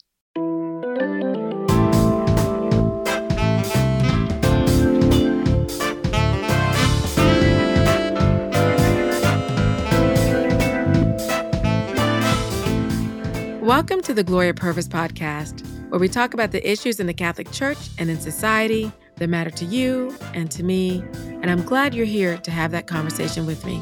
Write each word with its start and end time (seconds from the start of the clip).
Welcome 13.62 14.02
to 14.02 14.12
the 14.12 14.24
Gloria 14.24 14.54
Purvis 14.54 14.88
podcast, 14.88 15.64
where 15.88 16.00
we 16.00 16.08
talk 16.08 16.34
about 16.34 16.50
the 16.50 16.68
issues 16.68 16.98
in 16.98 17.06
the 17.06 17.14
Catholic 17.14 17.52
Church 17.52 17.78
and 17.96 18.10
in 18.10 18.18
society 18.18 18.90
that 19.18 19.28
matter 19.28 19.50
to 19.50 19.64
you 19.64 20.12
and 20.34 20.50
to 20.50 20.64
me, 20.64 21.04
and 21.14 21.48
I'm 21.48 21.62
glad 21.62 21.94
you're 21.94 22.04
here 22.04 22.38
to 22.38 22.50
have 22.50 22.72
that 22.72 22.88
conversation 22.88 23.46
with 23.46 23.64
me. 23.64 23.80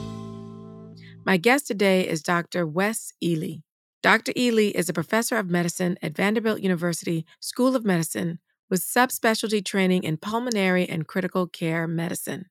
My 1.24 1.38
guest 1.38 1.66
today 1.66 2.06
is 2.06 2.22
Dr. 2.22 2.66
Wes 2.66 3.14
Ely. 3.22 3.62
Dr. 4.02 4.34
Ely 4.36 4.70
is 4.74 4.90
a 4.90 4.92
professor 4.92 5.38
of 5.38 5.48
medicine 5.48 5.96
at 6.02 6.14
Vanderbilt 6.14 6.60
University 6.60 7.24
School 7.40 7.74
of 7.74 7.82
Medicine 7.82 8.38
with 8.68 8.82
subspecialty 8.82 9.64
training 9.64 10.02
in 10.02 10.18
pulmonary 10.18 10.86
and 10.86 11.06
critical 11.06 11.46
care 11.46 11.88
medicine. 11.88 12.50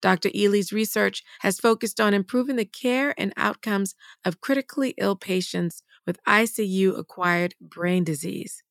Dr. 0.00 0.30
Ely's 0.34 0.72
research 0.72 1.22
has 1.40 1.60
focused 1.60 2.00
on 2.00 2.14
improving 2.14 2.56
the 2.56 2.64
care 2.64 3.14
and 3.18 3.34
outcomes 3.36 3.94
of 4.24 4.40
critically 4.40 4.94
ill 4.96 5.14
patients 5.14 5.82
with 6.10 6.18
ICU 6.26 6.98
acquired 6.98 7.54
brain 7.60 8.02
disease. 8.02 8.64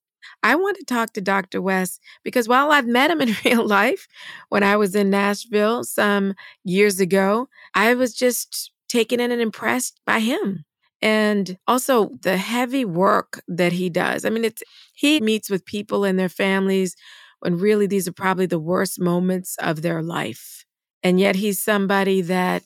I 0.44 0.56
want 0.56 0.76
to 0.78 0.84
talk 0.84 1.14
to 1.14 1.22
Dr. 1.22 1.62
Wes 1.62 1.98
because 2.22 2.50
while 2.50 2.70
I've 2.74 2.86
met 2.86 3.12
him 3.12 3.22
in 3.22 3.34
real 3.46 3.66
life 3.66 4.10
when 4.50 4.62
I 4.62 4.76
was 4.76 4.94
in 4.94 5.10
Nashville 5.10 5.86
some 5.86 6.34
years 6.66 7.00
ago, 7.00 7.48
I 7.74 7.94
was 7.94 8.14
just 8.14 8.74
taken 8.90 9.22
in 9.22 9.32
and 9.32 9.42
impressed 9.42 10.02
by 10.06 10.20
him. 10.20 10.66
And 11.02 11.58
also 11.66 12.10
the 12.24 12.36
heavy 12.36 12.84
work 12.84 13.42
that 13.48 13.72
he 13.72 13.90
does. 13.90 14.26
I 14.26 14.30
mean, 14.30 14.44
it's 14.44 14.62
he 14.92 15.22
meets 15.22 15.50
with 15.50 15.64
people 15.64 16.04
and 16.04 16.20
their 16.20 16.28
families 16.28 16.94
when 17.40 17.58
really 17.58 17.88
these 17.88 18.06
are 18.06 18.12
probably 18.12 18.48
the 18.48 18.60
worst 18.60 19.00
moments 19.00 19.56
of 19.62 19.82
their 19.82 20.04
life. 20.04 20.66
And 21.02 21.18
yet 21.22 21.38
he's 21.38 21.64
somebody 21.64 22.20
that 22.24 22.64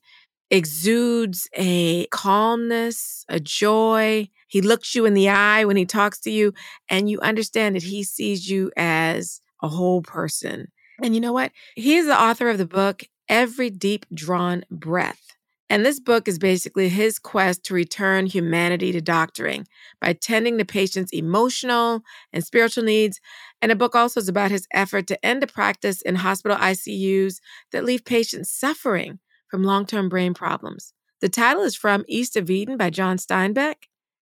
exudes 0.53 1.49
a 1.55 2.05
calmness, 2.11 3.25
a 3.27 3.39
joy. 3.39 4.29
He 4.47 4.61
looks 4.61 4.93
you 4.93 5.03
in 5.05 5.15
the 5.15 5.27
eye 5.27 5.65
when 5.65 5.77
he 5.77 5.85
talks 5.85 6.19
to 6.21 6.31
you, 6.31 6.53
and 6.87 7.09
you 7.09 7.19
understand 7.21 7.75
that 7.75 7.81
he 7.81 8.03
sees 8.03 8.47
you 8.47 8.71
as 8.77 9.41
a 9.63 9.67
whole 9.67 10.03
person. 10.03 10.67
And 11.01 11.15
you 11.15 11.21
know 11.21 11.33
what? 11.33 11.51
He 11.75 11.95
is 11.95 12.05
the 12.05 12.21
author 12.21 12.49
of 12.49 12.59
the 12.59 12.67
book, 12.67 13.01
Every 13.27 13.71
Deep 13.71 14.05
Drawn 14.13 14.63
Breath. 14.69 15.31
And 15.71 15.83
this 15.83 15.99
book 15.99 16.27
is 16.27 16.37
basically 16.37 16.87
his 16.87 17.17
quest 17.17 17.63
to 17.63 17.73
return 17.73 18.27
humanity 18.27 18.91
to 18.91 19.01
doctoring 19.01 19.65
by 19.99 20.13
tending 20.13 20.57
the 20.57 20.65
patient's 20.65 21.11
emotional 21.11 22.03
and 22.31 22.45
spiritual 22.45 22.83
needs. 22.83 23.19
And 23.59 23.71
the 23.71 23.75
book 23.75 23.95
also 23.95 24.19
is 24.19 24.29
about 24.29 24.51
his 24.51 24.67
effort 24.71 25.07
to 25.07 25.25
end 25.25 25.41
a 25.41 25.47
practice 25.47 26.03
in 26.03 26.13
hospital 26.15 26.57
ICUs 26.57 27.39
that 27.71 27.85
leave 27.85 28.05
patients 28.05 28.51
suffering 28.51 29.17
from 29.53 29.63
long 29.63 29.85
term 29.85 30.09
brain 30.09 30.33
problems. 30.33 30.95
The 31.21 31.29
title 31.29 31.61
is 31.61 31.75
from 31.75 32.05
East 32.07 32.35
of 32.35 32.49
Eden 32.49 32.75
by 32.75 32.89
John 32.89 33.17
Steinbeck. 33.17 33.75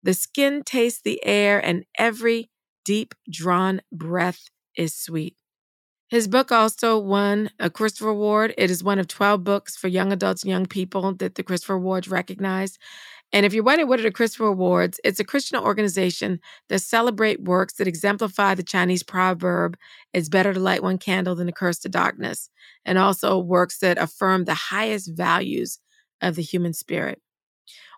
The 0.05 0.14
skin 0.14 0.62
tastes 0.64 1.02
the 1.02 1.20
air, 1.27 1.58
and 1.58 1.86
every 1.98 2.51
deep 2.84 3.17
drawn 3.29 3.80
breath 3.90 4.45
is 4.77 4.95
sweet. 4.95 5.34
His 6.08 6.29
book 6.29 6.52
also 6.52 7.01
won 7.01 7.51
a 7.58 7.68
Christopher 7.68 8.11
Award. 8.11 8.55
It 8.56 8.70
is 8.70 8.84
one 8.84 9.01
of 9.01 9.08
12 9.08 9.42
books 9.42 9.77
for 9.77 9.89
young 9.89 10.12
adults 10.12 10.45
and 10.45 10.52
young 10.52 10.67
people 10.67 11.12
that 11.14 11.35
the 11.35 11.42
Christopher 11.42 11.74
Awards 11.74 12.06
recognized. 12.06 12.79
And 13.33 13.44
if 13.44 13.52
you're 13.52 13.64
wondering 13.64 13.89
what 13.89 14.00
are 14.00 14.05
the 14.05 14.11
Christopher 14.11 14.46
Awards, 14.46 14.98
it's 15.05 15.20
a 15.20 15.24
Christian 15.24 15.58
organization 15.58 16.40
that 16.68 16.80
celebrate 16.80 17.42
works 17.42 17.74
that 17.74 17.86
exemplify 17.86 18.55
the 18.55 18.62
Chinese 18.62 19.02
proverb, 19.02 19.77
it's 20.14 20.30
better 20.30 20.55
to 20.55 20.61
light 20.61 20.83
one 20.83 20.98
candle 20.98 21.34
than 21.34 21.46
to 21.46 21.52
curse 21.52 21.78
the 21.78 21.90
darkness, 21.90 22.48
and 22.86 22.96
also 22.96 23.38
works 23.38 23.78
that 23.80 23.98
affirm 23.98 24.44
the 24.44 24.55
highest 24.55 25.12
values 25.14 25.78
of 26.22 26.36
the 26.36 26.42
human 26.42 26.72
spirit. 26.72 27.20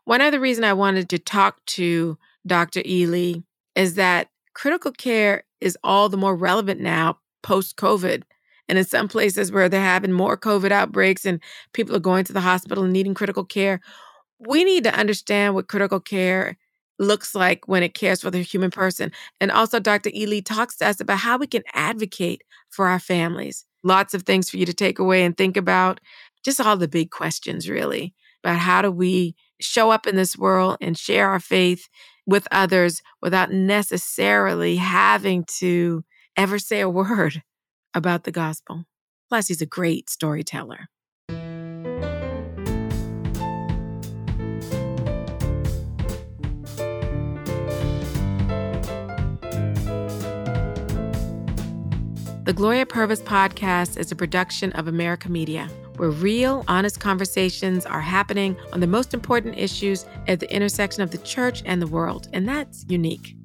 One 0.04 0.20
other 0.20 0.40
reason 0.40 0.64
I 0.64 0.72
wanted 0.72 1.08
to 1.10 1.18
talk 1.18 1.64
to 1.66 2.18
Dr. 2.46 2.82
Ely 2.84 3.42
is 3.76 3.94
that 3.94 4.28
critical 4.54 4.90
care 4.90 5.44
is 5.60 5.78
all 5.84 6.08
the 6.08 6.16
more 6.16 6.34
relevant 6.34 6.80
now 6.80 7.18
post 7.42 7.76
COVID. 7.76 8.24
And 8.68 8.78
in 8.78 8.84
some 8.84 9.08
places 9.08 9.50
where 9.50 9.68
they're 9.68 9.80
having 9.80 10.12
more 10.12 10.36
COVID 10.36 10.70
outbreaks 10.70 11.24
and 11.24 11.40
people 11.72 11.94
are 11.94 12.00
going 12.00 12.24
to 12.24 12.32
the 12.32 12.40
hospital 12.40 12.84
and 12.84 12.92
needing 12.92 13.14
critical 13.14 13.44
care, 13.44 13.80
we 14.40 14.64
need 14.64 14.84
to 14.84 14.94
understand 14.94 15.54
what 15.54 15.68
critical 15.68 16.00
care 16.00 16.56
looks 16.98 17.34
like 17.34 17.66
when 17.66 17.82
it 17.82 17.94
cares 17.94 18.20
for 18.20 18.30
the 18.30 18.42
human 18.42 18.70
person. 18.70 19.10
And 19.40 19.50
also, 19.50 19.80
Dr. 19.80 20.10
Ely 20.14 20.40
talks 20.40 20.76
to 20.76 20.86
us 20.86 21.00
about 21.00 21.18
how 21.18 21.38
we 21.38 21.46
can 21.46 21.62
advocate 21.74 22.42
for 22.68 22.88
our 22.88 22.98
families. 22.98 23.64
Lots 23.82 24.14
of 24.14 24.22
things 24.22 24.50
for 24.50 24.58
you 24.58 24.66
to 24.66 24.74
take 24.74 24.98
away 24.98 25.24
and 25.24 25.36
think 25.36 25.56
about. 25.56 26.00
Just 26.44 26.60
all 26.60 26.76
the 26.76 26.88
big 26.88 27.10
questions, 27.10 27.68
really, 27.68 28.14
about 28.42 28.58
how 28.58 28.82
do 28.82 28.90
we 28.90 29.34
show 29.60 29.90
up 29.90 30.06
in 30.06 30.16
this 30.16 30.36
world 30.36 30.78
and 30.80 30.96
share 30.96 31.28
our 31.28 31.40
faith 31.40 31.88
with 32.26 32.46
others 32.50 33.02
without 33.20 33.50
necessarily 33.50 34.76
having 34.76 35.44
to 35.58 36.04
ever 36.36 36.58
say 36.58 36.80
a 36.80 36.88
word 36.88 37.42
about 37.94 38.24
the 38.24 38.32
gospel. 38.32 38.84
Plus, 39.28 39.48
he's 39.48 39.62
a 39.62 39.66
great 39.66 40.10
storyteller. 40.10 40.88
The 52.50 52.54
Gloria 52.54 52.84
Purvis 52.84 53.22
podcast 53.22 53.96
is 53.96 54.10
a 54.10 54.16
production 54.16 54.72
of 54.72 54.88
America 54.88 55.30
Media, 55.30 55.70
where 55.98 56.10
real, 56.10 56.64
honest 56.66 56.98
conversations 56.98 57.86
are 57.86 58.00
happening 58.00 58.56
on 58.72 58.80
the 58.80 58.88
most 58.88 59.14
important 59.14 59.56
issues 59.56 60.04
at 60.26 60.40
the 60.40 60.52
intersection 60.52 61.04
of 61.04 61.12
the 61.12 61.18
church 61.18 61.62
and 61.64 61.80
the 61.80 61.86
world, 61.86 62.26
and 62.32 62.48
that's 62.48 62.84
unique. 62.88 63.36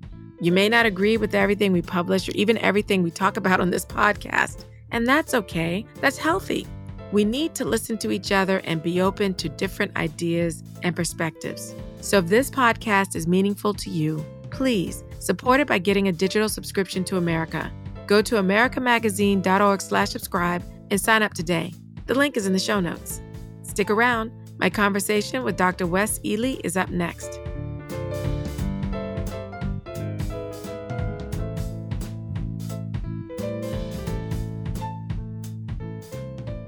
You 0.41 0.51
may 0.51 0.67
not 0.69 0.87
agree 0.87 1.17
with 1.17 1.35
everything 1.35 1.71
we 1.71 1.83
publish 1.83 2.27
or 2.27 2.31
even 2.31 2.57
everything 2.57 3.03
we 3.03 3.11
talk 3.11 3.37
about 3.37 3.59
on 3.59 3.69
this 3.69 3.85
podcast, 3.85 4.65
and 4.89 5.05
that's 5.05 5.35
okay. 5.35 5.85
That's 6.01 6.17
healthy. 6.17 6.65
We 7.11 7.25
need 7.25 7.53
to 7.53 7.63
listen 7.63 7.99
to 7.99 8.11
each 8.11 8.31
other 8.31 8.57
and 8.63 8.81
be 8.81 9.01
open 9.01 9.35
to 9.35 9.49
different 9.49 9.95
ideas 9.97 10.63
and 10.81 10.95
perspectives. 10.95 11.75
So 12.01 12.17
if 12.17 12.25
this 12.25 12.49
podcast 12.49 13.15
is 13.15 13.27
meaningful 13.27 13.75
to 13.75 13.91
you, 13.91 14.25
please 14.49 15.03
support 15.19 15.59
it 15.59 15.67
by 15.67 15.77
getting 15.77 16.07
a 16.07 16.11
digital 16.11 16.49
subscription 16.49 17.03
to 17.03 17.17
America. 17.17 17.71
Go 18.07 18.21
to 18.21 18.35
americamagazine.org 18.35 19.81
slash 19.81 20.09
subscribe 20.09 20.63
and 20.91 20.99
sign 21.01 21.23
up 21.23 21.33
today. 21.33 21.73
The 22.05 22.15
link 22.15 22.37
is 22.37 22.45
in 22.45 22.53
the 22.53 22.59
show 22.59 22.79
notes. 22.79 23.21
Stick 23.63 23.89
around. 23.89 24.31
My 24.57 24.69
conversation 24.69 25.43
with 25.43 25.57
Dr. 25.57 25.85
Wes 25.85 26.19
Ely 26.23 26.57
is 26.63 26.77
up 26.77 26.89
next. 26.89 27.39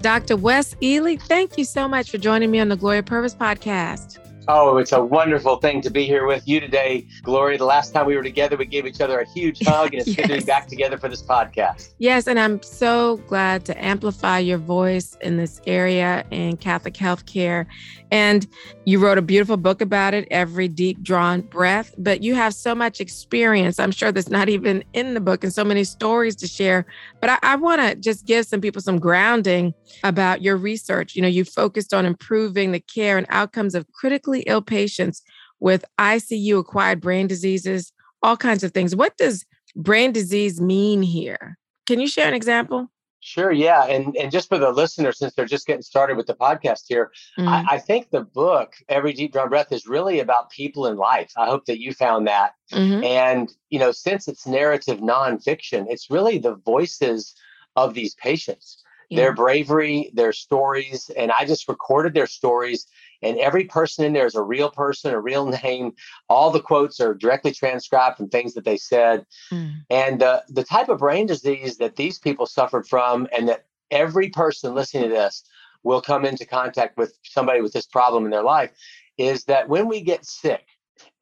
Dr. 0.01 0.37
Wes 0.37 0.75
Ely, 0.81 1.17
thank 1.17 1.57
you 1.57 1.65
so 1.65 1.87
much 1.87 2.09
for 2.09 2.17
joining 2.17 2.51
me 2.51 2.59
on 2.59 2.69
the 2.69 2.77
Gloria 2.77 3.03
Purvis 3.03 3.35
podcast. 3.35 4.19
Oh, 4.49 4.77
it's 4.77 4.93
a 4.93 5.03
wonderful 5.03 5.57
thing 5.57 5.81
to 5.81 5.89
be 5.89 6.05
here 6.05 6.25
with 6.25 6.47
you 6.47 6.61
today, 6.61 7.05
Gloria. 7.21 7.57
The 7.57 7.65
last 7.65 7.93
time 7.93 8.05
we 8.05 8.15
were 8.15 8.23
together, 8.23 8.55
we 8.55 8.65
gave 8.65 8.85
each 8.85 9.01
other 9.01 9.19
a 9.19 9.25
huge 9.25 9.59
hug, 9.65 9.93
and 9.93 10.01
it's 10.01 10.07
yes. 10.07 10.15
good 10.15 10.27
to 10.27 10.39
be 10.39 10.45
back 10.45 10.67
together 10.67 10.97
for 10.97 11.09
this 11.09 11.21
podcast. 11.21 11.93
Yes, 11.97 12.27
and 12.27 12.39
I'm 12.39 12.61
so 12.61 13.17
glad 13.27 13.65
to 13.65 13.83
amplify 13.83 14.39
your 14.39 14.57
voice 14.57 15.17
in 15.19 15.35
this 15.35 15.59
area 15.67 16.25
in 16.31 16.55
Catholic 16.55 16.93
healthcare. 16.93 17.65
And 18.09 18.47
you 18.87 18.99
wrote 18.99 19.17
a 19.17 19.21
beautiful 19.21 19.57
book 19.57 19.81
about 19.81 20.13
it, 20.13 20.27
Every 20.31 20.67
Deep 20.67 21.01
Drawn 21.03 21.41
Breath, 21.41 21.93
but 21.97 22.23
you 22.23 22.35
have 22.35 22.53
so 22.53 22.73
much 22.75 22.99
experience. 22.99 23.79
I'm 23.79 23.91
sure 23.91 24.11
that's 24.11 24.29
not 24.29 24.49
even 24.49 24.83
in 24.93 25.13
the 25.13 25.19
book 25.19 25.43
and 25.43 25.53
so 25.53 25.63
many 25.63 25.83
stories 25.83 26.35
to 26.37 26.47
share. 26.47 26.85
But 27.21 27.29
I, 27.29 27.39
I 27.43 27.55
want 27.55 27.81
to 27.81 27.95
just 27.95 28.25
give 28.25 28.45
some 28.45 28.61
people 28.61 28.81
some 28.81 28.99
grounding 28.99 29.73
about 30.03 30.41
your 30.41 30.57
research. 30.57 31.15
You 31.15 31.21
know, 31.21 31.27
you 31.27 31.43
focused 31.43 31.93
on 31.93 32.05
improving 32.05 32.71
the 32.71 32.79
care 32.79 33.17
and 33.17 33.27
outcomes 33.29 33.75
of 33.75 33.85
critically 33.93 34.17
critically 34.17 34.43
ill 34.47 34.61
patients 34.61 35.21
with 35.59 35.83
ICU 35.99 36.59
acquired 36.59 37.01
brain 37.01 37.27
diseases, 37.27 37.91
all 38.23 38.37
kinds 38.37 38.63
of 38.63 38.71
things. 38.71 38.95
What 38.95 39.17
does 39.17 39.45
brain 39.75 40.11
disease 40.11 40.61
mean 40.61 41.01
here? 41.01 41.57
Can 41.85 41.99
you 41.99 42.07
share 42.07 42.27
an 42.27 42.33
example? 42.33 42.89
Sure, 43.27 43.51
yeah, 43.51 43.83
and 43.87 44.15
and 44.15 44.31
just 44.31 44.47
for 44.47 44.57
the 44.57 44.71
listener, 44.71 45.11
since 45.11 45.33
they're 45.33 45.45
just 45.45 45.67
getting 45.67 45.81
started 45.81 46.15
with 46.15 46.27
the 46.27 46.33
podcast 46.33 46.85
here, 46.87 47.11
mm. 47.37 47.45
I, 47.45 47.75
I, 47.75 47.77
think 47.77 48.09
the 48.09 48.21
book 48.21 48.75
"Every 48.87 49.11
Deep 49.11 49.33
Drawn 49.33 49.49
Breath" 49.49 49.73
is 49.73 49.85
really 49.85 50.21
about 50.21 50.49
people 50.49 50.87
in 50.87 50.95
life. 50.95 51.33
I 51.35 51.47
hope 51.47 51.65
that 51.65 51.77
you 51.77 51.91
found 51.91 52.25
that, 52.27 52.53
mm-hmm. 52.71 53.03
and 53.03 53.51
you 53.69 53.79
know, 53.79 53.91
since 53.91 54.29
it's 54.29 54.47
narrative 54.47 54.99
nonfiction, 54.99 55.87
it's 55.89 56.09
really 56.09 56.37
the 56.37 56.55
voices 56.55 57.35
of 57.75 57.93
these 57.93 58.15
patients, 58.15 58.81
yeah. 59.09 59.17
their 59.17 59.33
bravery, 59.33 60.09
their 60.13 60.31
stories, 60.31 61.11
and 61.17 61.29
I 61.29 61.43
just 61.43 61.67
recorded 61.67 62.13
their 62.13 62.27
stories. 62.27 62.87
And 63.21 63.37
every 63.39 63.65
person 63.65 64.05
in 64.05 64.13
there 64.13 64.25
is 64.25 64.35
a 64.35 64.41
real 64.41 64.69
person, 64.69 65.13
a 65.13 65.19
real 65.19 65.45
name. 65.63 65.93
All 66.29 66.51
the 66.51 66.61
quotes 66.61 66.99
are 66.99 67.13
directly 67.13 67.51
transcribed 67.51 68.17
from 68.17 68.29
things 68.29 68.53
that 68.53 68.65
they 68.65 68.77
said. 68.77 69.25
Mm. 69.51 69.73
And 69.89 70.23
uh, 70.23 70.41
the 70.49 70.63
type 70.63 70.89
of 70.89 70.99
brain 70.99 71.25
disease 71.25 71.77
that 71.77 71.95
these 71.95 72.19
people 72.19 72.45
suffered 72.45 72.87
from, 72.87 73.27
and 73.35 73.47
that 73.49 73.65
every 73.91 74.29
person 74.29 74.75
listening 74.75 75.03
to 75.03 75.09
this 75.09 75.43
will 75.83 76.01
come 76.01 76.25
into 76.25 76.45
contact 76.45 76.97
with 76.97 77.17
somebody 77.23 77.61
with 77.61 77.73
this 77.73 77.85
problem 77.85 78.25
in 78.25 78.31
their 78.31 78.43
life, 78.43 78.71
is 79.17 79.45
that 79.45 79.69
when 79.69 79.87
we 79.87 80.01
get 80.01 80.25
sick 80.25 80.65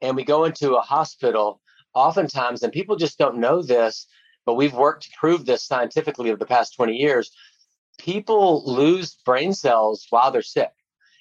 and 0.02 0.16
we 0.16 0.24
go 0.24 0.46
into 0.46 0.76
a 0.76 0.82
hospital, 0.82 1.62
oftentimes, 1.94 2.64
and 2.64 2.74
people 2.74 2.96
just 2.96 3.18
don't 3.18 3.38
know 3.38 3.62
this, 3.62 4.08
but 4.46 4.56
we've 4.56 4.74
worked 4.74 5.04
to 5.04 5.10
prove 5.18 5.46
this 5.46 5.64
scientifically 5.64 6.30
over 6.30 6.38
the 6.38 6.46
past 6.46 6.76
20 6.76 6.94
years, 6.94 7.32
people 7.98 8.64
lose 8.66 9.18
brain 9.26 9.54
cells 9.54 10.06
while 10.10 10.32
they're 10.32 10.42
sick. 10.42 10.72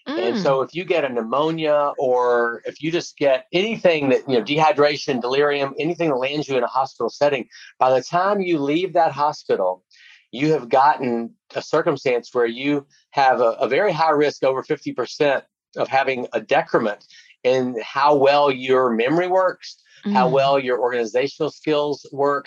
Mm. 0.08 0.18
And 0.18 0.38
so 0.38 0.60
if 0.60 0.74
you 0.74 0.84
get 0.84 1.04
a 1.04 1.08
pneumonia 1.08 1.92
or 1.98 2.62
if 2.66 2.82
you 2.82 2.92
just 2.92 3.16
get 3.16 3.46
anything 3.52 4.10
that, 4.10 4.28
you 4.28 4.38
know, 4.38 4.44
dehydration, 4.44 5.20
delirium, 5.20 5.74
anything 5.78 6.10
that 6.10 6.16
lands 6.16 6.48
you 6.48 6.58
in 6.58 6.62
a 6.62 6.68
hospital 6.68 7.08
setting, 7.08 7.48
by 7.78 7.90
the 7.94 8.02
time 8.02 8.40
you 8.40 8.58
leave 8.58 8.92
that 8.92 9.12
hospital, 9.12 9.82
you 10.30 10.52
have 10.52 10.68
gotten 10.68 11.34
a 11.54 11.62
circumstance 11.62 12.34
where 12.34 12.46
you 12.46 12.86
have 13.10 13.40
a, 13.40 13.52
a 13.60 13.68
very 13.68 13.92
high 13.92 14.10
risk, 14.10 14.42
over 14.42 14.62
50% 14.62 15.42
of 15.76 15.88
having 15.88 16.26
a 16.32 16.40
decrement 16.40 17.06
in 17.42 17.80
how 17.82 18.14
well 18.14 18.50
your 18.50 18.90
memory 18.90 19.28
works, 19.28 19.76
mm. 20.04 20.12
how 20.12 20.28
well 20.28 20.58
your 20.58 20.80
organizational 20.80 21.50
skills 21.50 22.06
work. 22.12 22.46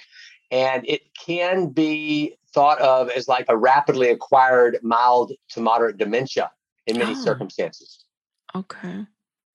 And 0.51 0.88
it 0.88 1.01
can 1.25 1.69
be 1.69 2.36
thought 2.54 2.80
of 2.80 3.09
as 3.09 3.27
like 3.27 3.45
a 3.50 3.57
rapidly 3.57 4.09
acquired 4.09 4.77
mild 4.83 5.31
to 5.50 5.62
moderate 5.62 5.98
dementia 5.98 6.51
in 6.88 6.98
many 6.98 7.12
oh. 7.12 7.24
circumstances. 7.24 8.06
Okay. 8.56 9.06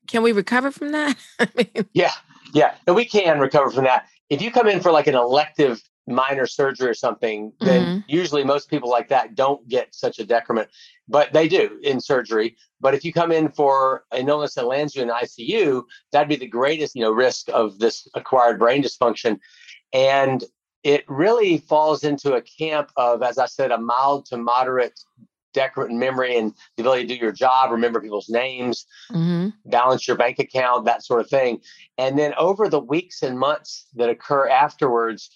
Can 0.07 0.23
we 0.23 0.33
recover 0.33 0.71
from 0.71 0.93
that? 0.93 1.17
I 1.39 1.49
mean... 1.57 1.87
Yeah, 1.93 2.13
yeah. 2.55 2.75
And 2.87 2.97
we 2.97 3.05
can 3.05 3.41
recover 3.41 3.71
from 3.71 3.85
that. 3.85 4.07
If 4.31 4.43
you 4.43 4.51
come 4.51 4.69
in 4.69 4.81
for 4.81 4.93
like 4.93 5.07
an 5.07 5.15
elective 5.15 5.83
minor 6.07 6.47
surgery 6.47 6.89
or 6.89 6.95
something, 6.95 7.53
then 7.61 7.83
mm-hmm. 7.83 7.99
usually 8.09 8.45
most 8.45 8.69
people 8.69 8.91
like 8.91 9.09
that 9.09 9.35
don't 9.35 9.67
get 9.69 9.95
such 9.95 10.19
a 10.19 10.25
decrement, 10.25 10.69
but 11.09 11.33
they 11.33 11.49
do 11.49 11.79
in 11.83 12.01
surgery. 12.01 12.57
But 12.81 12.95
if 12.95 13.05
you 13.05 13.13
come 13.13 13.31
in 13.31 13.51
for 13.51 14.05
an 14.11 14.29
illness 14.29 14.55
that 14.55 14.67
lands 14.67 14.97
you 14.97 15.03
in 15.03 15.09
ICU, 15.09 15.85
that'd 16.11 16.29
be 16.29 16.37
the 16.37 16.47
greatest, 16.47 16.97
you 16.97 17.03
know, 17.03 17.13
risk 17.13 17.49
of 17.53 17.79
this 17.79 18.09
acquired 18.15 18.59
brain 18.59 18.83
dysfunction. 18.83 19.39
And 19.93 20.43
it 20.83 21.05
really 21.07 21.59
falls 21.59 22.03
into 22.03 22.35
a 22.35 22.43
camp 22.43 22.91
of, 22.97 23.23
as 23.23 23.39
I 23.39 23.47
said, 23.47 23.71
a 23.71 23.79
mild 23.79 24.27
to 24.27 24.37
moderate 24.37 24.99
decrement 25.53 25.99
memory 25.99 26.37
and 26.37 26.55
the 26.77 26.83
ability 26.83 27.07
to 27.07 27.15
do 27.15 27.21
your 27.21 27.33
job, 27.33 27.71
remember 27.71 28.01
people's 28.01 28.29
names, 28.29 28.87
mm-hmm. 29.11 29.49
balance 29.71 30.07
your 30.07 30.17
bank 30.17 30.39
account, 30.39 30.85
that 30.85 31.05
sort 31.05 31.21
of 31.21 31.29
thing. 31.29 31.61
And 31.99 32.19
then 32.19 32.35
over 32.35 32.69
the 32.69 32.81
weeks 32.81 33.23
and 33.23 33.39
months 33.39 33.87
that 33.95 34.09
occur 34.09 34.49
afterwards, 34.49 35.31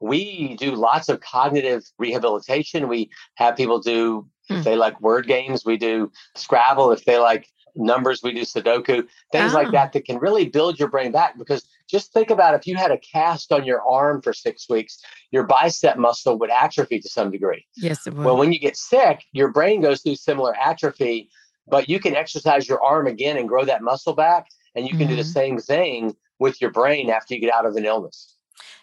we 0.00 0.56
do 0.56 0.72
lots 0.72 1.08
of 1.08 1.20
cognitive 1.20 1.84
rehabilitation. 1.98 2.88
We 2.88 3.10
have 3.36 3.56
people 3.56 3.80
do, 3.80 4.26
if 4.48 4.58
hmm. 4.58 4.62
they 4.62 4.76
like 4.76 5.00
word 5.00 5.26
games, 5.26 5.64
we 5.64 5.76
do 5.76 6.12
Scrabble. 6.34 6.92
If 6.92 7.04
they 7.04 7.18
like 7.18 7.48
numbers, 7.74 8.20
we 8.22 8.32
do 8.32 8.42
Sudoku, 8.42 9.06
things 9.32 9.54
like 9.54 9.68
ah. 9.68 9.72
that 9.72 9.92
that 9.92 10.04
can 10.04 10.18
really 10.18 10.48
build 10.48 10.78
your 10.78 10.88
brain 10.88 11.12
back. 11.12 11.38
Because 11.38 11.66
just 11.88 12.12
think 12.12 12.30
about 12.30 12.54
if 12.54 12.66
you 12.66 12.76
had 12.76 12.90
a 12.90 12.98
cast 12.98 13.52
on 13.52 13.64
your 13.64 13.80
arm 13.82 14.20
for 14.22 14.32
six 14.32 14.68
weeks, 14.68 14.98
your 15.30 15.44
bicep 15.44 15.96
muscle 15.96 16.38
would 16.38 16.50
atrophy 16.50 17.00
to 17.00 17.08
some 17.08 17.30
degree. 17.30 17.64
Yes, 17.76 18.06
it 18.06 18.14
would. 18.14 18.24
Well, 18.24 18.36
when 18.36 18.52
you 18.52 18.58
get 18.58 18.76
sick, 18.76 19.24
your 19.32 19.52
brain 19.52 19.80
goes 19.80 20.02
through 20.02 20.16
similar 20.16 20.54
atrophy, 20.56 21.30
but 21.68 21.88
you 21.88 22.00
can 22.00 22.14
exercise 22.14 22.68
your 22.68 22.82
arm 22.82 23.06
again 23.06 23.36
and 23.36 23.48
grow 23.48 23.64
that 23.64 23.82
muscle 23.82 24.14
back. 24.14 24.46
And 24.74 24.84
you 24.84 24.90
can 24.90 25.00
mm-hmm. 25.00 25.10
do 25.10 25.16
the 25.16 25.22
mm-hmm. 25.22 25.30
same 25.30 25.58
thing 25.58 26.16
with 26.38 26.60
your 26.60 26.70
brain 26.70 27.08
after 27.08 27.34
you 27.34 27.40
get 27.40 27.52
out 27.52 27.64
of 27.64 27.76
an 27.76 27.86
illness. 27.86 28.35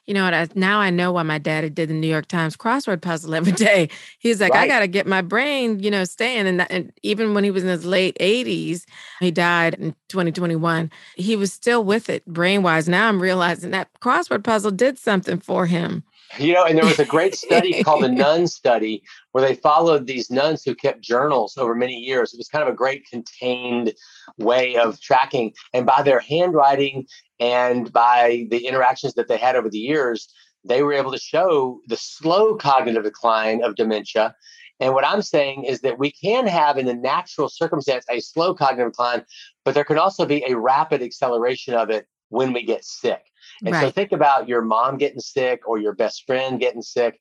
You 0.06 0.14
know 0.14 0.26
what? 0.26 0.34
I, 0.34 0.48
now 0.56 0.80
I 0.80 0.90
know 0.90 1.14
why 1.14 1.24
my 1.24 1.38
daddy 1.38 1.70
did 1.70 1.90
the 1.90 1.94
New 1.94 2.08
York 2.08 2.28
Times 2.28 2.58
crossword 2.58 3.02
puzzle 3.02 3.34
every 3.34 3.52
day. 3.54 3.90
He's 4.20 4.42
like, 4.42 4.54
right. 4.54 4.64
I 4.64 4.68
got 4.68 4.80
to 4.80 4.88
get 4.88 5.08
my 5.08 5.22
brain, 5.22 5.80
you 5.80 5.90
know, 5.90 6.04
staying. 6.04 6.48
And, 6.48 6.60
that, 6.60 6.72
and 6.72 6.92
even 7.04 7.34
when 7.34 7.44
he 7.44 7.52
was 7.52 7.64
in 7.64 7.70
his 7.70 7.86
late 7.86 8.18
80s, 8.20 8.86
he 9.20 9.32
died 9.32 9.76
in 9.76 9.96
2021, 10.10 10.92
he 11.16 11.36
was 11.36 11.54
still 11.54 11.84
with 11.84 12.10
it 12.10 12.26
brain 12.26 12.64
wise. 12.64 12.90
Now 12.90 13.08
I'm 13.08 13.22
realizing 13.22 13.72
that 13.72 13.90
crossword 14.02 14.44
puzzle 14.44 14.72
did 14.72 14.98
something 14.98 15.40
for 15.40 15.66
him. 15.66 16.04
You 16.40 16.54
know, 16.54 16.66
and 16.66 16.78
there 16.78 16.86
was 16.86 17.00
a 17.00 17.06
great 17.06 17.36
study 17.36 17.84
called 17.84 18.04
the 18.04 18.08
Nun 18.12 18.48
Study 18.48 19.04
where 19.32 19.48
they 19.48 19.56
followed 19.56 20.08
these 20.08 20.32
nuns 20.32 20.64
who 20.64 20.74
kept 20.74 21.02
journals 21.02 21.58
over 21.58 21.76
many 21.76 21.96
years. 21.96 22.34
It 22.34 22.38
was 22.38 22.48
kind 22.48 22.68
of 22.68 22.74
a 22.74 22.78
great 22.78 23.06
contained 23.08 23.94
way 24.38 24.76
of 24.76 25.00
tracking. 25.00 25.54
And 25.74 25.86
by 25.86 26.02
their 26.02 26.20
handwriting 26.20 27.06
and 27.40 27.92
by 27.92 28.48
the 28.50 28.68
interactions 28.68 29.14
that 29.16 29.28
they 29.28 29.38
had 29.38 29.56
over 29.56 29.70
the 29.70 29.80
years, 29.80 30.34
they 30.64 30.84
were 30.84 30.94
able 30.94 31.12
to 31.12 31.20
show 31.20 31.82
the 31.88 31.98
slow 31.98 32.56
cognitive 32.56 33.04
decline 33.04 33.64
of 33.64 33.76
dementia. 33.76 34.36
And 34.80 34.94
what 34.94 35.06
I'm 35.06 35.22
saying 35.22 35.66
is 35.66 35.82
that 35.82 36.00
we 36.00 36.12
can 36.12 36.48
have, 36.48 36.78
in 36.78 36.86
the 36.86 36.94
natural 36.94 37.50
circumstance, 37.50 38.06
a 38.10 38.20
slow 38.20 38.54
cognitive 38.54 38.92
decline, 38.92 39.26
but 39.66 39.76
there 39.76 39.84
can 39.84 39.98
also 39.98 40.26
be 40.26 40.44
a 40.48 40.58
rapid 40.58 41.02
acceleration 41.02 41.74
of 41.74 41.90
it 41.90 42.08
when 42.30 42.54
we 42.54 42.64
get 42.64 42.84
sick. 42.84 43.22
And 43.64 43.74
right. 43.74 43.82
so 43.82 43.92
think 43.92 44.12
about 44.12 44.48
your 44.48 44.62
mom 44.62 44.98
getting 44.98 45.20
sick 45.20 45.68
or 45.68 45.78
your 45.78 45.94
best 45.94 46.26
friend 46.26 46.60
getting 46.60 46.82
sick. 46.82 47.20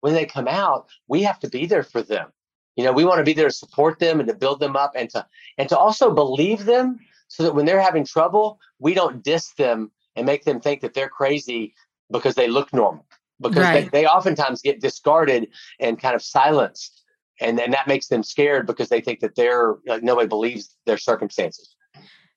When 0.00 0.14
they 0.14 0.26
come 0.26 0.48
out, 0.48 0.88
we 1.08 1.22
have 1.22 1.38
to 1.40 1.48
be 1.48 1.66
there 1.66 1.82
for 1.82 2.02
them. 2.02 2.28
You 2.76 2.84
know, 2.84 2.92
we 2.92 3.04
want 3.04 3.18
to 3.18 3.24
be 3.24 3.32
there 3.32 3.48
to 3.48 3.54
support 3.54 3.98
them 3.98 4.20
and 4.20 4.28
to 4.28 4.34
build 4.34 4.60
them 4.60 4.76
up 4.76 4.92
and 4.94 5.10
to 5.10 5.26
and 5.58 5.68
to 5.68 5.76
also 5.76 6.14
believe 6.14 6.64
them 6.64 6.98
so 7.30 7.44
that 7.44 7.54
when 7.54 7.64
they're 7.64 7.80
having 7.80 8.04
trouble, 8.04 8.58
we 8.80 8.92
don't 8.92 9.22
diss 9.22 9.52
them 9.52 9.92
and 10.16 10.26
make 10.26 10.44
them 10.44 10.60
think 10.60 10.80
that 10.80 10.94
they're 10.94 11.08
crazy 11.08 11.74
because 12.10 12.34
they 12.34 12.48
look 12.48 12.72
normal. 12.72 13.06
Because 13.40 13.62
right. 13.62 13.90
they, 13.90 14.02
they 14.02 14.06
oftentimes 14.06 14.60
get 14.60 14.80
discarded 14.80 15.48
and 15.78 15.98
kind 15.98 16.16
of 16.16 16.22
silenced. 16.22 17.04
And 17.40 17.56
then 17.56 17.70
that 17.70 17.86
makes 17.86 18.08
them 18.08 18.24
scared 18.24 18.66
because 18.66 18.88
they 18.88 19.00
think 19.00 19.20
that 19.20 19.36
they're 19.36 19.76
like 19.86 20.02
nobody 20.02 20.26
believes 20.26 20.76
their 20.86 20.98
circumstances. 20.98 21.74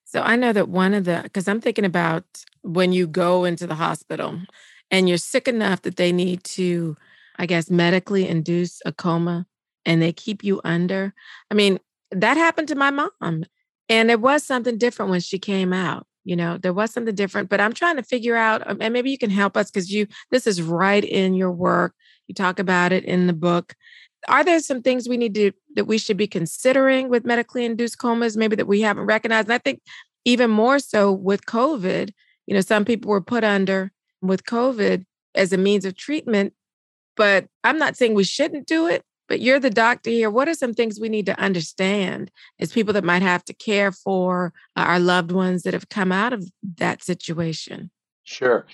So 0.06 0.22
I 0.22 0.36
know 0.36 0.54
that 0.54 0.70
one 0.70 0.94
of 0.94 1.06
the, 1.06 1.22
because 1.24 1.48
I'm 1.48 1.60
thinking 1.60 1.86
about 1.86 2.24
when 2.62 2.94
you 2.94 3.08
go 3.08 3.46
into 3.46 3.66
the 3.66 3.76
hospital 3.76 4.40
and 4.92 5.10
you're 5.10 5.18
sick 5.18 5.48
enough 5.48 5.82
that 5.82 5.96
they 5.96 6.12
need 6.12 6.44
to, 6.44 6.96
I 7.38 7.48
guess, 7.48 7.72
medically 7.72 8.30
induce 8.30 8.80
a 8.86 8.92
coma 8.92 9.48
and 9.86 10.04
they 10.04 10.14
keep 10.14 10.44
you 10.44 10.62
under. 10.64 11.16
I 11.50 11.56
mean, 11.56 11.80
that 12.12 12.38
happened 12.38 12.68
to 12.68 12.76
my 12.76 12.92
mom. 12.92 13.46
And 13.94 14.10
it 14.10 14.22
was 14.22 14.44
something 14.44 14.78
different 14.78 15.12
when 15.12 15.20
she 15.20 15.38
came 15.38 15.72
out. 15.72 16.08
You 16.26 16.36
know, 16.36 16.58
there 16.58 16.74
was 16.74 16.92
something 16.92 17.14
different, 17.14 17.50
but 17.50 17.62
I'm 17.62 17.74
trying 17.74 17.98
to 17.98 18.04
figure 18.04 18.36
out, 18.36 18.68
um, 18.68 18.78
and 18.82 18.94
maybe 18.94 19.12
you 19.12 19.18
can 19.18 19.30
help 19.30 19.56
us 19.56 19.70
because 19.70 19.92
you, 19.92 20.08
this 20.32 20.48
is 20.48 20.62
right 20.62 21.04
in 21.04 21.34
your 21.34 21.52
work. 21.52 21.94
You 22.28 22.34
talk 22.34 22.60
about 22.60 22.92
it 22.92 23.04
in 23.04 23.28
the 23.28 23.34
book 23.34 23.76
are 24.28 24.44
there 24.44 24.60
some 24.60 24.82
things 24.82 25.08
we 25.08 25.18
need 25.18 25.36
to 25.36 25.52
that 25.76 25.86
we 25.86 25.98
should 25.98 26.18
be 26.18 26.28
considering 26.28 27.10
with 27.10 27.26
medically 27.26 27.66
induced 27.66 27.98
comas 27.98 28.38
maybe 28.38 28.56
that 28.56 28.68
we 28.68 28.82
haven't 28.82 29.06
recognized 29.06 29.48
and 29.48 29.54
i 29.54 29.58
think 29.58 29.82
even 30.26 30.50
more 30.50 30.80
so 30.80 31.12
with 31.12 31.46
covid 31.46 32.12
you 32.46 32.54
know 32.54 32.62
some 32.62 32.86
people 32.86 33.10
were 33.10 33.22
put 33.22 33.44
under 33.44 33.92
with 34.22 34.46
covid 34.46 35.06
as 35.36 35.52
a 35.52 35.58
means 35.58 35.86
of 35.86 35.96
treatment 35.96 36.54
but 37.16 37.46
i'm 37.64 37.78
not 37.78 37.98
saying 37.98 38.14
we 38.14 38.24
shouldn't 38.24 38.68
do 38.68 38.88
it 38.88 39.04
but 39.28 39.42
you're 39.42 39.60
the 39.60 39.70
doctor 39.70 40.10
here 40.10 40.30
what 40.30 40.48
are 40.48 40.54
some 40.54 40.74
things 40.74 41.00
we 41.00 41.10
need 41.10 41.26
to 41.26 41.40
understand 41.40 42.32
as 42.60 42.72
people 42.72 42.94
that 42.94 43.04
might 43.04 43.22
have 43.22 43.44
to 43.44 43.54
care 43.54 43.92
for 43.92 44.54
uh, 44.76 44.82
our 44.82 45.00
loved 45.00 45.32
ones 45.32 45.64
that 45.64 45.74
have 45.74 45.90
come 45.90 46.12
out 46.12 46.34
of 46.34 46.46
that 46.78 47.04
situation 47.04 47.90
sure 48.24 48.66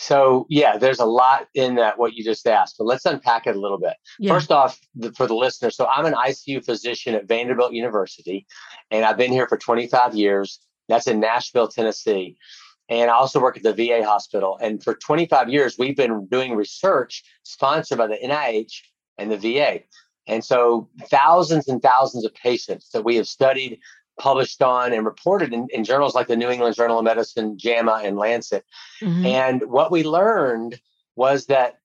so 0.00 0.46
yeah, 0.48 0.78
there's 0.78 0.98
a 0.98 1.04
lot 1.04 1.48
in 1.54 1.74
that 1.74 1.98
what 1.98 2.14
you 2.14 2.24
just 2.24 2.46
asked, 2.46 2.76
but 2.78 2.86
let's 2.86 3.04
unpack 3.04 3.46
it 3.46 3.54
a 3.54 3.60
little 3.60 3.78
bit. 3.78 3.94
Yeah. 4.18 4.32
First 4.32 4.50
off, 4.50 4.80
the, 4.94 5.12
for 5.12 5.26
the 5.26 5.34
listener, 5.34 5.70
so 5.70 5.86
I'm 5.86 6.06
an 6.06 6.14
ICU 6.14 6.64
physician 6.64 7.14
at 7.14 7.28
Vanderbilt 7.28 7.74
University, 7.74 8.46
and 8.90 9.04
I've 9.04 9.18
been 9.18 9.30
here 9.30 9.46
for 9.46 9.58
25 9.58 10.14
years. 10.14 10.60
That's 10.88 11.06
in 11.06 11.20
Nashville, 11.20 11.68
Tennessee. 11.68 12.38
And 12.88 13.10
I 13.10 13.14
also 13.14 13.40
work 13.40 13.58
at 13.58 13.62
the 13.62 13.74
VA 13.74 14.04
hospital. 14.04 14.58
And 14.60 14.82
for 14.82 14.94
25 14.94 15.48
years, 15.50 15.76
we've 15.78 15.96
been 15.96 16.26
doing 16.26 16.56
research 16.56 17.22
sponsored 17.44 17.98
by 17.98 18.08
the 18.08 18.16
NIH 18.16 18.72
and 19.20 19.30
the 19.30 19.36
VA. 19.36 19.80
And 20.26 20.44
so 20.44 20.88
thousands 21.06 21.68
and 21.68 21.82
thousands 21.82 22.24
of 22.24 22.34
patients 22.34 22.90
that 22.92 23.04
we 23.04 23.16
have 23.16 23.26
studied 23.26 23.80
published 24.18 24.62
on 24.62 24.92
and 24.92 25.04
reported 25.04 25.52
in, 25.52 25.66
in, 25.70 25.82
journals 25.82 26.14
like 26.14 26.28
the 26.28 26.36
New 26.36 26.50
England 26.50 26.76
Journal 26.76 26.98
of 26.98 27.04
Medicine, 27.04 27.56
JAMA, 27.58 28.02
and 28.04 28.18
Lancet. 28.18 28.64
Mm-hmm. 29.02 29.26
And 29.26 29.62
what 29.70 29.90
we 29.90 30.04
learned 30.04 30.78
was 31.16 31.46
that 31.46 31.78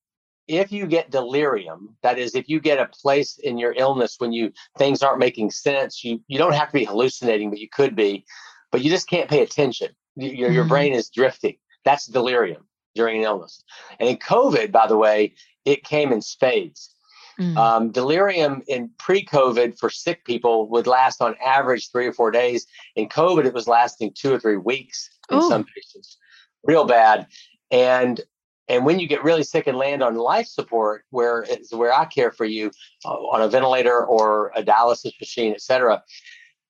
if 0.48 0.72
you 0.72 0.86
get 0.86 1.10
delirium, 1.10 1.96
that 2.04 2.20
is, 2.20 2.36
if 2.36 2.48
you 2.50 2.60
get 2.60 2.80
a 2.80 2.86
place 2.88 3.38
in 3.38 3.58
your 3.58 3.74
illness 3.78 4.16
when 4.20 4.32
you 4.32 4.52
things 4.78 5.02
aren't 5.02 5.20
making 5.20 5.50
sense, 5.52 6.04
you 6.04 6.22
you 6.28 6.38
don't 6.38 6.54
have 6.54 6.68
to 6.68 6.74
be 6.74 6.84
hallucinating, 6.84 7.50
but 7.50 7.60
you 7.60 7.70
could 7.70 7.96
be, 7.96 8.26
but 8.72 8.84
you 8.84 8.90
just 8.90 9.10
can't 9.10 9.30
pay 9.30 9.42
attention. 9.42 9.90
Your, 10.16 10.52
your 10.52 10.64
mm-hmm. 10.64 10.70
brain 10.70 10.94
is 10.94 11.10
drifting. 11.10 11.56
That's 11.84 12.06
delirium 12.06 12.68
during 12.94 13.18
an 13.18 13.24
illness. 13.24 13.64
And 14.00 14.08
in 14.08 14.18
COVID, 14.18 14.72
by 14.72 14.88
the 14.88 14.98
way, 14.98 15.34
it 15.66 15.84
came 15.84 16.12
in 16.12 16.22
spades. 16.22 16.95
Mm. 17.40 17.58
Um, 17.58 17.92
delirium 17.92 18.64
in 18.68 18.90
pre-COVID 18.98 19.78
for 19.78 19.90
sick 19.90 20.24
people 20.24 20.70
would 20.70 20.88
last 20.88 21.22
on 21.22 21.36
average 21.46 21.92
three 21.92 22.08
or 22.08 22.14
four 22.14 22.32
days. 22.32 22.66
In 22.96 23.10
COVID, 23.10 23.46
it 23.46 23.54
was 23.54 23.68
lasting 23.68 24.14
two 24.14 24.34
or 24.34 24.40
three 24.40 24.58
weeks 24.58 25.10
in 25.30 25.40
Ooh. 25.40 25.50
some 25.50 25.66
patients, 25.66 26.18
real 26.64 26.86
bad. 26.86 27.28
And 27.72 28.22
and 28.68 28.86
when 28.86 29.00
you 29.00 29.08
get 29.08 29.24
really 29.24 29.44
sick 29.44 29.68
and 29.68 29.78
land 29.78 30.02
on 30.02 30.16
life 30.16 30.48
support, 30.48 31.04
where 31.10 31.44
it's 31.44 31.74
where 31.74 31.94
I 31.94 32.06
care 32.06 32.32
for 32.32 32.46
you 32.46 32.72
uh, 33.04 33.10
on 33.10 33.42
a 33.42 33.48
ventilator 33.48 34.04
or 34.06 34.52
a 34.56 34.64
dialysis 34.64 35.20
machine, 35.20 35.54
et 35.54 35.62
cetera, 35.62 36.02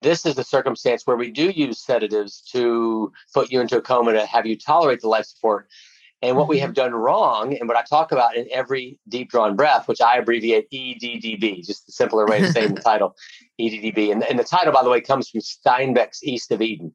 this 0.01 0.25
is 0.25 0.36
the 0.36 0.43
circumstance 0.43 1.05
where 1.05 1.15
we 1.15 1.31
do 1.31 1.51
use 1.51 1.79
sedatives 1.79 2.41
to 2.51 3.13
put 3.34 3.51
you 3.51 3.62
into 3.62 3.77
a 3.77 3.81
coma 3.81 4.13
to 4.13 4.25
have 4.25 4.45
you 4.45 4.57
tolerate 4.57 5.01
the 5.01 5.07
life 5.07 5.25
support. 5.25 5.67
And 6.22 6.38
what 6.38 6.48
we 6.48 6.60
have 6.60 6.72
mm-hmm. 6.72 6.91
done 6.91 6.95
wrong, 6.95 7.55
and 7.57 7.67
what 7.67 7.77
I 7.77 7.84
talk 7.84 8.12
about 8.12 8.36
in 8.36 8.48
every 8.51 9.00
deep 9.07 9.29
drawn 9.29 9.55
breath, 9.55 9.88
which 9.88 10.01
I 10.01 10.17
abbreviate 10.17 10.69
EDDB, 10.72 11.63
just 11.65 11.86
the 11.86 11.91
simpler 11.91 12.25
way 12.25 12.43
of 12.43 12.51
saying 12.51 12.74
the 12.74 12.81
title, 12.84 13.15
EDDB. 13.60 14.12
And, 14.12 14.24
and 14.24 14.39
the 14.39 14.43
title, 14.43 14.74
by 14.74 14.84
the 14.84 14.89
way, 14.89 15.01
comes 15.01 15.29
from 15.29 15.41
Steinbeck's 15.41 16.24
East 16.24 16.51
of 16.51 16.62
Eden. 16.62 16.93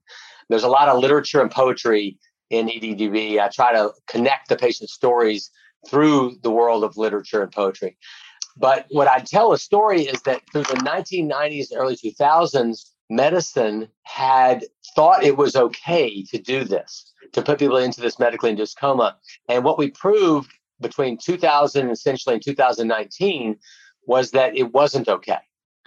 There's 0.49 0.65
a 0.65 0.69
lot 0.69 0.89
of 0.89 0.99
literature 0.99 1.41
and 1.41 1.51
poetry 1.51 2.19
in 2.49 2.67
EDDB. 2.67 3.41
I 3.41 3.49
try 3.49 3.73
to 3.73 3.93
connect 4.09 4.49
the 4.49 4.57
patient's 4.57 4.95
stories 4.95 5.51
through 5.89 6.37
the 6.43 6.51
world 6.51 6.83
of 6.83 6.97
literature 6.97 7.43
and 7.43 7.53
poetry. 7.53 7.97
But 8.57 8.87
what 8.91 9.09
I 9.09 9.21
tell 9.21 9.53
a 9.53 9.59
story 9.59 10.03
is 10.03 10.21
that 10.23 10.43
through 10.53 10.65
the 10.65 10.75
1990s, 10.75 11.69
early 11.75 11.97
2000s, 11.97 12.91
medicine 13.11 13.89
had 14.05 14.65
thought 14.95 15.25
it 15.25 15.37
was 15.37 15.57
okay 15.57 16.23
to 16.25 16.39
do 16.39 16.65
this, 16.65 17.13
to 17.33 17.43
put 17.43 17.59
people 17.59 17.77
into 17.77 18.01
this 18.01 18.19
medically 18.19 18.51
induced 18.51 18.79
coma. 18.79 19.17
And 19.49 19.65
what 19.65 19.79
we 19.79 19.91
proved 19.91 20.51
between 20.81 21.19
2000 21.19 21.91
essentially 21.91 22.37
in 22.37 22.41
2019 22.41 23.57
was 24.07 24.31
that 24.31 24.57
it 24.57 24.73
wasn't 24.73 25.09
okay. 25.09 25.39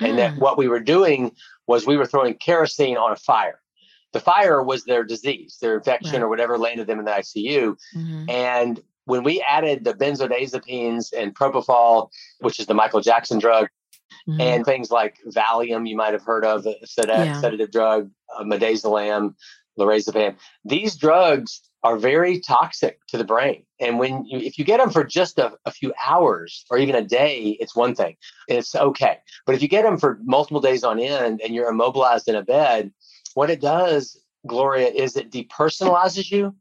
Mm. 0.01 0.09
And 0.09 0.17
that 0.19 0.33
hmm. 0.33 0.39
what 0.39 0.57
we 0.57 0.67
were 0.67 0.79
doing 0.79 1.31
was 1.67 1.85
we 1.85 1.97
were 1.97 2.05
throwing 2.05 2.35
kerosene 2.35 2.97
on 2.97 3.11
a 3.11 3.15
fire. 3.15 3.59
The 4.11 4.19
fire 4.19 4.61
was 4.61 4.83
their 4.83 5.03
disease, 5.03 5.57
their 5.59 5.75
infection, 5.75 6.13
right. 6.13 6.21
or 6.21 6.29
whatever 6.29 6.57
landed 6.57 6.87
them 6.87 6.99
in 6.99 7.05
the 7.05 7.11
ICU. 7.11 7.75
Mm-hmm. 7.95 8.29
And 8.29 8.79
when 9.05 9.23
we 9.23 9.41
added 9.41 9.83
the 9.83 9.93
benzodiazepines 9.93 11.13
and 11.17 11.35
propofol, 11.35 12.09
which 12.39 12.59
is 12.59 12.67
the 12.67 12.75
Michael 12.75 13.01
Jackson 13.01 13.39
drug, 13.39 13.67
mm-hmm. 14.27 14.41
and 14.41 14.65
things 14.65 14.91
like 14.91 15.17
Valium, 15.27 15.87
you 15.87 15.95
might 15.95 16.13
have 16.13 16.23
heard 16.23 16.45
of, 16.45 16.65
a 16.65 16.75
sedative, 16.85 17.25
yeah. 17.25 17.41
sedative 17.41 17.71
drug, 17.71 18.09
uh, 18.35 18.43
midazolam, 18.43 19.35
lorazepam. 19.79 20.35
These 20.65 20.95
drugs 20.95 21.61
are 21.83 21.97
very 21.97 22.39
toxic 22.39 22.99
to 23.07 23.17
the 23.17 23.25
brain. 23.25 23.65
And 23.79 23.99
when 23.99 24.25
you, 24.25 24.39
if 24.39 24.57
you 24.57 24.63
get 24.63 24.77
them 24.77 24.89
for 24.89 25.03
just 25.03 25.37
a, 25.37 25.53
a, 25.65 25.71
few 25.71 25.93
hours 26.03 26.65
or 26.69 26.77
even 26.77 26.95
a 26.95 27.03
day, 27.03 27.57
it's 27.59 27.75
one 27.75 27.93
thing. 27.93 28.15
It's 28.47 28.73
okay. 28.73 29.17
But 29.45 29.55
if 29.55 29.61
you 29.61 29.67
get 29.67 29.83
them 29.83 29.97
for 29.97 30.19
multiple 30.23 30.61
days 30.61 30.85
on 30.85 30.99
end 30.99 31.41
and 31.43 31.53
you're 31.53 31.69
immobilized 31.69 32.29
in 32.29 32.35
a 32.35 32.41
bed, 32.41 32.91
what 33.33 33.49
it 33.49 33.59
does, 33.59 34.17
Gloria, 34.47 34.87
is 34.87 35.17
it 35.17 35.29
depersonalizes 35.29 36.31
you, 36.31 36.55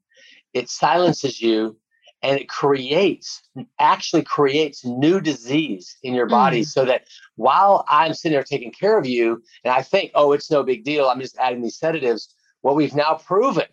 it 0.55 0.69
silences 0.69 1.41
you, 1.41 1.77
and 2.23 2.39
it 2.39 2.49
creates 2.49 3.43
actually 3.79 4.23
creates 4.23 4.85
new 4.85 5.21
disease 5.21 5.97
in 6.03 6.15
your 6.15 6.27
body 6.27 6.63
mm. 6.63 6.67
so 6.67 6.85
that 6.85 7.03
while 7.37 7.85
i'm 7.89 8.15
sitting 8.15 8.35
there 8.35 8.43
taking 8.43 8.73
care 8.73 8.99
of 8.99 9.07
you 9.07 9.43
and 9.65 9.73
i 9.73 9.83
think 9.83 10.11
oh 10.15 10.33
it's 10.33 10.51
no 10.51 10.63
big 10.63 10.85
deal 10.85 11.09
i'm 11.09 11.21
just 11.21 11.39
adding 11.39 11.63
these 11.63 11.79
sedatives 11.79 12.35
what 12.61 12.77
we've 12.77 12.95
now 12.95 13.15
proven 13.15 13.67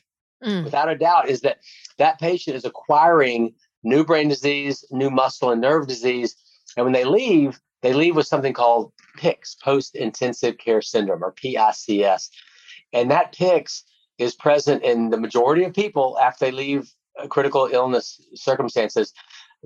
mm. 0.44 0.64
without 0.64 0.90
a 0.90 0.98
doubt 0.98 1.30
is 1.30 1.42
that 1.42 1.58
that 1.98 2.20
patient 2.20 2.56
is 2.56 2.66
acquiring 2.66 3.54
new 3.84 4.04
brain 4.04 4.28
disease 4.28 4.84
new 4.92 5.10
muscle 5.10 5.52
and 5.52 5.62
nerve 5.62 5.88
disease 5.88 6.36
and 6.76 6.86
when 6.86 6.94
they 6.94 7.06
leave 7.06 7.60
they 7.82 7.94
leave 7.94 8.16
with 8.16 8.28
something 8.28 8.54
called 8.54 8.92
PICS, 9.18 9.56
post 9.62 9.96
intensive 9.96 10.58
care 10.58 10.82
syndrome, 10.82 11.24
or 11.24 11.32
PICS. 11.32 12.30
And 12.94 13.12
that 13.12 13.34
PICS 13.34 13.84
is 14.18 14.36
present 14.36 14.84
in 14.84 15.10
the 15.10 15.20
majority 15.20 15.64
of 15.64 15.74
people 15.74 16.18
after 16.20 16.46
they 16.46 16.52
leave 16.52 16.94
critical 17.28 17.70
illness 17.72 18.22
circumstances, 18.36 19.14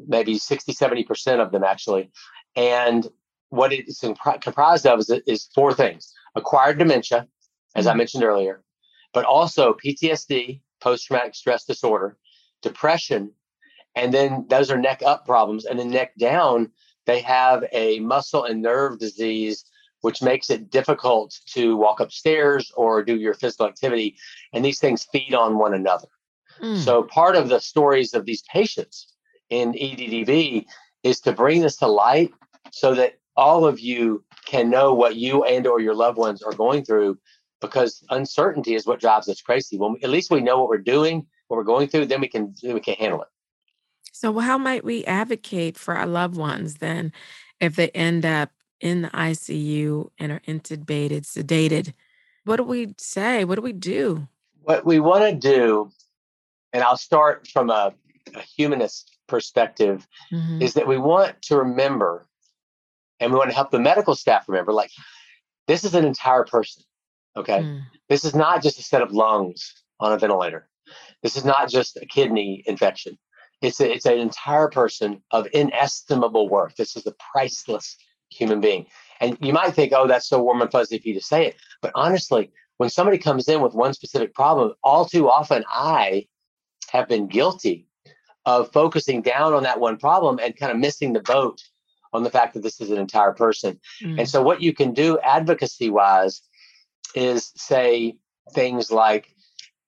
maybe 0.07 0.37
60, 0.37 0.73
70% 0.73 1.39
of 1.39 1.51
them 1.51 1.63
actually. 1.63 2.11
And 2.55 3.07
what 3.49 3.71
it's 3.73 3.99
comprised 4.41 4.87
of 4.87 4.99
is, 4.99 5.09
is 5.27 5.49
four 5.53 5.73
things 5.73 6.13
acquired 6.35 6.79
dementia, 6.79 7.27
as 7.75 7.85
I 7.87 7.91
mm-hmm. 7.91 7.99
mentioned 7.99 8.23
earlier, 8.23 8.63
but 9.13 9.25
also 9.25 9.73
PTSD, 9.73 10.61
post 10.81 11.05
traumatic 11.05 11.35
stress 11.35 11.65
disorder, 11.65 12.17
depression, 12.61 13.31
and 13.95 14.13
then 14.13 14.45
those 14.49 14.71
are 14.71 14.77
neck 14.77 15.01
up 15.05 15.25
problems. 15.25 15.65
And 15.65 15.77
then 15.77 15.91
neck 15.91 16.15
down, 16.17 16.71
they 17.05 17.21
have 17.21 17.63
a 17.71 17.99
muscle 17.99 18.45
and 18.45 18.61
nerve 18.61 18.99
disease, 18.99 19.65
which 20.01 20.21
makes 20.21 20.49
it 20.49 20.69
difficult 20.69 21.37
to 21.47 21.77
walk 21.77 21.99
upstairs 21.99 22.71
or 22.75 23.03
do 23.03 23.15
your 23.15 23.33
physical 23.33 23.67
activity. 23.67 24.17
And 24.51 24.65
these 24.65 24.79
things 24.79 25.07
feed 25.11 25.33
on 25.33 25.57
one 25.57 25.73
another. 25.73 26.07
Mm. 26.63 26.77
So 26.77 27.03
part 27.03 27.35
of 27.35 27.49
the 27.49 27.59
stories 27.59 28.13
of 28.13 28.25
these 28.25 28.41
patients 28.43 29.13
in 29.49 29.73
EDDB 29.73 30.65
is 31.03 31.19
to 31.21 31.33
bring 31.33 31.61
this 31.61 31.75
to 31.77 31.87
light 31.87 32.33
so 32.71 32.95
that 32.95 33.19
all 33.35 33.65
of 33.65 33.79
you 33.79 34.23
can 34.45 34.69
know 34.69 34.93
what 34.93 35.15
you 35.15 35.43
and 35.43 35.67
or 35.67 35.81
your 35.81 35.93
loved 35.93 36.17
ones 36.17 36.41
are 36.41 36.53
going 36.53 36.85
through 36.85 37.17
because 37.59 38.03
uncertainty 38.09 38.75
is 38.75 38.85
what 38.85 38.99
drives 38.99 39.27
us 39.27 39.41
crazy. 39.41 39.77
When 39.77 39.95
at 40.03 40.09
least 40.09 40.31
we 40.31 40.41
know 40.41 40.59
what 40.59 40.69
we're 40.69 40.77
doing, 40.77 41.25
what 41.47 41.57
we're 41.57 41.63
going 41.63 41.87
through, 41.87 42.05
then 42.05 42.21
we 42.21 42.27
can 42.27 42.53
then 42.61 42.73
we 42.73 42.79
can 42.79 42.95
handle 42.95 43.21
it. 43.21 43.27
So 44.13 44.37
how 44.39 44.57
might 44.57 44.85
we 44.85 45.03
advocate 45.05 45.77
for 45.77 45.95
our 45.95 46.07
loved 46.07 46.37
ones 46.37 46.75
then 46.75 47.11
if 47.59 47.75
they 47.75 47.89
end 47.89 48.25
up 48.25 48.51
in 48.79 49.01
the 49.01 49.09
ICU 49.09 50.09
and 50.17 50.31
are 50.31 50.41
intubated, 50.47 51.23
sedated? 51.23 51.93
What 52.45 52.57
do 52.57 52.63
we 52.63 52.93
say? 52.97 53.43
What 53.43 53.55
do 53.55 53.61
we 53.61 53.73
do? 53.73 54.27
What 54.61 54.85
we 54.85 54.99
want 54.99 55.23
to 55.23 55.35
do 55.35 55.91
and 56.73 56.83
I'll 56.83 56.97
start 56.97 57.47
from 57.47 57.69
a, 57.69 57.93
a 58.35 58.41
humanist 58.41 59.17
perspective, 59.27 60.05
mm-hmm. 60.31 60.61
is 60.61 60.73
that 60.73 60.87
we 60.87 60.97
want 60.97 61.41
to 61.43 61.57
remember 61.57 62.27
and 63.19 63.31
we 63.31 63.37
want 63.37 63.49
to 63.49 63.55
help 63.55 63.71
the 63.71 63.79
medical 63.79 64.15
staff 64.15 64.49
remember 64.49 64.73
like, 64.73 64.91
this 65.67 65.85
is 65.85 65.95
an 65.95 66.03
entire 66.05 66.43
person. 66.43 66.83
Okay. 67.37 67.59
Mm. 67.59 67.81
This 68.09 68.25
is 68.25 68.35
not 68.35 68.61
just 68.61 68.79
a 68.79 68.83
set 68.83 69.01
of 69.01 69.11
lungs 69.11 69.73
on 69.99 70.11
a 70.11 70.17
ventilator. 70.17 70.67
This 71.21 71.37
is 71.37 71.45
not 71.45 71.69
just 71.69 71.97
a 71.97 72.05
kidney 72.05 72.63
infection. 72.65 73.17
It's, 73.61 73.79
a, 73.79 73.91
it's 73.91 74.05
an 74.05 74.19
entire 74.19 74.67
person 74.67 75.23
of 75.31 75.47
inestimable 75.53 76.49
worth. 76.49 76.75
This 76.75 76.97
is 76.97 77.07
a 77.07 77.15
priceless 77.31 77.95
human 78.29 78.59
being. 78.59 78.87
And 79.21 79.37
you 79.39 79.53
might 79.53 79.73
think, 79.73 79.93
oh, 79.95 80.07
that's 80.07 80.27
so 80.27 80.43
warm 80.43 80.61
and 80.61 80.71
fuzzy 80.71 80.99
for 80.99 81.07
you 81.07 81.13
to 81.13 81.21
say 81.21 81.47
it. 81.47 81.55
But 81.81 81.93
honestly, 81.95 82.51
when 82.77 82.89
somebody 82.89 83.17
comes 83.17 83.47
in 83.47 83.61
with 83.61 83.73
one 83.73 83.93
specific 83.93 84.33
problem, 84.33 84.73
all 84.83 85.05
too 85.05 85.29
often 85.29 85.63
I 85.69 86.27
have 86.93 87.09
been 87.09 87.27
guilty 87.27 87.87
of 88.45 88.71
focusing 88.71 89.21
down 89.21 89.53
on 89.53 89.63
that 89.63 89.79
one 89.79 89.97
problem 89.97 90.39
and 90.41 90.55
kind 90.55 90.71
of 90.71 90.77
missing 90.77 91.13
the 91.13 91.21
boat 91.21 91.61
on 92.13 92.23
the 92.23 92.29
fact 92.29 92.53
that 92.53 92.61
this 92.61 92.79
is 92.79 92.91
an 92.91 92.99
entire 92.99 93.33
person. 93.33 93.79
Mm. 94.01 94.19
And 94.19 94.29
so, 94.29 94.41
what 94.41 94.61
you 94.61 94.73
can 94.73 94.93
do 94.93 95.19
advocacy 95.19 95.89
wise 95.89 96.41
is 97.15 97.51
say 97.55 98.15
things 98.53 98.91
like, 98.91 99.27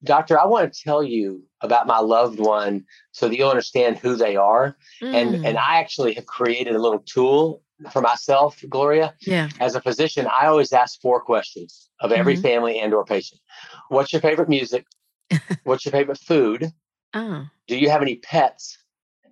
Doctor, 0.03 0.39
I 0.39 0.45
want 0.45 0.73
to 0.73 0.83
tell 0.83 1.03
you 1.03 1.43
about 1.61 1.87
my 1.87 1.99
loved 1.99 2.39
one 2.39 2.85
so 3.11 3.27
that 3.27 3.37
you'll 3.37 3.49
understand 3.49 3.97
who 3.97 4.15
they 4.15 4.35
are. 4.35 4.75
Mm. 5.01 5.13
And, 5.13 5.45
and 5.45 5.57
I 5.57 5.79
actually 5.79 6.13
have 6.15 6.25
created 6.25 6.75
a 6.75 6.79
little 6.79 6.99
tool 6.99 7.61
for 7.91 8.01
myself, 8.01 8.63
Gloria. 8.69 9.13
Yeah. 9.21 9.49
As 9.59 9.75
a 9.75 9.81
physician, 9.81 10.27
I 10.27 10.47
always 10.47 10.73
ask 10.73 10.99
four 11.01 11.21
questions 11.21 11.89
of 11.99 12.11
every 12.11 12.33
mm-hmm. 12.33 12.41
family 12.41 12.79
and 12.79 12.93
or 12.93 13.05
patient. 13.05 13.41
What's 13.89 14.13
your 14.13 14.21
favorite 14.21 14.49
music? 14.49 14.85
What's 15.63 15.85
your 15.85 15.91
favorite 15.91 16.19
food? 16.19 16.71
Oh. 17.15 17.47
Do 17.67 17.77
you 17.77 17.89
have 17.89 18.03
any 18.03 18.17
pets? 18.17 18.77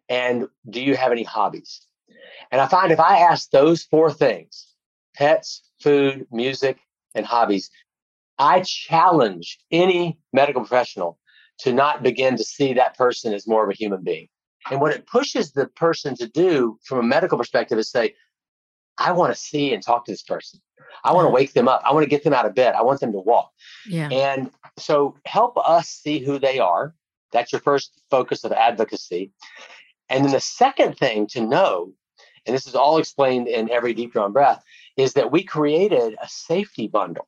And 0.09 0.47
do 0.69 0.81
you 0.81 0.95
have 0.95 1.11
any 1.11 1.23
hobbies? 1.23 1.85
And 2.51 2.59
I 2.59 2.67
find 2.67 2.91
if 2.91 2.99
I 2.99 3.19
ask 3.19 3.49
those 3.51 3.83
four 3.83 4.11
things 4.11 4.67
pets, 5.15 5.69
food, 5.79 6.25
music, 6.31 6.79
and 7.13 7.25
hobbies 7.25 7.69
I 8.39 8.61
challenge 8.61 9.59
any 9.71 10.17
medical 10.31 10.61
professional 10.61 11.19
to 11.59 11.71
not 11.71 12.03
begin 12.03 12.35
to 12.37 12.43
see 12.43 12.73
that 12.73 12.97
person 12.97 13.33
as 13.33 13.47
more 13.47 13.63
of 13.63 13.69
a 13.69 13.73
human 13.73 14.03
being. 14.03 14.27
And 14.71 14.81
what 14.81 14.93
it 14.93 15.05
pushes 15.05 15.51
the 15.51 15.67
person 15.67 16.15
to 16.15 16.27
do 16.27 16.79
from 16.83 16.99
a 16.99 17.03
medical 17.03 17.37
perspective 17.37 17.77
is 17.77 17.91
say, 17.91 18.15
I 18.97 19.11
want 19.11 19.33
to 19.33 19.39
see 19.39 19.73
and 19.73 19.83
talk 19.83 20.05
to 20.05 20.11
this 20.11 20.23
person. 20.23 20.59
I 21.03 21.13
want 21.13 21.25
to 21.25 21.29
wake 21.29 21.53
them 21.53 21.67
up. 21.67 21.81
I 21.85 21.93
want 21.93 22.03
to 22.03 22.09
get 22.09 22.23
them 22.23 22.33
out 22.33 22.45
of 22.45 22.55
bed. 22.55 22.75
I 22.75 22.81
want 22.81 22.99
them 22.99 23.11
to 23.11 23.19
walk. 23.19 23.51
Yeah. 23.87 24.09
And 24.09 24.51
so 24.77 25.15
help 25.25 25.57
us 25.57 25.89
see 25.89 26.19
who 26.19 26.39
they 26.39 26.59
are 26.59 26.95
that's 27.33 27.51
your 27.51 27.61
first 27.61 28.01
focus 28.09 28.43
of 28.43 28.51
advocacy. 28.51 29.31
And 30.09 30.23
then 30.23 30.31
the 30.31 30.39
second 30.39 30.97
thing 30.97 31.27
to 31.27 31.41
know, 31.41 31.93
and 32.45 32.55
this 32.55 32.67
is 32.67 32.75
all 32.75 32.97
explained 32.97 33.47
in 33.47 33.69
every 33.69 33.93
deep 33.93 34.13
drawn 34.13 34.31
breath, 34.31 34.63
is 34.95 35.13
that 35.13 35.31
we 35.31 35.43
created 35.43 36.15
a 36.21 36.27
safety 36.29 36.87
bundle, 36.87 37.27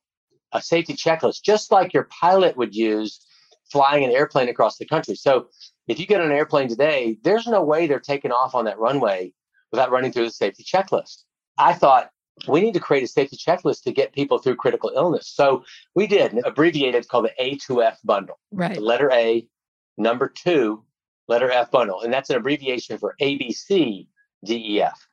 a 0.52 0.62
safety 0.62 0.94
checklist, 0.94 1.42
just 1.42 1.72
like 1.72 1.92
your 1.92 2.08
pilot 2.20 2.56
would 2.56 2.74
use 2.74 3.26
flying 3.70 4.04
an 4.04 4.12
airplane 4.12 4.48
across 4.48 4.78
the 4.78 4.86
country. 4.86 5.16
So 5.16 5.48
if 5.88 5.98
you 5.98 6.06
get 6.06 6.20
on 6.20 6.30
an 6.30 6.36
airplane 6.36 6.68
today, 6.68 7.18
there's 7.22 7.46
no 7.46 7.64
way 7.64 7.86
they're 7.86 8.00
taking 8.00 8.32
off 8.32 8.54
on 8.54 8.64
that 8.66 8.78
runway 8.78 9.32
without 9.72 9.90
running 9.90 10.12
through 10.12 10.26
the 10.26 10.30
safety 10.30 10.64
checklist. 10.64 11.24
I 11.58 11.72
thought 11.72 12.10
we 12.46 12.60
need 12.60 12.74
to 12.74 12.80
create 12.80 13.02
a 13.02 13.08
safety 13.08 13.36
checklist 13.36 13.82
to 13.84 13.92
get 13.92 14.12
people 14.12 14.38
through 14.38 14.56
critical 14.56 14.92
illness. 14.94 15.28
So 15.34 15.64
we 15.94 16.06
did, 16.06 16.38
abbreviated, 16.44 17.08
called 17.08 17.26
the 17.26 17.42
A2F 17.42 17.96
bundle. 18.04 18.38
Right. 18.52 18.74
The 18.74 18.80
letter 18.80 19.10
A, 19.10 19.48
number 19.96 20.28
two, 20.28 20.84
letter 21.28 21.50
F 21.50 21.70
bundle. 21.70 22.02
And 22.02 22.12
that's 22.12 22.30
an 22.30 22.36
abbreviation 22.36 22.98
for 22.98 23.16
ABC 23.20 24.06
DEF. 24.44 25.08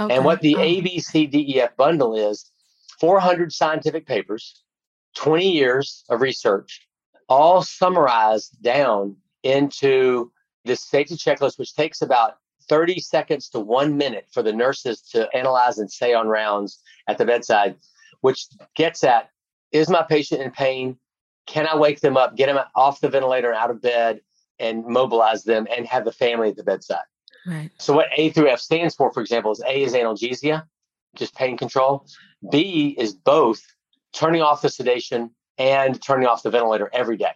Okay. 0.00 0.14
And 0.14 0.24
what 0.24 0.40
the 0.40 0.56
oh. 0.56 0.58
ABC 0.58 1.30
DEF 1.30 1.76
bundle 1.76 2.16
is 2.16 2.50
400 3.00 3.52
scientific 3.52 4.06
papers, 4.06 4.62
20 5.16 5.50
years 5.50 6.04
of 6.08 6.20
research, 6.20 6.86
all 7.28 7.62
summarized 7.62 8.60
down 8.62 9.16
into 9.42 10.30
this 10.64 10.84
safety 10.84 11.16
checklist, 11.16 11.58
which 11.58 11.74
takes 11.74 12.02
about 12.02 12.34
30 12.68 13.00
seconds 13.00 13.48
to 13.50 13.60
one 13.60 13.96
minute 13.96 14.26
for 14.32 14.42
the 14.42 14.52
nurses 14.52 15.00
to 15.00 15.28
analyze 15.34 15.78
and 15.78 15.90
say 15.90 16.14
on 16.14 16.28
rounds 16.28 16.80
at 17.08 17.18
the 17.18 17.24
bedside, 17.24 17.76
which 18.20 18.46
gets 18.76 19.02
at 19.02 19.30
is 19.72 19.88
my 19.88 20.02
patient 20.02 20.42
in 20.42 20.50
pain? 20.50 20.98
Can 21.46 21.66
I 21.66 21.76
wake 21.76 22.00
them 22.00 22.16
up, 22.16 22.36
get 22.36 22.46
them 22.46 22.58
off 22.74 23.00
the 23.00 23.08
ventilator, 23.08 23.52
out 23.52 23.70
of 23.70 23.82
bed, 23.82 24.20
and 24.58 24.84
mobilize 24.84 25.44
them 25.44 25.66
and 25.74 25.86
have 25.86 26.04
the 26.04 26.12
family 26.12 26.48
at 26.50 26.56
the 26.56 26.62
bedside? 26.62 26.98
Right. 27.46 27.70
So, 27.78 27.94
what 27.94 28.06
A 28.16 28.30
through 28.30 28.48
F 28.48 28.60
stands 28.60 28.94
for, 28.94 29.12
for 29.12 29.20
example, 29.20 29.50
is 29.50 29.62
A 29.66 29.82
is 29.82 29.94
analgesia, 29.94 30.64
just 31.16 31.34
pain 31.34 31.56
control. 31.56 32.06
B 32.50 32.94
is 32.98 33.14
both 33.14 33.62
turning 34.12 34.42
off 34.42 34.62
the 34.62 34.68
sedation 34.68 35.30
and 35.58 36.00
turning 36.02 36.26
off 36.26 36.42
the 36.42 36.50
ventilator 36.50 36.90
every 36.92 37.16
day. 37.16 37.32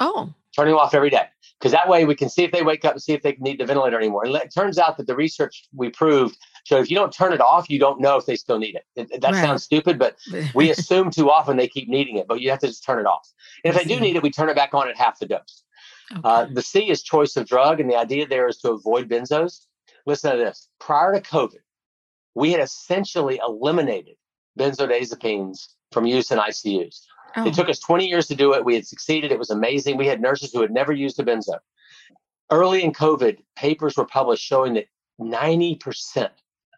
Oh. 0.00 0.32
Turning 0.54 0.74
off 0.74 0.94
every 0.94 1.10
day 1.10 1.28
because 1.58 1.72
that 1.72 1.88
way 1.88 2.04
we 2.04 2.14
can 2.14 2.28
see 2.28 2.44
if 2.44 2.52
they 2.52 2.62
wake 2.62 2.84
up 2.84 2.92
and 2.92 3.02
see 3.02 3.12
if 3.12 3.22
they 3.22 3.36
need 3.40 3.58
the 3.58 3.66
ventilator 3.66 3.98
anymore. 3.98 4.24
And 4.24 4.34
it 4.36 4.54
turns 4.54 4.78
out 4.78 4.96
that 4.96 5.06
the 5.06 5.16
research 5.16 5.66
we 5.74 5.90
proved 5.90 6.38
showed 6.64 6.80
if 6.80 6.90
you 6.90 6.96
don't 6.96 7.12
turn 7.12 7.32
it 7.32 7.40
off, 7.40 7.68
you 7.68 7.78
don't 7.78 8.00
know 8.00 8.16
if 8.16 8.26
they 8.26 8.36
still 8.36 8.58
need 8.58 8.76
it. 8.76 8.84
it 8.94 9.20
that 9.20 9.32
right. 9.32 9.44
sounds 9.44 9.64
stupid, 9.64 9.98
but 9.98 10.16
we 10.54 10.70
assume 10.70 11.10
too 11.10 11.30
often 11.30 11.56
they 11.56 11.68
keep 11.68 11.88
needing 11.88 12.16
it, 12.16 12.28
but 12.28 12.40
you 12.40 12.50
have 12.50 12.60
to 12.60 12.68
just 12.68 12.84
turn 12.84 13.00
it 13.00 13.06
off. 13.06 13.28
And 13.64 13.74
if 13.74 13.80
they 13.80 13.88
do 13.88 13.98
need 14.00 14.16
it, 14.16 14.22
we 14.22 14.30
turn 14.30 14.48
it 14.48 14.56
back 14.56 14.74
on 14.74 14.88
at 14.88 14.96
half 14.96 15.18
the 15.18 15.26
dose. 15.26 15.64
Okay. 16.12 16.20
Uh, 16.24 16.46
the 16.52 16.62
C 16.62 16.88
is 16.88 17.02
choice 17.02 17.36
of 17.36 17.46
drug, 17.46 17.80
and 17.80 17.90
the 17.90 17.96
idea 17.96 18.26
there 18.26 18.48
is 18.48 18.58
to 18.58 18.70
avoid 18.70 19.08
benzos. 19.08 19.66
Listen 20.06 20.32
to 20.32 20.38
this. 20.38 20.68
Prior 20.80 21.12
to 21.12 21.20
COVID, 21.20 21.60
we 22.34 22.52
had 22.52 22.60
essentially 22.60 23.40
eliminated 23.46 24.14
benzodiazepines 24.58 25.74
from 25.92 26.06
use 26.06 26.30
in 26.30 26.38
ICUs. 26.38 27.00
Oh. 27.36 27.46
It 27.46 27.54
took 27.54 27.68
us 27.68 27.78
20 27.78 28.06
years 28.06 28.26
to 28.28 28.34
do 28.34 28.54
it. 28.54 28.64
We 28.64 28.74
had 28.74 28.86
succeeded. 28.86 29.32
It 29.32 29.38
was 29.38 29.50
amazing. 29.50 29.96
We 29.96 30.06
had 30.06 30.20
nurses 30.20 30.52
who 30.52 30.60
had 30.60 30.70
never 30.70 30.92
used 30.92 31.18
a 31.20 31.24
benzo. 31.24 31.58
Early 32.50 32.82
in 32.82 32.92
COVID, 32.92 33.38
papers 33.56 33.96
were 33.96 34.06
published 34.06 34.44
showing 34.44 34.74
that 34.74 34.86
90% 35.20 36.30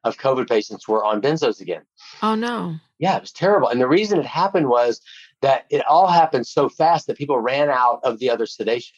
of 0.05 0.17
COVID 0.17 0.49
patients 0.49 0.89
were 0.89 1.05
on 1.05 1.21
benzos 1.21 1.61
again. 1.61 1.83
Oh, 2.23 2.35
no. 2.35 2.77
Yeah, 2.99 3.17
it 3.17 3.21
was 3.21 3.33
terrible. 3.33 3.69
And 3.69 3.81
the 3.81 3.89
reason 3.89 4.19
it 4.19 4.27
happened 4.27 4.69
was 4.69 5.01
that 5.43 5.67
it 5.71 5.85
all 5.87 6.07
happened 6.07 6.47
so 6.47 6.69
fast 6.69 7.07
that 7.07 7.17
people 7.17 7.39
ran 7.39 7.69
out 7.69 8.01
of 8.03 8.19
the 8.19 8.31
other 8.31 8.47
sedation. 8.47 8.97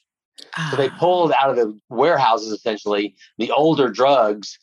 So 0.71 0.77
they 0.77 0.89
ah. 0.89 0.97
pulled 0.99 1.33
out 1.33 1.51
of 1.51 1.57
the 1.57 1.79
warehouses 1.89 2.53
essentially 2.53 3.15
the 3.39 3.51
older 3.51 3.89
drugs 3.89 4.59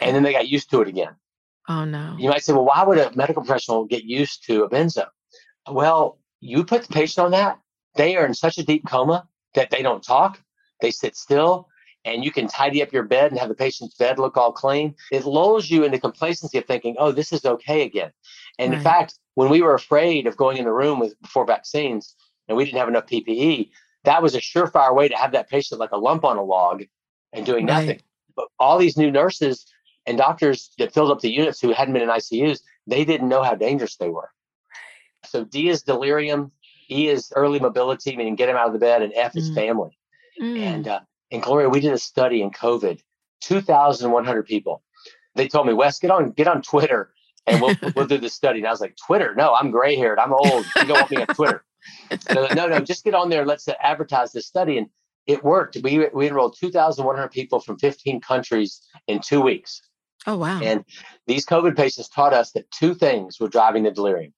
and 0.00 0.14
then 0.14 0.22
they 0.22 0.32
got 0.32 0.48
used 0.48 0.70
to 0.70 0.80
it 0.80 0.88
again. 0.88 1.14
Oh 1.68 1.84
no. 1.84 2.16
You 2.18 2.28
might 2.28 2.42
say, 2.42 2.52
well, 2.52 2.64
why 2.64 2.84
would 2.84 2.98
a 2.98 3.14
medical 3.14 3.42
professional 3.42 3.84
get 3.84 4.04
used 4.04 4.44
to 4.46 4.64
a 4.64 4.70
benzo? 4.70 5.06
Well, 5.70 6.18
you 6.44 6.62
put 6.62 6.82
the 6.82 6.92
patient 6.92 7.24
on 7.24 7.30
that, 7.30 7.58
they 7.96 8.16
are 8.16 8.26
in 8.26 8.34
such 8.34 8.58
a 8.58 8.62
deep 8.62 8.86
coma 8.86 9.26
that 9.54 9.70
they 9.70 9.82
don't 9.82 10.02
talk, 10.02 10.40
they 10.80 10.90
sit 10.90 11.16
still, 11.16 11.68
and 12.04 12.22
you 12.22 12.30
can 12.30 12.48
tidy 12.48 12.82
up 12.82 12.92
your 12.92 13.02
bed 13.02 13.30
and 13.30 13.40
have 13.40 13.48
the 13.48 13.54
patient's 13.54 13.94
bed 13.94 14.18
look 14.18 14.36
all 14.36 14.52
clean. 14.52 14.94
It 15.10 15.24
lulls 15.24 15.70
you 15.70 15.84
into 15.84 15.98
complacency 15.98 16.58
of 16.58 16.66
thinking, 16.66 16.96
oh, 16.98 17.12
this 17.12 17.32
is 17.32 17.46
okay 17.46 17.82
again. 17.82 18.10
And 18.58 18.72
right. 18.72 18.78
in 18.78 18.84
fact, 18.84 19.18
when 19.36 19.48
we 19.48 19.62
were 19.62 19.74
afraid 19.74 20.26
of 20.26 20.36
going 20.36 20.58
in 20.58 20.64
the 20.64 20.72
room 20.72 21.00
with 21.00 21.20
before 21.22 21.46
vaccines 21.46 22.14
and 22.46 22.58
we 22.58 22.64
didn't 22.66 22.78
have 22.78 22.88
enough 22.88 23.06
PPE, 23.06 23.70
that 24.04 24.22
was 24.22 24.34
a 24.34 24.40
surefire 24.40 24.94
way 24.94 25.08
to 25.08 25.16
have 25.16 25.32
that 25.32 25.48
patient 25.48 25.80
like 25.80 25.92
a 25.92 25.96
lump 25.96 26.24
on 26.24 26.36
a 26.36 26.42
log 26.42 26.84
and 27.32 27.46
doing 27.46 27.66
right. 27.66 27.86
nothing. 27.86 28.02
But 28.36 28.48
all 28.58 28.76
these 28.76 28.98
new 28.98 29.10
nurses 29.10 29.64
and 30.04 30.18
doctors 30.18 30.72
that 30.76 30.92
filled 30.92 31.10
up 31.10 31.20
the 31.20 31.32
units 31.32 31.58
who 31.58 31.72
hadn't 31.72 31.94
been 31.94 32.02
in 32.02 32.10
ICUs, 32.10 32.60
they 32.86 33.06
didn't 33.06 33.30
know 33.30 33.42
how 33.42 33.54
dangerous 33.54 33.96
they 33.96 34.10
were. 34.10 34.28
So 35.26 35.44
D 35.44 35.68
is 35.68 35.82
delirium, 35.82 36.52
E 36.90 37.08
is 37.08 37.32
early 37.34 37.58
mobility, 37.58 38.16
meaning 38.16 38.36
get 38.36 38.48
him 38.48 38.56
out 38.56 38.66
of 38.66 38.72
the 38.72 38.78
bed, 38.78 39.02
and 39.02 39.12
F 39.14 39.36
is 39.36 39.50
mm. 39.50 39.54
family. 39.54 39.98
Mm. 40.40 40.58
And 40.58 40.88
uh, 40.88 41.00
and 41.30 41.42
Gloria, 41.42 41.68
we 41.68 41.80
did 41.80 41.92
a 41.92 41.98
study 41.98 42.42
in 42.42 42.50
COVID, 42.50 43.00
two 43.40 43.60
thousand 43.60 44.10
one 44.10 44.24
hundred 44.24 44.46
people. 44.46 44.82
They 45.34 45.48
told 45.48 45.66
me, 45.66 45.72
Wes, 45.72 45.98
get 45.98 46.10
on 46.10 46.30
get 46.30 46.48
on 46.48 46.62
Twitter, 46.62 47.12
and 47.46 47.60
we'll 47.60 47.76
we'll 47.96 48.06
do 48.06 48.18
the 48.18 48.28
study. 48.28 48.58
And 48.58 48.68
I 48.68 48.70
was 48.70 48.80
like, 48.80 48.96
Twitter? 48.96 49.34
No, 49.34 49.54
I'm 49.54 49.70
gray 49.70 49.96
haired. 49.96 50.18
I'm 50.18 50.32
old. 50.32 50.66
You 50.76 50.86
don't 50.86 50.90
want 50.90 51.10
me 51.10 51.16
on 51.18 51.26
Twitter. 51.28 51.64
so, 52.20 52.46
no, 52.54 52.66
no, 52.66 52.80
just 52.80 53.04
get 53.04 53.14
on 53.14 53.28
there. 53.28 53.44
Let's 53.44 53.68
uh, 53.68 53.74
advertise 53.80 54.32
this 54.32 54.46
study. 54.46 54.78
And 54.78 54.88
it 55.26 55.42
worked. 55.42 55.76
We 55.82 56.08
we 56.12 56.28
enrolled 56.28 56.56
two 56.58 56.70
thousand 56.70 57.04
one 57.04 57.16
hundred 57.16 57.32
people 57.32 57.60
from 57.60 57.78
fifteen 57.78 58.20
countries 58.20 58.80
in 59.06 59.20
two 59.20 59.40
weeks. 59.40 59.82
Oh 60.26 60.36
wow! 60.36 60.60
And 60.62 60.84
these 61.26 61.44
COVID 61.46 61.76
patients 61.76 62.08
taught 62.08 62.32
us 62.32 62.52
that 62.52 62.70
two 62.70 62.94
things 62.94 63.38
were 63.40 63.48
driving 63.48 63.82
the 63.82 63.90
delirium 63.90 64.32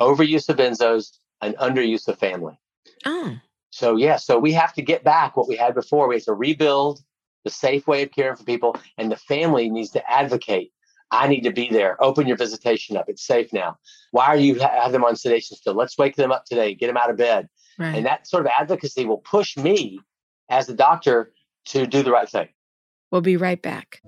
overuse 0.00 0.48
of 0.48 0.56
benzos 0.56 1.18
and 1.40 1.56
underuse 1.56 2.08
of 2.08 2.18
family. 2.18 2.58
Oh. 3.04 3.36
So 3.70 3.96
yeah, 3.96 4.16
so 4.16 4.38
we 4.38 4.52
have 4.52 4.72
to 4.74 4.82
get 4.82 5.04
back 5.04 5.36
what 5.36 5.48
we 5.48 5.56
had 5.56 5.74
before. 5.74 6.08
We 6.08 6.16
have 6.16 6.24
to 6.24 6.34
rebuild 6.34 7.00
the 7.44 7.50
safe 7.50 7.86
way 7.86 8.02
of 8.02 8.10
caring 8.10 8.36
for 8.36 8.44
people, 8.44 8.76
and 8.96 9.10
the 9.10 9.16
family 9.16 9.70
needs 9.70 9.90
to 9.90 10.10
advocate. 10.10 10.72
I 11.10 11.28
need 11.28 11.42
to 11.42 11.52
be 11.52 11.68
there. 11.70 12.02
Open 12.02 12.26
your 12.26 12.36
visitation 12.36 12.96
up. 12.96 13.06
It's 13.08 13.26
safe 13.26 13.52
now. 13.52 13.78
Why 14.10 14.26
are 14.26 14.36
you 14.36 14.58
have 14.58 14.92
them 14.92 15.04
on 15.04 15.16
sedation 15.16 15.56
still? 15.56 15.74
Let's 15.74 15.96
wake 15.96 16.16
them 16.16 16.32
up 16.32 16.44
today. 16.44 16.74
Get 16.74 16.88
them 16.88 16.96
out 16.96 17.10
of 17.10 17.16
bed. 17.16 17.48
Right. 17.78 17.94
And 17.94 18.04
that 18.06 18.26
sort 18.26 18.44
of 18.44 18.52
advocacy 18.58 19.06
will 19.06 19.18
push 19.18 19.56
me 19.56 20.00
as 20.50 20.66
the 20.66 20.74
doctor 20.74 21.32
to 21.66 21.86
do 21.86 22.02
the 22.02 22.10
right 22.10 22.28
thing. 22.28 22.48
We'll 23.10 23.20
be 23.20 23.36
right 23.36 23.60
back. 23.60 24.02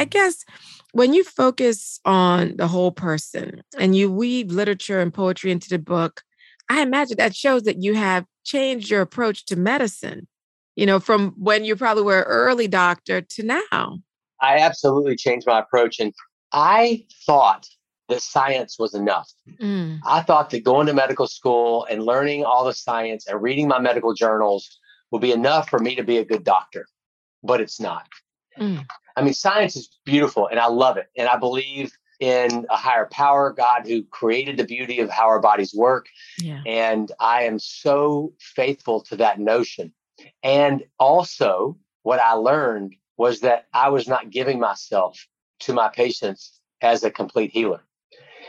I 0.00 0.04
guess 0.04 0.46
when 0.92 1.12
you 1.12 1.22
focus 1.24 2.00
on 2.06 2.56
the 2.56 2.66
whole 2.66 2.90
person 2.90 3.62
and 3.78 3.94
you 3.94 4.10
weave 4.10 4.50
literature 4.50 4.98
and 4.98 5.12
poetry 5.12 5.50
into 5.50 5.68
the 5.68 5.78
book, 5.78 6.22
I 6.70 6.80
imagine 6.80 7.18
that 7.18 7.36
shows 7.36 7.64
that 7.64 7.82
you 7.82 7.94
have 7.94 8.24
changed 8.42 8.88
your 8.88 9.02
approach 9.02 9.44
to 9.46 9.56
medicine, 9.56 10.26
you 10.74 10.86
know, 10.86 11.00
from 11.00 11.34
when 11.36 11.66
you 11.66 11.76
probably 11.76 12.02
were 12.02 12.20
an 12.20 12.28
early 12.28 12.66
doctor 12.66 13.20
to 13.20 13.42
now. 13.42 13.98
I 14.40 14.56
absolutely 14.56 15.16
changed 15.16 15.46
my 15.46 15.58
approach. 15.58 16.00
And 16.00 16.14
I 16.50 17.04
thought 17.26 17.66
that 18.08 18.22
science 18.22 18.78
was 18.78 18.94
enough. 18.94 19.30
Mm. 19.60 19.98
I 20.06 20.22
thought 20.22 20.48
that 20.48 20.64
going 20.64 20.86
to 20.86 20.94
medical 20.94 21.26
school 21.26 21.86
and 21.90 22.02
learning 22.02 22.46
all 22.46 22.64
the 22.64 22.72
science 22.72 23.26
and 23.26 23.42
reading 23.42 23.68
my 23.68 23.78
medical 23.78 24.14
journals 24.14 24.78
would 25.10 25.20
be 25.20 25.32
enough 25.32 25.68
for 25.68 25.78
me 25.78 25.94
to 25.94 26.02
be 26.02 26.16
a 26.16 26.24
good 26.24 26.42
doctor, 26.42 26.86
but 27.42 27.60
it's 27.60 27.78
not. 27.78 28.06
Mm. 28.60 28.84
I 29.16 29.22
mean, 29.22 29.34
science 29.34 29.76
is 29.76 29.98
beautiful 30.04 30.46
and 30.46 30.60
I 30.60 30.66
love 30.66 30.96
it. 30.96 31.06
And 31.16 31.28
I 31.28 31.36
believe 31.36 31.92
in 32.20 32.66
a 32.68 32.76
higher 32.76 33.06
power, 33.10 33.52
God 33.52 33.86
who 33.86 34.04
created 34.04 34.58
the 34.58 34.64
beauty 34.64 35.00
of 35.00 35.10
how 35.10 35.26
our 35.26 35.40
bodies 35.40 35.74
work. 35.74 36.06
Yeah. 36.38 36.62
And 36.66 37.10
I 37.18 37.44
am 37.44 37.58
so 37.58 38.34
faithful 38.38 39.00
to 39.04 39.16
that 39.16 39.40
notion. 39.40 39.92
And 40.42 40.84
also, 40.98 41.78
what 42.02 42.20
I 42.20 42.34
learned 42.34 42.94
was 43.16 43.40
that 43.40 43.66
I 43.72 43.88
was 43.88 44.06
not 44.06 44.30
giving 44.30 44.60
myself 44.60 45.26
to 45.60 45.72
my 45.72 45.88
patients 45.88 46.60
as 46.82 47.04
a 47.04 47.10
complete 47.10 47.50
healer. 47.52 47.82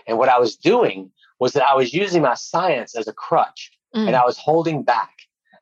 And 0.07 0.17
what 0.17 0.29
I 0.29 0.39
was 0.39 0.55
doing 0.55 1.11
was 1.39 1.53
that 1.53 1.67
I 1.67 1.75
was 1.75 1.93
using 1.93 2.21
my 2.21 2.35
science 2.35 2.95
as 2.95 3.07
a 3.07 3.13
crutch 3.13 3.71
mm. 3.95 4.07
and 4.07 4.15
I 4.15 4.25
was 4.25 4.37
holding 4.37 4.83
back. 4.83 5.11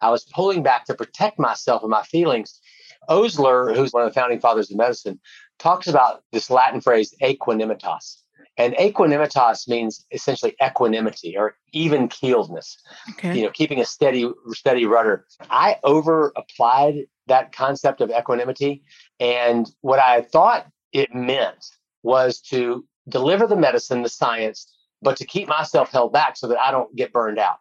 I 0.02 0.10
was 0.10 0.26
pulling 0.26 0.64
back 0.64 0.86
to 0.86 0.94
protect 0.94 1.40
myself 1.40 1.82
and 1.84 1.92
my 1.92 2.04
feelings 2.04 2.60
Osler, 3.08 3.74
who's 3.74 3.92
one 3.92 4.04
of 4.04 4.10
the 4.10 4.20
founding 4.20 4.40
fathers 4.40 4.70
of 4.70 4.78
medicine, 4.78 5.20
talks 5.58 5.88
about 5.88 6.24
this 6.32 6.50
Latin 6.50 6.82
phrase 6.82 7.16
equanimitas. 7.22 8.22
And 8.58 8.74
equanimitas 8.74 9.70
means 9.70 10.06
essentially 10.12 10.54
equanimity 10.62 11.38
or 11.38 11.56
even 11.72 12.10
keeledness. 12.10 12.76
Okay. 13.12 13.38
You 13.38 13.46
know, 13.46 13.52
keeping 13.52 13.80
a 13.80 13.86
steady, 13.86 14.30
steady 14.50 14.86
rudder. 14.86 15.26
I 15.50 15.78
over 15.84 16.34
applied 16.36 17.06
that 17.28 17.54
concept 17.54 18.02
of 18.02 18.12
equanimity. 18.12 18.84
And 19.20 19.70
what 19.80 20.00
I 20.00 20.24
thought 20.24 20.68
it 20.92 21.16
meant 21.16 21.66
was 22.04 22.42
to 22.42 22.86
deliver 23.08 23.48
the 23.48 23.56
medicine, 23.56 24.04
the 24.04 24.10
science, 24.10 24.76
but 25.02 25.16
to 25.18 25.26
keep 25.26 25.48
myself 25.48 25.90
held 25.90 26.12
back 26.12 26.36
so 26.36 26.48
that 26.50 26.60
I 26.60 26.72
don't 26.72 26.94
get 26.96 27.14
burned 27.14 27.40
out. 27.40 27.58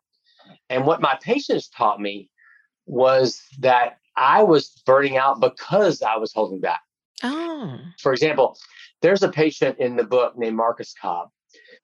And 0.69 0.85
what 0.85 1.01
my 1.01 1.17
patients 1.23 1.69
taught 1.69 2.01
me 2.01 2.29
was 2.87 3.41
that 3.61 3.99
I 4.19 4.43
was 4.43 4.83
burning 4.85 5.17
out 5.17 5.41
because 5.41 6.03
I 6.03 6.17
was 6.17 6.33
holding 6.33 6.61
back. 6.61 6.81
Oh. 7.23 7.79
For 8.01 8.13
example, 8.13 8.59
there's 9.01 9.23
a 9.23 9.29
patient 9.29 9.79
in 9.79 9.97
the 9.97 10.05
book 10.05 10.37
named 10.37 10.57
Marcus 10.57 10.95
Cobb, 11.01 11.31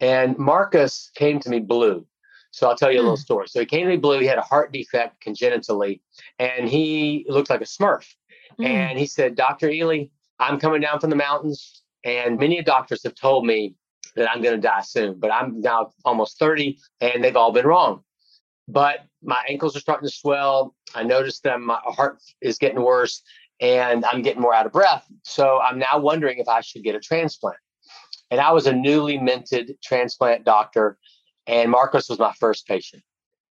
and 0.00 0.36
Marcus 0.36 1.10
came 1.14 1.38
to 1.40 1.48
me 1.48 1.60
blue. 1.60 2.06
So 2.50 2.68
I'll 2.68 2.76
tell 2.76 2.92
you 2.92 2.98
a 2.98 3.02
little 3.02 3.16
hmm. 3.16 3.20
story. 3.20 3.48
So 3.48 3.60
he 3.60 3.66
came 3.66 3.82
to 3.82 3.88
me 3.88 3.96
blue. 3.96 4.20
He 4.20 4.26
had 4.26 4.38
a 4.38 4.42
heart 4.42 4.72
defect 4.72 5.20
congenitally, 5.20 6.02
and 6.38 6.68
he 6.68 7.24
looked 7.28 7.50
like 7.50 7.60
a 7.60 7.64
Smurf. 7.64 8.06
Mm. 8.60 8.66
And 8.66 8.98
he 8.98 9.06
said, 9.06 9.34
Dr. 9.34 9.68
Ely, 9.70 10.04
I'm 10.38 10.60
coming 10.60 10.80
down 10.80 11.00
from 11.00 11.10
the 11.10 11.16
mountains, 11.16 11.82
and 12.04 12.38
many 12.38 12.62
doctors 12.62 13.02
have 13.02 13.14
told 13.14 13.46
me 13.46 13.74
that 14.14 14.30
I'm 14.30 14.42
going 14.42 14.54
to 14.54 14.60
die 14.60 14.82
soon, 14.82 15.18
but 15.18 15.32
I'm 15.32 15.60
now 15.60 15.90
almost 16.04 16.38
30, 16.38 16.78
and 17.00 17.24
they've 17.24 17.36
all 17.36 17.52
been 17.52 17.66
wrong. 17.66 18.04
But 18.66 19.00
my 19.22 19.42
ankles 19.48 19.76
are 19.76 19.80
starting 19.80 20.08
to 20.08 20.14
swell. 20.14 20.74
I 20.94 21.02
noticed 21.02 21.42
that 21.42 21.60
my 21.60 21.78
heart 21.84 22.18
is 22.40 22.58
getting 22.58 22.82
worse, 22.82 23.22
and 23.60 24.04
I'm 24.06 24.22
getting 24.22 24.40
more 24.40 24.54
out 24.54 24.66
of 24.66 24.72
breath. 24.72 25.06
So 25.22 25.60
I'm 25.60 25.78
now 25.78 25.98
wondering 25.98 26.38
if 26.38 26.48
I 26.48 26.60
should 26.60 26.82
get 26.82 26.94
a 26.94 27.00
transplant. 27.00 27.58
And 28.30 28.40
I 28.40 28.52
was 28.52 28.66
a 28.66 28.72
newly 28.72 29.18
minted 29.18 29.76
transplant 29.82 30.44
doctor 30.44 30.98
and 31.46 31.70
Marcus 31.70 32.08
was 32.08 32.18
my 32.18 32.32
first 32.32 32.66
patient. 32.66 33.02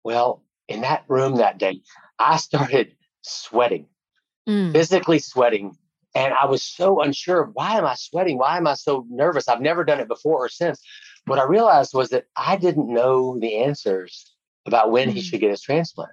Well, 0.05 0.45
in 0.69 0.83
that 0.83 1.05
room 1.09 1.37
that 1.37 1.59
day, 1.59 1.81
I 2.19 2.37
started 2.37 2.95
sweating, 3.23 3.87
mm. 4.49 4.73
physically 4.73 5.19
sweating. 5.19 5.77
And 6.15 6.35
I 6.35 6.47
was 6.47 6.63
so 6.63 7.03
unsure 7.03 7.51
why 7.53 7.79
am 7.79 7.85
I 7.85 7.95
sweating? 7.95 8.39
Why 8.39 8.57
am 8.57 8.67
I 8.67 8.75
so 8.75 9.07
nervous? 9.09 9.49
I've 9.49 9.61
never 9.61 9.85
done 9.85 10.01
it 10.01 10.09
before 10.09 10.45
or 10.45 10.49
since. 10.49 10.83
What 11.27 11.39
I 11.39 11.45
realized 11.45 11.95
was 11.95 12.11
that 12.11 12.25
I 12.37 12.57
didn't 12.57 12.93
know 12.93 13.39
the 13.39 13.59
answers 13.59 14.30
about 14.67 14.91
when 14.91 15.11
he 15.11 15.21
should 15.21 15.41
get 15.41 15.51
his 15.51 15.63
transplant. 15.63 16.13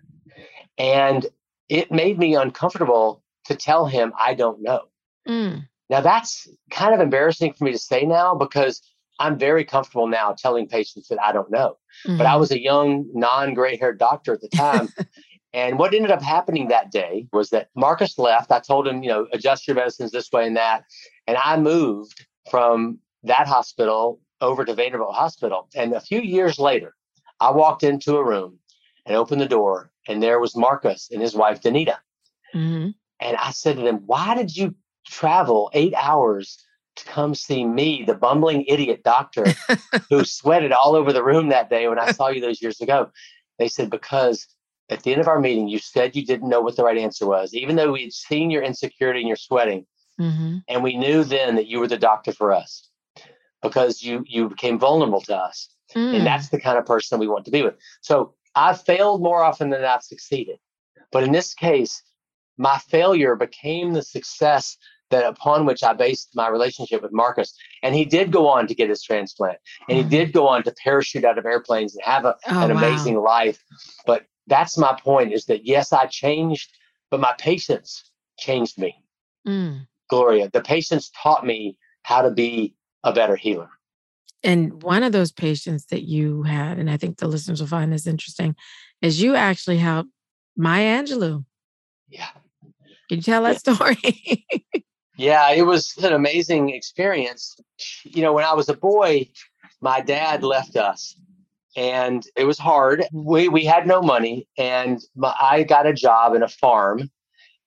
And 0.77 1.25
it 1.69 1.91
made 1.91 2.17
me 2.17 2.35
uncomfortable 2.35 3.23
to 3.45 3.55
tell 3.55 3.85
him 3.85 4.13
I 4.17 4.33
don't 4.33 4.61
know. 4.61 4.83
Mm. 5.27 5.67
Now, 5.89 6.01
that's 6.01 6.47
kind 6.69 6.93
of 6.93 6.99
embarrassing 6.99 7.53
for 7.53 7.63
me 7.63 7.71
to 7.71 7.77
say 7.77 8.05
now 8.05 8.35
because 8.35 8.81
I'm 9.19 9.37
very 9.37 9.63
comfortable 9.63 10.07
now 10.07 10.33
telling 10.37 10.67
patients 10.67 11.07
that 11.07 11.21
I 11.21 11.31
don't 11.31 11.49
know. 11.49 11.77
Mm-hmm. 12.05 12.17
But 12.17 12.25
I 12.25 12.31
mm-hmm. 12.31 12.39
was 12.39 12.51
a 12.51 12.61
young, 12.61 13.05
non 13.13 13.53
gray 13.53 13.77
haired 13.77 13.97
doctor 13.97 14.33
at 14.33 14.41
the 14.41 14.49
time. 14.49 14.89
and 15.53 15.79
what 15.79 15.93
ended 15.93 16.11
up 16.11 16.21
happening 16.21 16.67
that 16.67 16.91
day 16.91 17.27
was 17.31 17.49
that 17.49 17.69
Marcus 17.75 18.17
left. 18.17 18.51
I 18.51 18.59
told 18.59 18.87
him, 18.87 19.01
you 19.01 19.09
know, 19.09 19.27
adjust 19.33 19.67
your 19.67 19.75
medicines 19.75 20.11
this 20.11 20.31
way 20.31 20.45
and 20.45 20.57
that. 20.57 20.83
And 21.25 21.37
I 21.37 21.57
moved 21.57 22.25
from 22.49 22.99
that 23.23 23.47
hospital 23.47 24.19
over 24.41 24.65
to 24.65 24.73
Vanderbilt 24.73 25.15
Hospital. 25.15 25.67
And 25.75 25.93
a 25.93 26.01
few 26.01 26.21
years 26.21 26.59
later, 26.59 26.93
I 27.39 27.51
walked 27.51 27.83
into 27.83 28.17
a 28.17 28.23
room 28.23 28.59
and 29.05 29.15
opened 29.15 29.41
the 29.41 29.47
door, 29.47 29.91
and 30.07 30.21
there 30.21 30.39
was 30.39 30.55
Marcus 30.55 31.09
and 31.11 31.21
his 31.21 31.35
wife, 31.35 31.61
Danita. 31.61 31.97
Mm-hmm. 32.53 32.89
And 33.19 33.37
I 33.37 33.51
said 33.51 33.77
to 33.77 33.81
them, 33.81 34.03
Why 34.05 34.35
did 34.35 34.55
you 34.55 34.75
travel 35.05 35.69
eight 35.73 35.93
hours 35.95 36.63
to 36.97 37.05
come 37.05 37.35
see 37.35 37.63
me, 37.63 38.03
the 38.05 38.13
bumbling 38.13 38.65
idiot 38.67 39.03
doctor 39.03 39.45
who 40.09 40.25
sweated 40.25 40.71
all 40.71 40.95
over 40.95 41.13
the 41.13 41.23
room 41.23 41.49
that 41.49 41.69
day 41.69 41.87
when 41.87 41.99
I 41.99 42.11
saw 42.11 42.27
you 42.27 42.41
those 42.41 42.61
years 42.61 42.81
ago. 42.81 43.11
They 43.59 43.67
said, 43.67 43.89
because 43.89 44.47
at 44.89 45.03
the 45.03 45.11
end 45.11 45.21
of 45.21 45.27
our 45.27 45.39
meeting, 45.39 45.67
you 45.67 45.79
said 45.79 46.15
you 46.15 46.25
didn't 46.25 46.49
know 46.49 46.61
what 46.61 46.75
the 46.75 46.83
right 46.83 46.97
answer 46.97 47.25
was, 47.25 47.53
even 47.53 47.75
though 47.75 47.91
we 47.91 48.03
had 48.03 48.13
seen 48.13 48.49
your 48.49 48.63
insecurity 48.63 49.19
and 49.19 49.27
your 49.27 49.37
sweating. 49.37 49.85
Mm-hmm. 50.19 50.57
And 50.67 50.83
we 50.83 50.97
knew 50.97 51.23
then 51.23 51.55
that 51.55 51.67
you 51.67 51.79
were 51.79 51.87
the 51.87 51.97
doctor 51.97 52.31
for 52.31 52.51
us 52.51 52.89
because 53.61 54.01
you 54.01 54.23
you 54.27 54.49
became 54.49 54.79
vulnerable 54.79 55.21
to 55.21 55.35
us. 55.35 55.69
Mm. 55.95 56.17
And 56.17 56.27
that's 56.27 56.49
the 56.49 56.59
kind 56.59 56.77
of 56.77 56.85
person 56.85 57.19
we 57.19 57.27
want 57.27 57.45
to 57.45 57.51
be 57.51 57.63
with. 57.63 57.75
So 58.01 58.33
I've 58.55 58.81
failed 58.81 59.21
more 59.21 59.43
often 59.43 59.69
than 59.69 59.83
I've 59.83 60.03
succeeded. 60.03 60.57
But 61.11 61.23
in 61.23 61.31
this 61.31 61.53
case, 61.53 62.01
my 62.57 62.77
failure 62.77 63.35
became 63.35 63.93
the 63.93 64.01
success 64.01 64.77
that 65.09 65.25
upon 65.25 65.65
which 65.65 65.83
I 65.83 65.93
based 65.93 66.35
my 66.35 66.49
relationship 66.49 67.01
with 67.01 67.13
Marcus. 67.13 67.53
And 67.83 67.95
he 67.95 68.05
did 68.05 68.31
go 68.31 68.47
on 68.47 68.67
to 68.67 68.75
get 68.75 68.89
his 68.89 69.03
transplant, 69.03 69.57
and 69.87 69.97
he 69.97 70.03
mm. 70.03 70.09
did 70.09 70.33
go 70.33 70.47
on 70.47 70.63
to 70.63 70.73
parachute 70.83 71.23
out 71.23 71.37
of 71.37 71.45
airplanes 71.45 71.95
and 71.95 72.03
have 72.03 72.25
a, 72.25 72.35
oh, 72.49 72.65
an 72.65 72.71
amazing 72.71 73.15
wow. 73.15 73.23
life. 73.23 73.63
But 74.05 74.25
that's 74.47 74.77
my 74.77 74.97
point: 75.01 75.33
is 75.33 75.45
that 75.45 75.65
yes, 75.65 75.93
I 75.93 76.07
changed, 76.07 76.69
but 77.09 77.19
my 77.19 77.33
patients 77.37 78.11
changed 78.37 78.77
me. 78.77 78.95
Mm. 79.47 79.87
Gloria, 80.09 80.49
the 80.51 80.61
patients 80.61 81.11
taught 81.21 81.45
me 81.45 81.77
how 82.03 82.21
to 82.21 82.31
be 82.31 82.75
a 83.03 83.13
better 83.13 83.35
healer. 83.35 83.69
And 84.43 84.81
one 84.83 85.03
of 85.03 85.11
those 85.11 85.31
patients 85.31 85.85
that 85.87 86.03
you 86.03 86.43
had, 86.43 86.77
and 86.77 86.89
I 86.89 86.97
think 86.97 87.17
the 87.17 87.27
listeners 87.27 87.59
will 87.59 87.67
find 87.67 87.91
this 87.91 88.07
interesting, 88.07 88.55
is 89.01 89.21
you 89.21 89.35
actually 89.35 89.77
helped 89.77 90.09
Maya 90.55 91.01
Angelou. 91.01 91.43
Yeah. 92.09 92.29
Can 93.09 93.17
you 93.17 93.21
tell 93.21 93.43
that 93.43 93.59
story? 93.59 94.45
Yeah, 95.17 95.49
it 95.49 95.63
was 95.63 95.97
an 96.03 96.13
amazing 96.13 96.69
experience. 96.69 97.59
You 98.03 98.21
know, 98.21 98.33
when 98.33 98.45
I 98.45 98.53
was 98.53 98.69
a 98.69 98.77
boy, 98.77 99.27
my 99.81 99.99
dad 99.99 100.43
left 100.43 100.75
us 100.75 101.19
and 101.75 102.23
it 102.35 102.43
was 102.43 102.59
hard. 102.59 103.03
We 103.11 103.49
we 103.49 103.65
had 103.65 103.87
no 103.87 103.99
money 103.99 104.47
and 104.59 105.01
my, 105.15 105.33
I 105.41 105.63
got 105.63 105.87
a 105.87 105.93
job 105.93 106.35
in 106.35 106.43
a 106.43 106.47
farm 106.47 107.09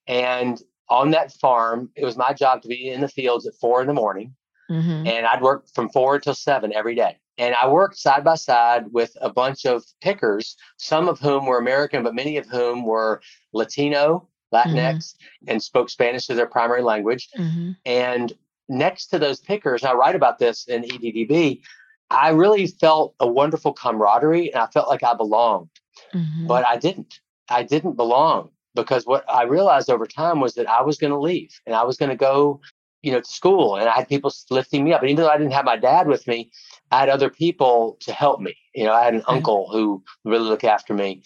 and 0.07 0.61
on 0.89 1.11
that 1.11 1.33
farm, 1.33 1.89
it 1.95 2.03
was 2.05 2.17
my 2.17 2.33
job 2.33 2.61
to 2.61 2.67
be 2.67 2.89
in 2.89 3.01
the 3.01 3.07
fields 3.07 3.45
at 3.47 3.53
four 3.55 3.81
in 3.81 3.87
the 3.87 3.93
morning. 3.93 4.35
Mm-hmm. 4.71 5.07
And 5.07 5.25
I'd 5.25 5.41
work 5.41 5.67
from 5.73 5.89
four 5.89 6.15
until 6.15 6.33
seven 6.33 6.73
every 6.73 6.95
day. 6.95 7.17
And 7.37 7.55
I 7.55 7.67
worked 7.67 7.97
side 7.97 8.23
by 8.23 8.35
side 8.35 8.85
with 8.91 9.15
a 9.19 9.29
bunch 9.29 9.65
of 9.65 9.83
pickers, 10.01 10.55
some 10.77 11.09
of 11.09 11.19
whom 11.19 11.45
were 11.45 11.57
American, 11.57 12.03
but 12.03 12.15
many 12.15 12.37
of 12.37 12.45
whom 12.47 12.85
were 12.85 13.21
Latino 13.53 14.27
Latinx, 14.53 14.75
mm-hmm. 14.75 15.49
and 15.49 15.63
spoke 15.63 15.89
Spanish 15.89 16.29
as 16.29 16.37
their 16.37 16.45
primary 16.45 16.81
language. 16.81 17.29
Mm-hmm. 17.37 17.71
And 17.85 18.33
next 18.69 19.07
to 19.07 19.19
those 19.19 19.39
pickers, 19.39 19.83
I 19.83 19.93
write 19.93 20.15
about 20.15 20.39
this 20.39 20.67
in 20.67 20.83
EDDB, 20.83 21.61
I 22.09 22.29
really 22.29 22.67
felt 22.67 23.15
a 23.19 23.27
wonderful 23.27 23.73
camaraderie 23.73 24.53
and 24.53 24.61
I 24.61 24.67
felt 24.67 24.89
like 24.89 25.03
I 25.03 25.13
belonged, 25.13 25.69
mm-hmm. 26.13 26.47
but 26.47 26.65
I 26.67 26.77
didn't. 26.77 27.19
I 27.49 27.63
didn't 27.63 27.93
belong 27.93 28.49
because 28.75 29.05
what 29.05 29.29
I 29.29 29.43
realized 29.43 29.89
over 29.89 30.05
time 30.05 30.39
was 30.39 30.53
that 30.55 30.69
I 30.69 30.81
was 30.81 30.97
going 30.97 31.11
to 31.11 31.19
leave 31.19 31.51
and 31.65 31.75
I 31.75 31.83
was 31.83 31.97
going 31.97 32.09
to 32.09 32.15
go, 32.15 32.61
you 33.01 33.11
know, 33.11 33.19
to 33.19 33.31
school 33.31 33.75
and 33.75 33.89
I 33.89 33.93
had 33.93 34.07
people 34.07 34.31
lifting 34.49 34.83
me 34.83 34.93
up. 34.93 35.01
And 35.01 35.09
even 35.09 35.23
though 35.23 35.29
I 35.29 35.37
didn't 35.37 35.53
have 35.53 35.65
my 35.65 35.77
dad 35.77 36.07
with 36.07 36.27
me, 36.27 36.51
I 36.91 36.99
had 36.99 37.09
other 37.09 37.29
people 37.29 37.97
to 38.01 38.11
help 38.13 38.39
me. 38.39 38.55
You 38.75 38.85
know, 38.85 38.93
I 38.93 39.03
had 39.03 39.15
an 39.15 39.23
uncle 39.27 39.69
who 39.71 40.03
really 40.23 40.47
looked 40.47 40.63
after 40.63 40.93
me. 40.93 41.23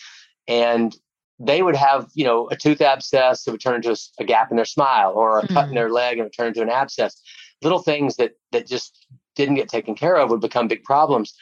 And 0.47 0.95
they 1.39 1.61
would 1.61 1.75
have, 1.75 2.07
you 2.13 2.23
know, 2.23 2.47
a 2.49 2.55
tooth 2.55 2.81
abscess 2.81 3.43
that 3.43 3.51
would 3.51 3.61
turn 3.61 3.75
into 3.75 3.91
a, 3.91 3.95
a 4.19 4.23
gap 4.23 4.51
in 4.51 4.55
their 4.55 4.65
smile 4.65 5.11
or 5.15 5.39
a 5.39 5.43
mm. 5.43 5.53
cut 5.53 5.63
in 5.63 5.69
hmm. 5.69 5.75
their 5.75 5.89
leg 5.89 6.17
and 6.17 6.31
it 6.31 6.43
into 6.43 6.61
an 6.61 6.69
abscess. 6.69 7.21
Little 7.61 7.79
things 7.79 8.15
that 8.17 8.33
that 8.51 8.67
just 8.67 9.05
didn't 9.35 9.55
get 9.55 9.67
taken 9.67 9.95
care 9.95 10.15
of 10.15 10.29
would 10.29 10.39
become 10.39 10.67
big 10.67 10.83
problems. 10.83 11.33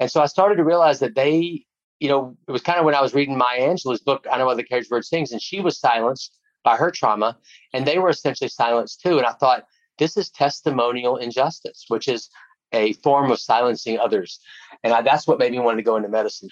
And 0.00 0.10
so 0.10 0.20
I 0.20 0.26
started 0.26 0.56
to 0.56 0.64
realize 0.64 0.98
that 0.98 1.14
they, 1.14 1.64
you 2.00 2.08
know, 2.08 2.36
it 2.48 2.50
was 2.50 2.62
kind 2.62 2.78
of 2.78 2.84
when 2.84 2.94
I 2.94 3.02
was 3.02 3.14
reading 3.14 3.36
Maya 3.36 3.60
Angelou's 3.60 4.00
book, 4.00 4.26
I 4.30 4.38
Know 4.38 4.46
Why 4.46 4.54
the 4.54 4.64
Caged 4.64 4.88
Bird 4.88 5.04
Sings, 5.04 5.30
and 5.30 5.40
she 5.40 5.60
was 5.60 5.78
silenced 5.78 6.36
by 6.64 6.76
her 6.76 6.90
trauma, 6.90 7.38
and 7.72 7.86
they 7.86 7.98
were 7.98 8.10
essentially 8.10 8.48
silenced 8.48 9.00
too. 9.00 9.18
And 9.18 9.26
I 9.26 9.32
thought, 9.32 9.64
this 9.98 10.16
is 10.16 10.30
testimonial 10.30 11.16
injustice, 11.16 11.84
which 11.88 12.08
is 12.08 12.30
a 12.72 12.92
form 12.94 13.30
of 13.30 13.40
silencing 13.40 13.98
others. 13.98 14.40
And 14.82 14.92
I, 14.92 15.02
that's 15.02 15.26
what 15.26 15.38
made 15.38 15.52
me 15.52 15.58
want 15.58 15.78
to 15.78 15.82
go 15.82 15.96
into 15.96 16.08
medicine. 16.08 16.48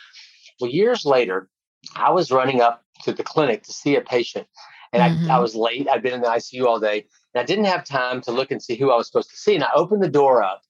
Well, 0.61 0.71
years 0.71 1.05
later, 1.05 1.49
I 1.95 2.11
was 2.11 2.31
running 2.31 2.61
up 2.61 2.85
to 3.05 3.13
the 3.13 3.23
clinic 3.23 3.63
to 3.65 3.73
see 3.73 3.97
a 3.97 4.01
patient 4.01 4.47
and 4.93 5.03
mm-hmm. 5.03 5.31
I, 5.31 5.37
I 5.37 5.39
was 5.39 5.55
late. 5.55 5.89
I'd 5.89 6.03
been 6.03 6.15
in 6.15 6.21
the 6.21 6.29
ICU 6.29 6.65
all 6.65 6.81
day 6.81 7.07
and 7.35 7.41
I 7.41 7.45
didn't 7.45 7.67
have 7.67 7.85
time 7.85 8.21
to 8.23 8.33
look 8.33 8.51
and 8.51 8.63
see 8.63 8.77
who 8.77 8.91
I 8.91 8.97
was 8.97 9.07
supposed 9.07 9.31
to 9.31 9.37
see. 9.37 9.55
And 9.55 9.65
I 9.65 9.71
opened 9.75 10.03
the 10.03 10.09
door 10.09 10.43
up 10.43 10.63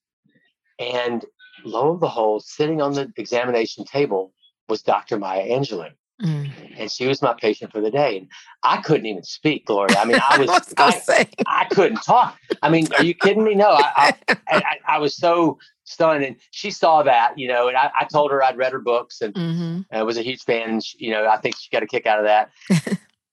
and 0.78 1.24
lo 1.64 1.92
and 1.92 2.00
behold, 2.00 2.44
sitting 2.44 2.80
on 2.80 2.92
the 2.92 3.12
examination 3.16 3.84
table 3.84 4.32
was 4.68 4.82
Dr. 4.82 5.18
Maya 5.18 5.46
Angelou. 5.48 5.90
Mm. 6.22 6.50
And 6.76 6.90
she 6.90 7.06
was 7.06 7.22
my 7.22 7.34
patient 7.34 7.72
for 7.72 7.80
the 7.80 7.90
day. 7.90 8.18
And 8.18 8.28
I 8.64 8.78
couldn't 8.78 9.06
even 9.06 9.22
speak, 9.22 9.66
Gloria. 9.66 9.96
I 9.98 10.04
mean, 10.04 10.18
I 10.22 10.38
was, 10.46 10.74
I, 10.76 11.00
I, 11.08 11.28
I, 11.46 11.64
couldn't 11.66 12.02
talk. 12.02 12.36
I 12.62 12.70
mean, 12.70 12.88
are 12.98 13.04
you 13.04 13.14
kidding 13.14 13.44
me? 13.44 13.54
No, 13.54 13.70
I, 13.78 14.14
I, 14.48 14.76
I, 14.86 14.98
was 14.98 15.14
so 15.14 15.58
stunned. 15.84 16.24
And 16.24 16.36
she 16.50 16.70
saw 16.70 17.02
that, 17.04 17.38
you 17.38 17.46
know, 17.46 17.68
and 17.68 17.76
I, 17.76 18.06
told 18.10 18.32
her 18.32 18.42
I'd 18.42 18.56
read 18.56 18.72
her 18.72 18.80
books 18.80 19.20
and 19.20 19.34
mm-hmm. 19.34 19.80
I 19.92 20.02
was 20.02 20.18
a 20.18 20.22
huge 20.22 20.42
fan. 20.42 20.70
And 20.70 20.84
she, 20.84 21.06
you 21.06 21.12
know, 21.12 21.28
I 21.28 21.36
think 21.36 21.56
she 21.56 21.70
got 21.70 21.82
a 21.82 21.86
kick 21.86 22.06
out 22.06 22.18
of 22.18 22.24
that. 22.24 22.50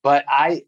but 0.03 0.23
I, 0.27 0.63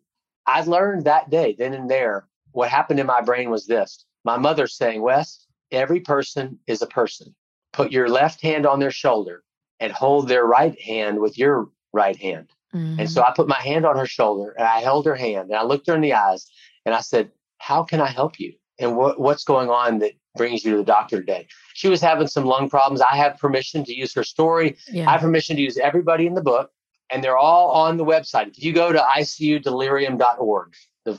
I 0.47 0.61
learned 0.61 1.05
that 1.05 1.29
day, 1.29 1.55
then 1.57 1.73
and 1.73 1.89
there, 1.89 2.27
what 2.51 2.69
happened 2.69 2.99
in 2.99 3.05
my 3.05 3.21
brain 3.21 3.51
was 3.51 3.67
this. 3.67 4.05
My 4.23 4.37
mother 4.37 4.65
saying, 4.65 5.01
Wes, 5.01 5.45
every 5.71 5.99
person 5.99 6.57
is 6.65 6.81
a 6.81 6.87
person. 6.87 7.35
Put 7.73 7.91
your 7.91 8.09
left 8.09 8.41
hand 8.41 8.65
on 8.65 8.79
their 8.79 8.91
shoulder 8.91 9.43
and 9.79 9.91
hold 9.91 10.27
their 10.27 10.45
right 10.45 10.79
hand 10.81 11.19
with 11.19 11.37
your 11.37 11.69
right 11.93 12.17
hand. 12.17 12.49
Mm-hmm. 12.73 13.01
And 13.01 13.09
so 13.09 13.23
I 13.23 13.33
put 13.35 13.47
my 13.47 13.59
hand 13.59 13.85
on 13.85 13.97
her 13.97 14.05
shoulder 14.05 14.53
and 14.57 14.67
I 14.67 14.79
held 14.79 15.05
her 15.05 15.15
hand 15.15 15.49
and 15.49 15.55
I 15.55 15.63
looked 15.63 15.87
her 15.87 15.95
in 15.95 16.01
the 16.01 16.13
eyes 16.13 16.49
and 16.85 16.93
I 16.93 17.01
said, 17.01 17.31
How 17.57 17.83
can 17.83 18.01
I 18.01 18.07
help 18.07 18.39
you? 18.39 18.53
and 18.79 18.95
what, 18.95 19.19
what's 19.19 19.43
going 19.43 19.69
on 19.69 19.99
that 19.99 20.13
brings 20.35 20.63
you 20.63 20.71
to 20.71 20.77
the 20.77 20.83
doctor 20.83 21.19
today? 21.19 21.47
She 21.73 21.89
was 21.89 22.01
having 22.01 22.27
some 22.27 22.45
lung 22.45 22.69
problems. 22.69 23.01
I 23.01 23.15
have 23.17 23.37
permission 23.37 23.83
to 23.85 23.95
use 23.95 24.13
her 24.13 24.23
story. 24.23 24.77
Yeah. 24.87 25.07
I 25.07 25.13
have 25.13 25.21
permission 25.21 25.55
to 25.55 25.61
use 25.61 25.77
everybody 25.77 26.27
in 26.27 26.33
the 26.33 26.41
book, 26.41 26.71
and 27.11 27.23
they're 27.23 27.37
all 27.37 27.71
on 27.71 27.97
the 27.97 28.05
website. 28.05 28.49
If 28.49 28.63
you 28.63 28.73
go 28.73 28.91
to 28.91 28.99
icudelirium.org 28.99 30.73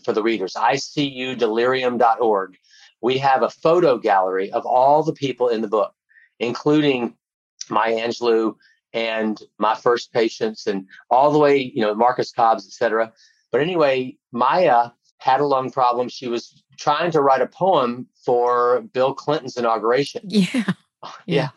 for 0.05 0.13
the 0.13 0.23
readers, 0.23 0.55
icudelirium.org, 0.55 2.57
we 3.01 3.19
have 3.19 3.43
a 3.43 3.51
photo 3.51 3.99
gallery 3.99 4.53
of 4.53 4.67
all 4.67 5.03
the 5.03 5.13
people 5.13 5.49
in 5.49 5.63
the 5.63 5.69
book, 5.69 5.93
including 6.39 7.15
Maya 7.71 7.97
Angelou 7.97 8.55
and 8.93 9.43
my 9.59 9.75
first 9.75 10.13
patients 10.13 10.67
and 10.67 10.87
all 11.11 11.31
the 11.31 11.39
way, 11.39 11.57
you 11.75 11.83
know, 11.83 11.95
Marcus 11.95 12.33
Cobbs, 12.33 12.67
et 12.67 12.73
cetera. 12.73 13.13
But 13.53 13.61
anyway, 13.61 14.17
Maya 14.33 14.91
had 15.19 15.41
a 15.41 15.47
lung 15.47 15.71
problem. 15.71 16.09
She 16.09 16.29
was 16.29 16.63
trying 16.79 17.11
to 17.11 17.21
write 17.21 17.43
a 17.43 17.47
poem 17.47 18.07
for 18.25 18.83
Bill 18.93 19.15
Clinton's 19.15 19.57
inauguration. 19.57 20.23
Yeah. 20.31 20.65
Yeah. 21.27 21.49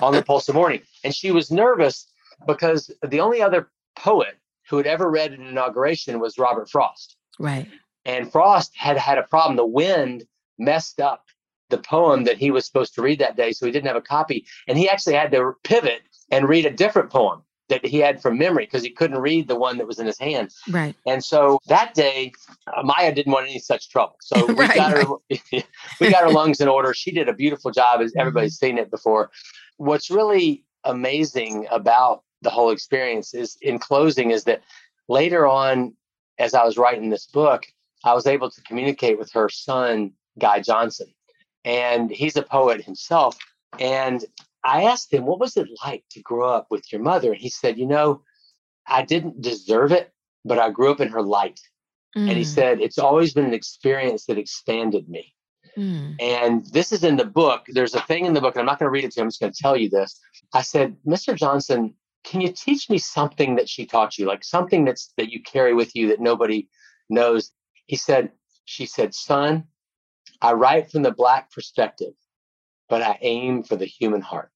on 0.00 0.14
the 0.14 0.22
Pulse 0.22 0.48
of 0.48 0.54
Morning. 0.54 0.80
And 1.02 1.12
she 1.12 1.32
was 1.32 1.50
nervous 1.50 2.06
because 2.46 2.92
the 3.04 3.18
only 3.20 3.42
other 3.42 3.70
poet 3.96 4.36
who 4.70 4.76
had 4.76 4.86
ever 4.86 5.10
read 5.10 5.32
an 5.32 5.42
inauguration 5.44 6.20
was 6.20 6.38
Robert 6.38 6.70
Frost. 6.70 7.16
Right. 7.40 7.66
And 8.04 8.30
Frost 8.30 8.70
had 8.76 8.96
had 8.96 9.18
a 9.18 9.24
problem. 9.24 9.56
The 9.56 9.66
wind 9.66 10.24
messed 10.58 11.00
up 11.00 11.24
the 11.70 11.78
poem 11.78 12.22
that 12.24 12.38
he 12.38 12.52
was 12.52 12.66
supposed 12.66 12.94
to 12.94 13.02
read 13.02 13.18
that 13.18 13.36
day. 13.36 13.50
So 13.50 13.66
he 13.66 13.72
didn't 13.72 13.88
have 13.88 13.96
a 13.96 14.00
copy. 14.00 14.46
And 14.68 14.78
he 14.78 14.88
actually 14.88 15.14
had 15.14 15.32
to 15.32 15.54
pivot 15.64 16.02
and 16.30 16.48
read 16.48 16.66
a 16.66 16.70
different 16.70 17.10
poem 17.10 17.42
that 17.68 17.84
he 17.84 17.98
had 17.98 18.20
from 18.20 18.36
memory 18.36 18.66
because 18.66 18.82
he 18.82 18.90
couldn't 18.90 19.18
read 19.18 19.48
the 19.48 19.56
one 19.56 19.78
that 19.78 19.86
was 19.86 19.98
in 19.98 20.06
his 20.06 20.18
hand. 20.18 20.50
Right. 20.68 20.94
And 21.06 21.24
so 21.24 21.58
that 21.66 21.94
day, 21.94 22.32
uh, 22.66 22.82
Maya 22.82 23.14
didn't 23.14 23.32
want 23.32 23.48
any 23.48 23.58
such 23.58 23.88
trouble. 23.88 24.16
So 24.20 24.44
we 24.48 24.54
right, 24.54 24.74
got 24.74 24.92
her 24.92 25.04
right. 25.30 25.66
we 26.00 26.10
got 26.10 26.24
her 26.24 26.30
lungs 26.30 26.60
in 26.60 26.68
order. 26.68 26.92
She 26.92 27.10
did 27.10 27.28
a 27.28 27.32
beautiful 27.32 27.70
job 27.70 28.00
as 28.00 28.12
everybody's 28.16 28.56
mm-hmm. 28.58 28.66
seen 28.66 28.78
it 28.78 28.90
before. 28.90 29.30
What's 29.78 30.10
really 30.10 30.64
amazing 30.84 31.66
about 31.70 32.22
the 32.42 32.50
whole 32.50 32.70
experience 32.70 33.32
is 33.32 33.56
in 33.62 33.78
closing 33.78 34.30
is 34.30 34.44
that 34.44 34.62
later 35.08 35.46
on 35.46 35.94
as 36.38 36.52
I 36.54 36.64
was 36.64 36.76
writing 36.76 37.10
this 37.10 37.26
book, 37.26 37.66
I 38.04 38.12
was 38.12 38.26
able 38.26 38.50
to 38.50 38.60
communicate 38.62 39.18
with 39.18 39.32
her 39.32 39.48
son 39.48 40.12
Guy 40.38 40.60
Johnson. 40.60 41.06
And 41.64 42.10
he's 42.10 42.36
a 42.36 42.42
poet 42.42 42.84
himself 42.84 43.38
and 43.78 44.24
I 44.64 44.84
asked 44.84 45.12
him, 45.12 45.26
What 45.26 45.38
was 45.38 45.56
it 45.56 45.68
like 45.84 46.04
to 46.12 46.22
grow 46.22 46.48
up 46.48 46.68
with 46.70 46.90
your 46.90 47.02
mother? 47.02 47.32
And 47.32 47.40
he 47.40 47.50
said, 47.50 47.78
You 47.78 47.86
know, 47.86 48.22
I 48.86 49.02
didn't 49.02 49.42
deserve 49.42 49.92
it, 49.92 50.12
but 50.44 50.58
I 50.58 50.70
grew 50.70 50.90
up 50.90 51.00
in 51.00 51.08
her 51.08 51.22
light. 51.22 51.60
Mm. 52.16 52.28
And 52.28 52.38
he 52.38 52.44
mm. 52.44 52.46
said, 52.46 52.80
It's 52.80 52.98
always 52.98 53.34
been 53.34 53.44
an 53.44 53.54
experience 53.54 54.24
that 54.26 54.38
expanded 54.38 55.08
me. 55.08 55.34
Mm. 55.76 56.16
And 56.20 56.66
this 56.66 56.92
is 56.92 57.04
in 57.04 57.16
the 57.16 57.24
book. 57.24 57.66
There's 57.68 57.94
a 57.94 58.00
thing 58.02 58.24
in 58.24 58.34
the 58.34 58.40
book, 58.40 58.54
and 58.54 58.60
I'm 58.60 58.66
not 58.66 58.78
going 58.78 58.86
to 58.86 58.90
read 58.90 59.04
it 59.04 59.12
to 59.12 59.20
you. 59.20 59.22
I'm 59.24 59.28
just 59.28 59.40
going 59.40 59.52
to 59.52 59.62
tell 59.62 59.76
you 59.76 59.90
this. 59.90 60.18
I 60.54 60.62
said, 60.62 60.96
Mr. 61.06 61.34
Johnson, 61.34 61.94
can 62.22 62.40
you 62.40 62.52
teach 62.52 62.88
me 62.88 62.98
something 62.98 63.56
that 63.56 63.68
she 63.68 63.84
taught 63.84 64.16
you, 64.16 64.26
like 64.26 64.44
something 64.44 64.84
that's 64.84 65.12
that 65.18 65.30
you 65.30 65.42
carry 65.42 65.74
with 65.74 65.94
you 65.94 66.08
that 66.08 66.20
nobody 66.20 66.68
knows? 67.10 67.52
He 67.86 67.96
said, 67.96 68.30
She 68.64 68.86
said, 68.86 69.14
Son, 69.14 69.64
I 70.40 70.52
write 70.52 70.90
from 70.90 71.02
the 71.02 71.10
Black 71.10 71.50
perspective, 71.52 72.14
but 72.88 73.02
I 73.02 73.18
aim 73.20 73.62
for 73.62 73.76
the 73.76 73.84
human 73.84 74.22
heart. 74.22 74.50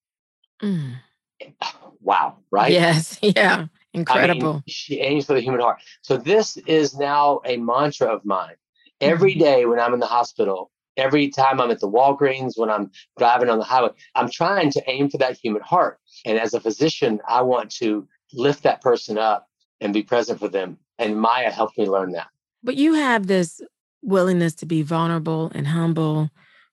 Mm. 0.61 0.95
Wow, 2.01 2.37
right? 2.49 2.71
Yes, 2.71 3.19
yeah. 3.21 3.67
Incredible. 3.93 4.49
I 4.49 4.53
mean, 4.53 4.63
she 4.67 5.01
aims 5.01 5.25
for 5.25 5.33
the 5.33 5.41
human 5.41 5.59
heart. 5.59 5.79
So 6.01 6.15
this 6.15 6.55
is 6.57 6.95
now 6.95 7.41
a 7.45 7.57
mantra 7.57 8.07
of 8.07 8.23
mine. 8.23 8.55
Every 9.01 9.35
mm. 9.35 9.69
when 9.69 9.79
I'm 9.79 9.93
in 9.93 9.99
the 9.99 10.05
hospital, 10.05 10.71
every 10.95 11.29
time 11.29 11.59
I'm 11.59 11.71
at 11.71 11.79
the 11.79 11.89
Walgreens, 11.89 12.57
when 12.57 12.69
I'm 12.69 12.91
driving 13.17 13.49
on 13.49 13.57
the 13.57 13.63
highway, 13.63 13.89
I'm 14.15 14.29
trying 14.29 14.71
to 14.71 14.83
aim 14.89 15.09
for 15.09 15.17
that 15.17 15.37
human 15.37 15.61
heart. 15.61 15.99
And 16.25 16.37
as 16.37 16.53
a 16.53 16.59
physician, 16.59 17.19
I 17.27 17.41
want 17.41 17.71
to 17.75 18.07
lift 18.33 18.63
that 18.63 18.81
person 18.81 19.17
up 19.17 19.47
and 19.81 19.93
be 19.93 20.03
present 20.03 20.39
for 20.39 20.47
them. 20.47 20.77
And 20.97 21.19
Maya 21.19 21.51
helped 21.51 21.77
me 21.77 21.87
learn 21.87 22.11
that. 22.11 22.27
But 22.63 22.75
you 22.75 22.93
have 22.93 23.27
this 23.27 23.61
willingness 24.01 24.53
to 24.55 24.65
be 24.65 24.81
vulnerable 24.81 25.51
and 25.55 25.67
humble 25.67 26.29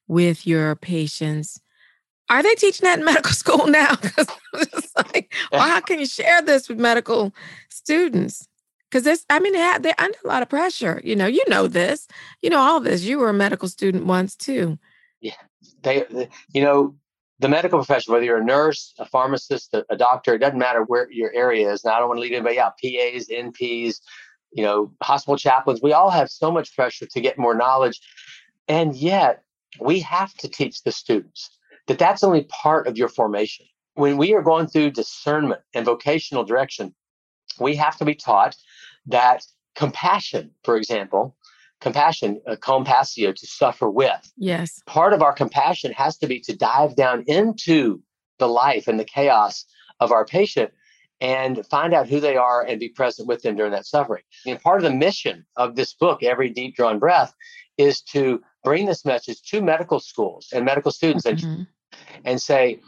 with 0.09 0.46
your 0.46 0.77
patients 0.77 1.61
are 2.29 2.43
they 2.43 2.55
teaching 2.55 2.85
that 2.85 2.99
in 2.99 3.05
medical 3.05 3.33
school 3.33 3.67
now? 3.67 3.97
Because 3.97 4.29
like, 4.97 5.33
well, 5.53 5.62
how 5.62 5.81
can 5.81 5.99
you 5.99 6.07
share 6.07 6.43
this 6.43 6.69
with 6.69 6.79
medical 6.79 7.33
students? 7.69 8.49
Because 8.91 9.05
this, 9.05 9.25
I 9.29 9.41
mean, 9.41 9.53
they're, 9.53 9.95
under 9.99 10.19
a 10.25 10.29
lot 10.29 10.43
of 10.43 10.49
pressure. 10.49 11.01
You 11.05 11.17
know, 11.17 11.27
you 11.27 11.43
know 11.49 11.67
this, 11.67 12.07
you 12.41 12.51
know 12.51 12.61
all 12.61 12.81
this. 12.81 13.03
You 13.03 13.19
were 13.19 13.29
a 13.29 13.35
medical 13.35 13.69
student 13.69 14.07
once 14.07 14.37
too. 14.37 14.79
Yeah, 15.21 15.33
they, 15.83 16.05
they 16.11 16.29
you 16.53 16.62
know, 16.62 16.95
the 17.39 17.49
medical 17.49 17.79
profession, 17.79 18.12
whether 18.12 18.25
you're 18.25 18.41
a 18.41 18.45
nurse, 18.45 18.95
a 18.99 19.05
pharmacist, 19.05 19.75
a, 19.75 19.85
a, 19.91 19.97
doctor, 19.97 20.35
it 20.35 20.39
doesn't 20.39 20.59
matter 20.59 20.85
where 20.85 21.11
your 21.11 21.33
area 21.35 21.71
is. 21.71 21.85
Now, 21.85 21.93
I 21.93 21.99
don't 21.99 22.09
want 22.09 22.19
to 22.19 22.23
leave 22.23 22.33
anybody 22.33 22.59
out. 22.59 22.79
PAs, 22.83 23.29
NPs, 23.29 24.01
you 24.53 24.62
know, 24.62 24.93
hospital 25.03 25.37
chaplains, 25.37 25.83
we 25.83 25.93
all 25.93 26.09
have 26.09 26.31
so 26.31 26.51
much 26.51 26.75
pressure 26.75 27.07
to 27.07 27.21
get 27.21 27.37
more 27.37 27.55
knowledge. 27.55 28.01
And 28.69 28.97
yet, 28.97 29.43
we 29.81 30.01
have 30.01 30.33
to 30.35 30.49
teach 30.49 30.83
the 30.83 30.93
students 30.93 31.56
that 31.87 31.99
that's 31.99 32.22
only 32.22 32.44
part 32.44 32.87
of 32.87 32.96
your 32.96 33.09
formation. 33.09 33.66
When 33.94 34.16
we 34.16 34.35
are 34.35 34.42
going 34.42 34.66
through 34.66 34.90
discernment 34.90 35.62
and 35.75 35.85
vocational 35.85 36.44
direction, 36.44 36.94
we 37.59 37.77
have 37.77 37.96
to 37.99 38.05
be 38.05 38.14
taught 38.14 38.57
that 39.07 39.44
compassion, 39.75 40.51
for 40.64 40.77
example, 40.77 41.37
compassion, 41.81 42.40
uh, 42.46 42.57
compassio, 42.57 43.35
to 43.35 43.46
suffer 43.46 43.88
with. 43.88 44.33
Yes. 44.37 44.83
Part 44.87 45.12
of 45.12 45.22
our 45.22 45.33
compassion 45.33 45.92
has 45.92 46.18
to 46.18 46.27
be 46.27 46.40
to 46.40 46.57
dive 46.57 46.96
down 46.96 47.25
into 47.27 48.03
the 48.38 48.49
life 48.49 48.88
and 48.88 48.99
the 49.01 49.05
chaos 49.05 49.64
of 50.01 50.12
our 50.12 50.25
patient 50.25 50.72
and 51.20 51.64
find 51.66 51.94
out 51.94 52.09
who 52.09 52.20
they 52.20 52.37
are 52.37 52.62
and 52.62 52.79
be 52.79 52.88
present 52.90 53.27
with 53.27 53.42
them 53.42 53.57
during 53.57 53.72
that 53.72 53.87
suffering. 53.87 54.22
And 54.46 54.61
part 54.61 54.79
of 54.79 54.83
the 54.83 54.96
mission 54.96 55.46
of 55.57 55.75
this 55.75 55.94
book, 55.94 56.22
Every 56.22 56.51
Deep 56.51 56.77
Drawn 56.77 56.99
Breath, 56.99 57.33
is 57.79 58.03
to 58.03 58.42
bring 58.64 58.87
this 58.87 59.05
message 59.05 59.40
to 59.51 59.62
medical 59.62 60.01
schools 60.01 60.49
and 60.53 60.64
medical 60.64 60.90
students 60.90 61.27
mm-hmm. 61.27 61.46
and 61.46 61.66
and 62.24 62.40
say, 62.40 62.81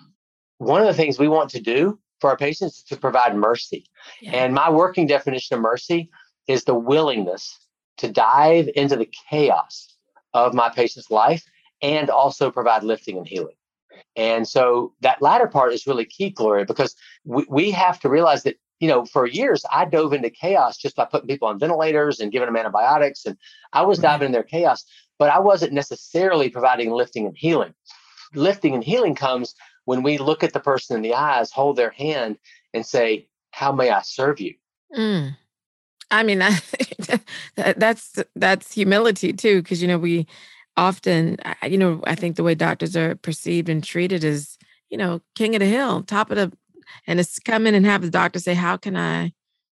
one 0.58 0.80
of 0.80 0.86
the 0.86 0.94
things 0.94 1.18
we 1.18 1.28
want 1.28 1.50
to 1.50 1.60
do 1.60 1.98
for 2.20 2.30
our 2.30 2.36
patients 2.36 2.78
is 2.78 2.82
to 2.84 2.96
provide 2.96 3.36
mercy. 3.36 3.86
Yeah. 4.20 4.32
And 4.32 4.54
my 4.54 4.70
working 4.70 5.06
definition 5.06 5.56
of 5.56 5.62
mercy 5.62 6.10
is 6.46 6.64
the 6.64 6.74
willingness 6.74 7.58
to 7.98 8.10
dive 8.10 8.68
into 8.74 8.96
the 8.96 9.08
chaos 9.30 9.96
of 10.34 10.54
my 10.54 10.68
patient's 10.68 11.10
life 11.10 11.44
and 11.82 12.10
also 12.10 12.50
provide 12.50 12.82
lifting 12.82 13.16
and 13.16 13.26
healing. 13.26 13.54
And 14.16 14.46
so 14.46 14.94
that 15.00 15.22
latter 15.22 15.46
part 15.46 15.72
is 15.72 15.86
really 15.86 16.04
key, 16.04 16.30
Gloria, 16.30 16.64
because 16.64 16.94
we, 17.24 17.44
we 17.48 17.70
have 17.70 18.00
to 18.00 18.08
realize 18.08 18.42
that, 18.44 18.56
you 18.80 18.88
know, 18.88 19.04
for 19.04 19.26
years 19.26 19.64
I 19.70 19.84
dove 19.84 20.12
into 20.12 20.30
chaos 20.30 20.76
just 20.76 20.96
by 20.96 21.04
putting 21.04 21.28
people 21.28 21.48
on 21.48 21.58
ventilators 21.58 22.20
and 22.20 22.32
giving 22.32 22.46
them 22.46 22.56
antibiotics. 22.56 23.26
And 23.26 23.36
I 23.72 23.82
was 23.82 23.98
mm-hmm. 23.98 24.06
diving 24.06 24.26
in 24.26 24.32
their 24.32 24.42
chaos, 24.42 24.84
but 25.18 25.30
I 25.30 25.38
wasn't 25.38 25.72
necessarily 25.72 26.48
providing 26.48 26.90
lifting 26.90 27.26
and 27.26 27.36
healing 27.36 27.74
lifting 28.34 28.74
and 28.74 28.84
healing 28.84 29.14
comes 29.14 29.54
when 29.84 30.02
we 30.02 30.18
look 30.18 30.44
at 30.44 30.52
the 30.52 30.60
person 30.60 30.96
in 30.96 31.02
the 31.02 31.14
eyes, 31.14 31.50
hold 31.50 31.76
their 31.76 31.90
hand, 31.90 32.36
and 32.74 32.84
say, 32.84 33.26
How 33.52 33.72
may 33.72 33.90
I 33.90 34.02
serve 34.02 34.40
you? 34.40 34.54
Mm. 34.94 35.36
I 36.10 36.22
mean, 36.22 36.38
that, 37.56 37.78
that's 37.78 38.22
that's 38.34 38.72
humility 38.72 39.32
too, 39.32 39.62
because 39.62 39.82
you 39.82 39.88
know 39.88 39.98
we 39.98 40.26
often, 40.76 41.38
you 41.66 41.78
know, 41.78 42.00
I 42.06 42.14
think 42.14 42.36
the 42.36 42.42
way 42.44 42.54
doctors 42.54 42.96
are 42.96 43.16
perceived 43.16 43.68
and 43.68 43.82
treated 43.82 44.24
is, 44.24 44.58
you 44.90 44.96
know, 44.96 45.20
king 45.34 45.54
of 45.54 45.60
the 45.60 45.66
hill, 45.66 46.02
top 46.02 46.30
of 46.30 46.36
the, 46.36 46.52
and 47.06 47.18
it's 47.18 47.38
come 47.38 47.66
in 47.66 47.74
and 47.74 47.84
have 47.84 48.02
the 48.02 48.10
doctor 48.10 48.38
say, 48.38 48.54
"How 48.54 48.76
can 48.76 48.96
I 48.96 49.32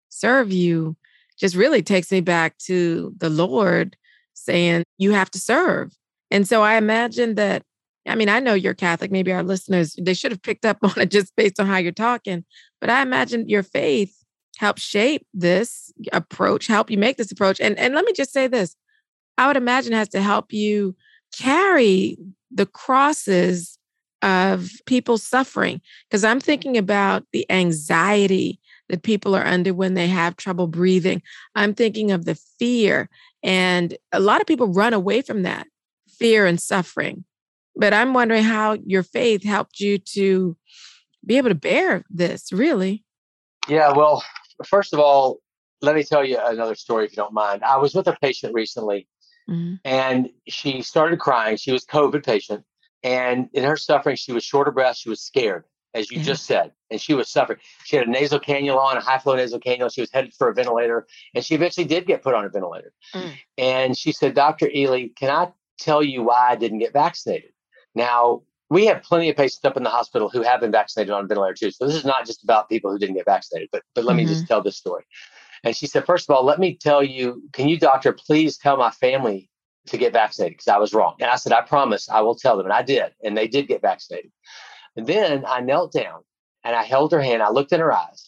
serve 0.09 0.51
you?" 0.51 0.95
Just 1.37 1.55
really 1.55 1.81
takes 1.81 2.11
me 2.11 2.21
back 2.21 2.57
to 2.59 3.13
the 3.17 3.29
Lord 3.29 3.97
saying, 4.33 4.83
"You 4.97 5.11
have 5.11 5.29
to 5.31 5.39
serve." 5.39 5.93
And 6.31 6.47
so 6.47 6.63
I 6.63 6.75
imagine 6.75 7.35
that 7.35 7.63
I 8.07 8.15
mean, 8.15 8.29
I 8.29 8.39
know 8.39 8.53
you're 8.53 8.73
Catholic. 8.73 9.11
Maybe 9.11 9.31
our 9.31 9.43
listeners, 9.43 9.95
they 9.99 10.13
should 10.13 10.31
have 10.31 10.41
picked 10.41 10.65
up 10.65 10.77
on 10.83 10.93
it 10.97 11.11
just 11.11 11.35
based 11.35 11.59
on 11.59 11.67
how 11.67 11.77
you're 11.77 11.91
talking. 11.91 12.43
But 12.81 12.89
I 12.89 13.01
imagine 13.01 13.49
your 13.49 13.63
faith 13.63 14.23
helped 14.57 14.79
shape 14.79 15.25
this 15.33 15.91
approach, 16.11 16.67
help 16.67 16.91
you 16.91 16.97
make 16.97 17.17
this 17.17 17.31
approach. 17.31 17.59
And, 17.59 17.77
and 17.77 17.95
let 17.95 18.05
me 18.05 18.13
just 18.13 18.31
say 18.33 18.47
this 18.47 18.75
I 19.37 19.47
would 19.47 19.57
imagine 19.57 19.93
has 19.93 20.09
to 20.09 20.21
help 20.21 20.53
you 20.53 20.95
carry 21.37 22.17
the 22.51 22.65
crosses 22.65 23.79
of 24.21 24.69
people 24.85 25.17
suffering. 25.17 25.81
Because 26.09 26.23
I'm 26.23 26.39
thinking 26.39 26.77
about 26.77 27.23
the 27.33 27.49
anxiety 27.49 28.59
that 28.89 29.03
people 29.03 29.35
are 29.35 29.45
under 29.45 29.73
when 29.73 29.95
they 29.95 30.07
have 30.07 30.37
trouble 30.37 30.67
breathing. 30.67 31.21
I'm 31.55 31.73
thinking 31.73 32.11
of 32.11 32.25
the 32.25 32.35
fear. 32.35 33.09
And 33.41 33.97
a 34.11 34.19
lot 34.19 34.41
of 34.41 34.47
people 34.47 34.67
run 34.67 34.93
away 34.93 35.21
from 35.21 35.43
that 35.43 35.67
fear 36.07 36.45
and 36.45 36.61
suffering. 36.61 37.25
But 37.75 37.93
I'm 37.93 38.13
wondering 38.13 38.43
how 38.43 38.77
your 38.85 39.03
faith 39.03 39.43
helped 39.43 39.79
you 39.79 39.97
to 39.97 40.55
be 41.25 41.37
able 41.37 41.49
to 41.49 41.55
bear 41.55 42.03
this, 42.09 42.51
really. 42.51 43.03
Yeah, 43.67 43.93
well, 43.93 44.23
first 44.65 44.93
of 44.93 44.99
all, 44.99 45.39
let 45.81 45.95
me 45.95 46.03
tell 46.03 46.23
you 46.23 46.37
another 46.39 46.75
story 46.75 47.05
if 47.05 47.11
you 47.11 47.15
don't 47.17 47.33
mind. 47.33 47.63
I 47.63 47.77
was 47.77 47.93
with 47.93 48.07
a 48.07 48.17
patient 48.21 48.53
recently 48.53 49.07
Mm-hmm. 49.49 49.75
And 49.85 50.29
she 50.47 50.81
started 50.81 51.19
crying. 51.19 51.57
She 51.57 51.71
was 51.71 51.85
COVID 51.85 52.25
patient. 52.25 52.63
And 53.03 53.49
in 53.53 53.63
her 53.63 53.77
suffering, 53.77 54.15
she 54.15 54.31
was 54.31 54.43
short 54.43 54.67
of 54.67 54.75
breath. 54.75 54.97
She 54.97 55.09
was 55.09 55.21
scared, 55.21 55.65
as 55.93 56.09
you 56.09 56.21
just 56.21 56.45
said. 56.45 56.71
And 56.89 57.01
she 57.01 57.13
was 57.13 57.29
suffering. 57.29 57.59
She 57.83 57.97
had 57.97 58.07
a 58.07 58.11
nasal 58.11 58.39
cannula 58.39 58.77
on, 58.77 58.97
a 58.97 59.01
high 59.01 59.17
flow 59.17 59.35
nasal 59.35 59.59
cannula. 59.59 59.93
She 59.93 60.01
was 60.01 60.11
headed 60.11 60.33
for 60.33 60.49
a 60.49 60.53
ventilator. 60.53 61.05
And 61.35 61.43
she 61.43 61.55
eventually 61.55 61.85
did 61.85 62.07
get 62.07 62.21
put 62.21 62.33
on 62.33 62.45
a 62.45 62.49
ventilator. 62.49 62.93
Mm. 63.13 63.31
And 63.57 63.97
she 63.97 64.13
said, 64.13 64.35
Dr. 64.35 64.69
Ely, 64.73 65.07
can 65.17 65.29
I 65.29 65.51
tell 65.77 66.01
you 66.01 66.23
why 66.23 66.51
I 66.51 66.55
didn't 66.55 66.79
get 66.79 66.93
vaccinated? 66.93 67.51
Now, 67.95 68.41
we 68.69 68.85
have 68.87 69.03
plenty 69.03 69.29
of 69.29 69.35
patients 69.35 69.63
up 69.65 69.77
in 69.77 69.83
the 69.83 69.89
hospital 69.89 70.29
who 70.29 70.41
have 70.41 70.61
been 70.61 70.71
vaccinated 70.71 71.11
on 71.11 71.25
a 71.25 71.27
ventilator 71.27 71.53
too. 71.53 71.71
So 71.71 71.85
this 71.85 71.95
is 71.95 72.05
not 72.05 72.25
just 72.25 72.43
about 72.43 72.69
people 72.69 72.91
who 72.91 72.97
didn't 72.97 73.15
get 73.15 73.25
vaccinated, 73.25 73.69
but 73.71 73.83
but 73.93 74.03
let 74.03 74.11
mm-hmm. 74.11 74.17
me 74.17 74.25
just 74.25 74.43
mm-hmm. 74.43 74.47
tell 74.47 74.61
this 74.61 74.77
story. 74.77 75.03
And 75.63 75.75
she 75.75 75.87
said, 75.87 76.05
first 76.05 76.29
of 76.29 76.35
all, 76.35 76.43
let 76.43 76.59
me 76.59 76.75
tell 76.75 77.01
you, 77.03 77.41
can 77.53 77.69
you, 77.69 77.79
doctor, 77.79 78.11
please 78.11 78.57
tell 78.57 78.75
my 78.75 78.91
family 78.91 79.49
to 79.87 79.97
get 79.97 80.13
vaccinated 80.13 80.57
because 80.57 80.67
I 80.67 80.77
was 80.77 80.93
wrong. 80.93 81.15
And 81.19 81.29
I 81.29 81.35
said, 81.35 81.53
I 81.53 81.61
promise 81.61 82.09
I 82.09 82.21
will 82.21 82.35
tell 82.35 82.57
them. 82.57 82.65
And 82.65 82.73
I 82.73 82.81
did. 82.81 83.13
And 83.23 83.37
they 83.37 83.47
did 83.47 83.67
get 83.67 83.81
vaccinated. 83.81 84.31
And 84.95 85.07
then 85.07 85.45
I 85.47 85.61
knelt 85.61 85.93
down 85.93 86.21
and 86.63 86.75
I 86.75 86.83
held 86.83 87.11
her 87.11 87.21
hand. 87.21 87.41
I 87.41 87.49
looked 87.49 87.71
in 87.71 87.79
her 87.79 87.93
eyes 87.93 88.25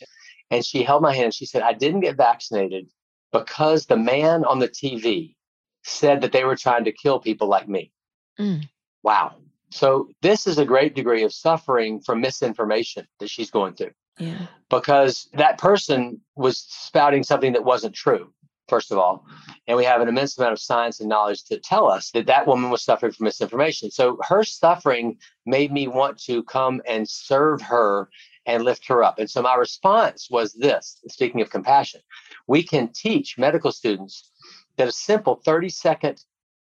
and 0.50 0.66
she 0.66 0.84
held 0.84 1.02
my 1.02 1.14
hand. 1.14 1.34
She 1.34 1.46
said, 1.46 1.62
I 1.62 1.74
didn't 1.74 2.02
get 2.02 2.18
vaccinated 2.18 2.88
because 3.32 3.86
the 3.86 3.98
man 3.98 4.46
on 4.46 4.60
the 4.60 4.70
TV 4.70 5.36
said 5.84 6.22
that 6.22 6.32
they 6.32 6.44
were 6.46 6.56
trying 6.56 6.86
to 6.86 6.92
kill 6.92 7.20
people 7.20 7.48
like 7.48 7.68
me. 7.68 7.92
Mm. 8.40 8.68
Wow. 9.04 9.36
So 9.76 10.08
this 10.22 10.48
is 10.48 10.58
a 10.58 10.64
great 10.64 10.96
degree 10.96 11.24
of 11.24 11.34
suffering 11.34 12.00
from 12.00 12.22
misinformation 12.22 13.06
that 13.20 13.30
she's 13.30 13.52
going 13.52 13.74
through. 13.74 13.92
Yeah. 14.18 14.48
Because 14.70 15.28
that 15.34 15.58
person 15.58 16.22
was 16.38 16.60
spouting 16.60 17.24
something 17.24 17.52
that 17.52 17.66
wasn't 17.66 17.94
true, 17.94 18.32
first 18.70 18.94
of 18.94 18.98
all. 18.98 19.26
And 19.68 19.76
we 19.76 19.84
have 19.84 20.00
an 20.00 20.08
immense 20.08 20.38
amount 20.38 20.54
of 20.54 20.62
science 20.62 21.02
and 21.02 21.10
knowledge 21.10 21.44
to 21.46 21.60
tell 21.60 21.92
us 21.92 22.12
that 22.12 22.28
that 22.28 22.48
woman 22.48 22.70
was 22.70 22.84
suffering 22.84 23.12
from 23.12 23.26
misinformation. 23.26 23.92
So 23.92 24.18
her 24.22 24.46
suffering 24.46 25.18
made 25.46 25.74
me 25.74 25.90
want 25.90 26.20
to 26.24 26.42
come 26.44 26.82
and 26.88 27.08
serve 27.08 27.62
her 27.64 28.10
and 28.46 28.64
lift 28.64 28.88
her 28.88 29.04
up. 29.04 29.20
And 29.20 29.30
so 29.30 29.42
my 29.42 29.56
response 29.56 30.30
was 30.32 30.54
this 30.54 31.02
speaking 31.10 31.42
of 31.42 31.50
compassion, 31.50 32.00
we 32.48 32.64
can 32.64 32.94
teach 32.94 33.38
medical 33.38 33.74
students 33.74 34.32
that 34.78 34.88
a 34.88 34.94
simple 34.94 35.42
30 35.44 35.68
second 35.68 36.24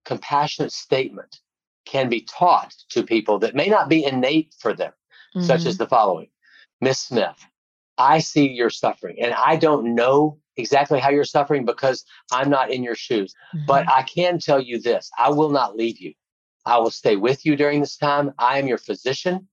compassionate 0.07 0.73
statement 0.73 1.41
can 1.85 2.09
be 2.09 2.23
taught 2.23 2.75
to 2.91 3.03
people 3.03 3.39
that 3.39 3.55
may 3.55 3.69
not 3.69 3.89
be 3.89 4.05
innate 4.05 4.55
for 4.59 4.73
them, 4.73 4.93
mm-hmm. 5.35 5.47
such 5.47 5.67
as 5.67 5.79
the 5.79 5.87
following 5.87 6.29
Miss 6.81 6.99
Smith, 6.99 7.47
I 7.99 8.19
see 8.19 8.49
your 8.49 8.71
suffering, 8.71 9.17
and 9.21 9.33
I 9.35 9.57
don't 9.57 9.95
know 9.95 10.39
exactly 10.57 11.01
how 11.01 11.11
you're 11.11 11.25
suffering 11.25 11.65
because 11.65 12.05
I'm 12.33 12.51
not 12.51 12.71
in 12.71 12.83
your 12.83 12.95
shoes. 12.95 13.35
Mm-hmm. 13.55 13.67
But 13.67 13.89
I 13.89 14.03
can 14.03 14.39
tell 14.39 14.61
you 14.61 14.81
this 14.81 15.11
I 15.19 15.31
will 15.31 15.51
not 15.51 15.77
leave 15.77 15.99
you. 16.01 16.13
I 16.67 16.79
will 16.79 16.91
stay 16.91 17.17
with 17.17 17.45
you 17.45 17.57
during 17.57 17.81
this 17.81 17.97
time. 17.97 18.33
I 18.39 18.59
am 18.59 18.67
your 18.67 18.79
physician. 18.79 19.49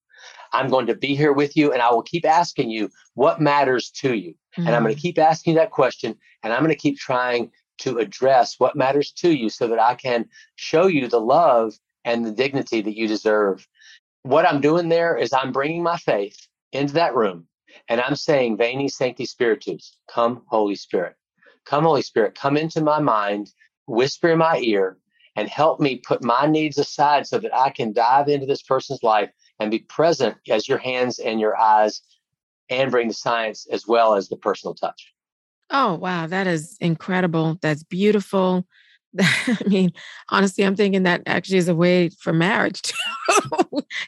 I'm 0.54 0.70
going 0.70 0.88
to 0.88 0.96
be 0.96 1.16
here 1.16 1.34
with 1.34 1.56
you, 1.56 1.72
and 1.72 1.82
I 1.82 1.92
will 1.92 2.04
keep 2.04 2.26
asking 2.26 2.70
you 2.70 2.90
what 3.16 3.42
matters 3.42 3.90
to 4.02 4.14
you. 4.14 4.32
Mm-hmm. 4.32 4.68
And 4.68 4.76
I'm 4.76 4.84
going 4.84 4.94
to 4.94 5.00
mm-hmm. 5.00 5.08
keep 5.08 5.20
asking 5.20 5.54
you 5.54 5.60
that 5.60 5.72
question, 5.72 6.16
and 6.44 6.54
I'm 6.54 6.60
going 6.60 6.70
to 6.70 6.76
keep 6.76 6.98
trying 6.98 7.52
to 7.80 7.98
address 7.98 8.56
what 8.60 8.76
matters 8.76 9.12
to 9.12 9.32
you 9.32 9.50
so 9.50 9.68
that 9.68 9.80
I 9.80 9.96
can 9.96 10.26
show 10.56 10.88
you 10.88 11.08
the 11.08 11.20
love 11.20 11.74
and 12.06 12.26
the 12.26 12.32
dignity 12.32 12.82
that 12.82 12.98
you 12.98 13.08
deserve. 13.08 13.68
What 14.24 14.46
I'm 14.46 14.62
doing 14.62 14.90
there 14.90 15.18
is 15.18 15.34
I'm 15.34 15.52
bringing 15.52 15.84
my 15.84 15.98
faith 15.98 16.48
into 16.72 16.94
that 16.94 17.16
room 17.16 17.48
and 17.88 18.02
I'm 18.02 18.16
saying, 18.16 18.58
Veni 18.58 18.90
Sancte 18.90 19.28
Spiritus, 19.28 19.98
come, 20.10 20.44
Holy 20.48 20.76
Spirit. 20.76 21.16
Come, 21.66 21.84
Holy 21.84 22.02
Spirit, 22.02 22.36
come 22.36 22.58
into 22.58 22.82
my 22.82 23.00
mind, 23.00 23.52
whisper 23.88 24.30
in 24.30 24.40
my 24.40 24.58
ear, 24.60 24.98
and 25.36 25.48
help 25.48 25.80
me 25.80 25.98
put 25.98 26.24
my 26.24 26.46
needs 26.48 26.78
aside 26.78 27.28
so 27.28 27.38
that 27.40 27.56
I 27.56 27.70
can 27.70 27.94
dive 27.94 28.28
into 28.28 28.46
this 28.46 28.64
person's 28.64 29.04
life 29.04 29.30
and 29.60 29.72
be 29.72 29.80
present 29.80 30.36
as 30.50 30.68
your 30.68 30.80
hands 30.80 31.20
and 31.20 31.40
your 31.40 31.58
eyes 31.58 32.02
and 32.70 32.92
bring 32.92 33.08
the 33.08 33.14
science 33.14 33.68
as 33.72 33.88
well 33.88 34.16
as 34.16 34.28
the 34.28 34.38
personal 34.38 34.74
touch. 34.74 35.14
Oh, 35.70 35.96
wow. 35.96 36.28
That 36.28 36.48
is 36.48 36.78
incredible. 36.82 37.58
That's 37.62 37.84
beautiful. 37.84 38.66
I 39.20 39.58
mean, 39.68 39.92
honestly, 40.30 40.64
I'm 40.64 40.76
thinking 40.76 41.04
that 41.04 41.24
actually 41.26 41.58
is 41.58 41.68
a 41.68 41.76
way 41.76 42.10
for 42.10 42.34
marriage 42.34 42.82
to, 42.84 42.94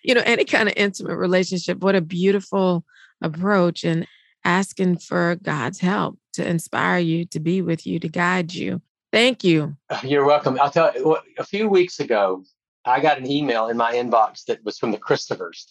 you 0.04 0.16
know, 0.16 0.24
any 0.26 0.46
kind 0.46 0.70
of 0.70 0.76
intimate 0.78 1.18
relationship. 1.18 1.80
What 1.80 1.96
a 1.96 2.02
beautiful 2.02 2.86
approach 3.22 3.84
and 3.84 4.08
asking 4.46 4.98
for 4.98 5.38
God's 5.42 5.80
help 5.80 6.18
to 6.34 6.48
inspire 6.48 7.00
you, 7.00 7.26
to 7.26 7.39
be 7.39 7.62
with 7.62 7.86
you, 7.86 8.00
to 8.00 8.08
guide 8.08 8.54
you. 8.54 8.82
Thank 9.12 9.44
you. 9.44 9.76
Uh, 9.89 10.00
you're 10.04 10.26
welcome. 10.26 10.58
I'll 10.60 10.72
tell 10.72 10.92
you, 10.96 11.18
a 11.38 11.44
few 11.44 11.70
weeks 11.70 12.00
ago, 12.00 12.44
I 12.86 13.00
got 13.00 13.20
an 13.20 13.30
email 13.30 13.68
in 13.68 13.78
my 13.78 13.94
inbox 13.94 14.46
that 14.46 14.63
was 14.66 14.78
from 14.78 14.92
the 14.92 14.98
Christophers. 14.98 15.66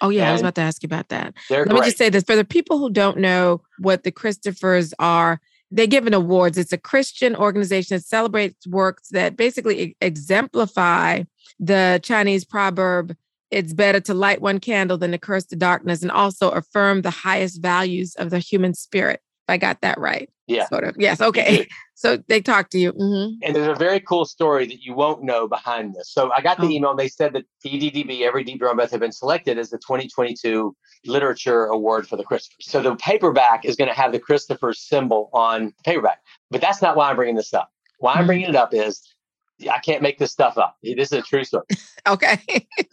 Oh, 0.00 0.10
yeah. 0.10 0.28
I 0.28 0.32
was 0.32 0.40
about 0.40 0.56
to 0.56 0.60
ask 0.60 0.82
you 0.82 0.86
about 0.86 1.08
that. 1.08 1.34
Let 1.48 1.68
great. 1.68 1.80
me 1.80 1.84
just 1.86 1.98
say 1.98 2.10
this 2.10 2.24
for 2.24 2.36
the 2.36 2.44
people 2.44 2.78
who 2.78 2.90
don't 2.90 3.18
know 3.18 3.62
what 3.78 4.02
the 4.02 4.12
Christophers 4.12 4.92
are, 4.98 5.40
they 5.70 5.86
give 5.86 6.06
an 6.06 6.14
awards. 6.14 6.58
It's 6.58 6.72
a 6.72 6.78
Christian 6.78 7.36
organization 7.36 7.96
that 7.96 8.04
celebrates 8.04 8.66
works 8.66 9.08
that 9.10 9.36
basically 9.36 9.96
exemplify 10.00 11.22
the 11.58 12.00
Chinese 12.02 12.44
proverb, 12.44 13.16
it's 13.50 13.72
better 13.72 14.00
to 14.00 14.14
light 14.14 14.40
one 14.40 14.60
candle 14.60 14.96
than 14.96 15.10
to 15.10 15.18
curse 15.18 15.44
the 15.44 15.56
darkness, 15.56 16.02
and 16.02 16.10
also 16.10 16.50
affirm 16.50 17.02
the 17.02 17.10
highest 17.10 17.60
values 17.60 18.14
of 18.16 18.30
the 18.30 18.38
human 18.38 18.74
spirit. 18.74 19.20
I 19.50 19.56
got 19.56 19.80
that 19.82 19.98
right. 19.98 20.30
Yeah. 20.46 20.68
Sort 20.68 20.84
of. 20.84 20.96
Yes. 20.98 21.20
Okay. 21.20 21.66
So 22.00 22.16
they 22.28 22.40
talk 22.40 22.70
to 22.70 22.78
you. 22.78 22.94
Mm-hmm. 22.94 23.40
And 23.42 23.54
there's 23.54 23.68
a 23.68 23.78
very 23.78 24.00
cool 24.00 24.24
story 24.24 24.66
that 24.66 24.82
you 24.82 24.94
won't 24.94 25.22
know 25.22 25.46
behind 25.46 25.94
this. 25.94 26.10
So 26.10 26.32
I 26.34 26.40
got 26.40 26.56
the 26.56 26.66
oh. 26.66 26.70
email. 26.70 26.90
And 26.92 26.98
they 26.98 27.08
said 27.08 27.34
that 27.34 27.44
EDDB, 27.62 28.22
Every 28.22 28.42
Deep 28.42 28.58
Drawn 28.58 28.76
Breath, 28.76 28.90
had 28.90 29.00
been 29.00 29.12
selected 29.12 29.58
as 29.58 29.68
the 29.68 29.76
2022 29.76 30.74
Literature 31.04 31.66
Award 31.66 32.08
for 32.08 32.16
the 32.16 32.24
Christopher. 32.24 32.56
So 32.62 32.80
the 32.80 32.96
paperback 32.96 33.66
is 33.66 33.76
going 33.76 33.88
to 33.88 33.94
have 33.94 34.12
the 34.12 34.18
Christopher 34.18 34.72
symbol 34.72 35.28
on 35.34 35.74
paperback. 35.84 36.20
But 36.50 36.62
that's 36.62 36.80
not 36.80 36.96
why 36.96 37.10
I'm 37.10 37.16
bringing 37.16 37.36
this 37.36 37.52
up. 37.52 37.70
Why 37.98 38.12
I'm 38.12 38.20
mm-hmm. 38.20 38.26
bringing 38.28 38.48
it 38.48 38.56
up 38.56 38.72
is 38.72 39.06
I 39.70 39.78
can't 39.80 40.00
make 40.00 40.16
this 40.16 40.32
stuff 40.32 40.56
up. 40.56 40.78
This 40.82 41.12
is 41.12 41.18
a 41.18 41.22
true 41.22 41.44
story. 41.44 41.66
okay. 42.08 42.40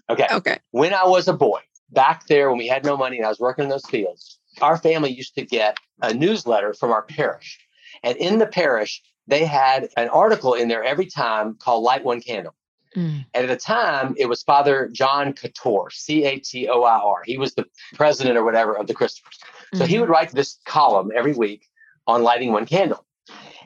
okay. 0.10 0.28
Okay. 0.32 0.60
When 0.72 0.94
I 0.94 1.06
was 1.06 1.30
a 1.30 1.34
boy, 1.34 1.62
back 1.92 2.28
there 2.28 2.50
when 2.50 2.58
we 2.58 2.68
had 2.68 2.84
no 2.84 2.98
money 2.98 3.18
and 3.18 3.26
I 3.26 3.30
was 3.30 3.40
working 3.40 3.64
in 3.64 3.70
those 3.70 3.86
fields, 3.86 4.37
our 4.62 4.78
family 4.78 5.12
used 5.12 5.36
to 5.36 5.46
get 5.46 5.78
a 6.02 6.14
newsletter 6.14 6.74
from 6.74 6.92
our 6.92 7.04
parish. 7.04 7.60
And 8.04 8.18
in 8.18 8.40
the 8.40 8.48
parish, 8.48 9.02
they 9.28 9.46
had 9.46 9.90
an 9.98 10.10
article 10.10 10.54
in 10.54 10.68
there 10.68 10.84
every 10.84 11.08
time 11.08 11.56
called 11.56 11.84
Light 11.84 12.04
One 12.04 12.22
Candle. 12.22 12.56
Mm. 12.96 13.26
And 13.34 13.44
at 13.44 13.48
the 13.48 13.58
time, 13.58 14.16
it 14.18 14.28
was 14.28 14.44
Father 14.44 14.90
John 14.94 15.34
Catoir, 15.34 15.92
C 15.92 16.24
A 16.24 16.40
T 16.40 16.68
O 16.68 16.84
I 16.84 16.98
R. 16.98 17.22
He 17.26 17.38
was 17.38 17.54
the 17.54 17.66
president 17.94 18.38
or 18.38 18.44
whatever 18.44 18.78
of 18.78 18.88
the 18.88 18.96
Christophers. 18.96 19.38
So 19.74 19.82
mm-hmm. 19.82 19.90
he 19.90 20.00
would 20.00 20.10
write 20.10 20.32
this 20.32 20.60
column 20.66 21.12
every 21.14 21.34
week 21.34 21.68
on 22.08 22.24
lighting 22.24 22.52
one 22.54 22.66
candle. 22.66 23.06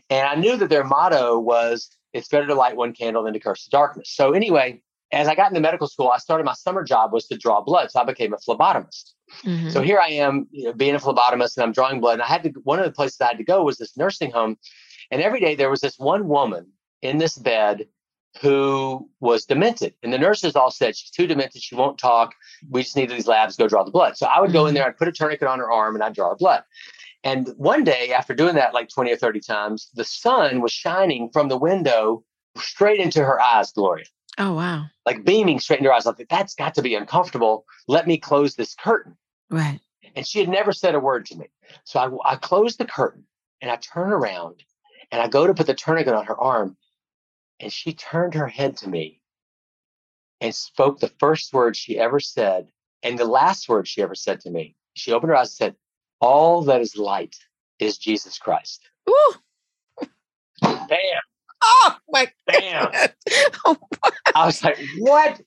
And 0.10 0.28
I 0.28 0.36
knew 0.36 0.58
that 0.58 0.70
their 0.70 0.84
motto 0.84 1.40
was, 1.40 1.90
it's 2.12 2.28
better 2.28 2.48
to 2.48 2.56
light 2.56 2.76
one 2.76 2.94
candle 2.94 3.24
than 3.24 3.34
to 3.34 3.40
curse 3.40 3.66
the 3.66 3.70
darkness. 3.70 4.10
So 4.10 4.32
anyway, 4.32 4.82
as 5.12 5.28
I 5.28 5.36
got 5.36 5.50
into 5.50 5.62
medical 5.62 5.88
school, 5.88 6.10
I 6.10 6.18
started 6.18 6.46
my 6.46 6.54
summer 6.54 6.84
job 6.84 7.12
was 7.12 7.28
to 7.28 7.38
draw 7.38 7.62
blood. 7.62 7.92
So 7.92 8.00
I 8.00 8.06
became 8.06 8.34
a 8.34 8.38
phlebotomist. 8.38 9.12
Mm-hmm. 9.44 9.70
So 9.70 9.82
here 9.82 10.00
I 10.00 10.10
am, 10.10 10.48
you 10.52 10.66
know, 10.66 10.74
being 10.74 10.96
a 10.96 11.00
phlebotomist 11.00 11.58
and 11.58 11.64
I'm 11.64 11.72
drawing 11.72 12.00
blood. 12.00 12.14
And 12.14 12.22
I 12.22 12.28
had 12.28 12.44
to, 12.44 12.50
one 12.64 12.80
of 12.80 12.86
the 12.86 12.92
places 12.92 13.20
I 13.20 13.28
had 13.28 13.38
to 13.38 13.44
go 13.44 13.64
was 13.64 13.78
this 13.78 13.98
nursing 13.98 14.32
home. 14.32 14.58
And 15.12 15.22
every 15.22 15.40
day 15.40 15.56
there 15.56 15.70
was 15.70 15.82
this 15.82 15.98
one 15.98 16.28
woman 16.28 16.68
in 17.02 17.18
this 17.18 17.38
bed 17.38 17.88
who 18.40 19.10
was 19.20 19.46
demented. 19.46 19.94
And 20.04 20.14
the 20.14 20.18
nurses 20.18 20.56
all 20.56 20.72
said, 20.72 20.96
she's 20.96 21.12
too 21.12 21.28
demented. 21.28 21.62
She 21.62 21.76
won't 21.76 21.98
talk. 21.98 22.34
We 22.70 22.84
just 22.84 22.96
need 22.96 23.10
these 23.10 23.28
labs, 23.28 23.58
go 23.58 23.68
draw 23.68 23.84
the 23.84 23.92
blood. 23.92 24.18
So 24.18 24.28
I 24.28 24.40
would 24.40 24.54
go 24.54 24.66
in 24.66 24.70
mm-hmm. 24.70 24.76
there, 24.76 24.88
I'd 24.88 24.98
put 24.98 25.10
a 25.10 25.12
tourniquet 25.12 25.50
on 25.50 25.60
her 25.60 25.70
arm 25.70 25.96
and 25.96 26.04
I'd 26.04 26.16
draw 26.16 26.30
her 26.30 26.36
blood. 26.36 26.64
And 27.24 27.50
one 27.58 27.84
day 27.84 28.14
after 28.14 28.34
doing 28.34 28.56
that 28.56 28.74
like 28.74 28.90
20 28.90 29.12
or 29.12 29.18
30 29.18 29.42
times, 29.42 29.90
the 29.94 30.06
sun 30.06 30.62
was 30.62 30.72
shining 30.72 31.30
from 31.32 31.50
the 31.50 31.58
window 31.58 32.24
straight 32.58 33.00
into 33.00 33.24
her 33.24 33.40
eyes, 33.40 33.72
Gloria. 33.72 34.06
Oh, 34.38 34.54
wow. 34.54 34.86
Like 35.06 35.26
beaming 35.26 35.60
straight 35.60 35.80
into 35.80 35.90
her 35.90 35.96
eyes. 35.96 36.06
I 36.06 36.12
Like, 36.12 36.30
that's 36.30 36.56
got 36.56 36.76
to 36.76 36.82
be 36.82 36.96
uncomfortable. 36.96 37.66
Let 37.88 38.08
me 38.08 38.18
close 38.18 38.56
this 38.56 38.76
curtain. 38.76 39.18
Right. 39.50 39.80
And 40.16 40.26
she 40.26 40.40
had 40.40 40.50
never 40.50 40.72
said 40.72 40.96
a 40.96 41.00
word 41.00 41.26
to 41.28 41.38
me. 41.38 41.48
So 41.84 42.20
I, 42.26 42.34
I 42.34 42.36
closed 42.36 42.78
the 42.78 42.86
curtain 42.86 43.26
and 43.62 43.72
I 43.72 43.76
turn 43.78 44.12
around 44.12 44.64
and 45.12 45.22
I 45.22 45.28
go 45.28 45.48
to 45.48 45.54
put 45.54 45.68
the 45.68 45.74
tourniquet 45.74 46.14
on 46.14 46.26
her 46.26 46.40
arm. 46.40 46.78
And 47.60 47.72
she 47.72 47.94
turned 47.94 48.34
her 48.34 48.48
head 48.48 48.78
to 48.78 48.90
me 48.90 49.22
and 50.40 50.54
spoke 50.54 51.00
the 51.00 51.12
first 51.20 51.54
word 51.54 51.78
she 51.78 52.00
ever 52.00 52.20
said 52.20 52.68
and 53.04 53.18
the 53.18 53.26
last 53.26 53.70
word 53.70 53.88
she 53.88 54.02
ever 54.02 54.16
said 54.16 54.42
to 54.42 54.50
me. 54.50 54.76
She 54.94 55.12
opened 55.12 55.30
her 55.30 55.36
eyes 55.36 55.50
and 55.50 55.56
said, 55.56 55.76
All 56.20 56.64
that 56.64 56.82
is 56.82 56.98
light 56.98 57.36
is 57.80 57.98
Jesus 57.98 58.38
Christ. 58.38 58.82
Ooh. 59.10 59.34
Bam. 60.62 61.22
Oh 61.64 61.96
my 62.10 62.28
bam. 62.48 62.92
oh, 63.66 63.78
I 64.36 64.46
was 64.46 64.64
like, 64.64 64.80
what? 65.00 65.42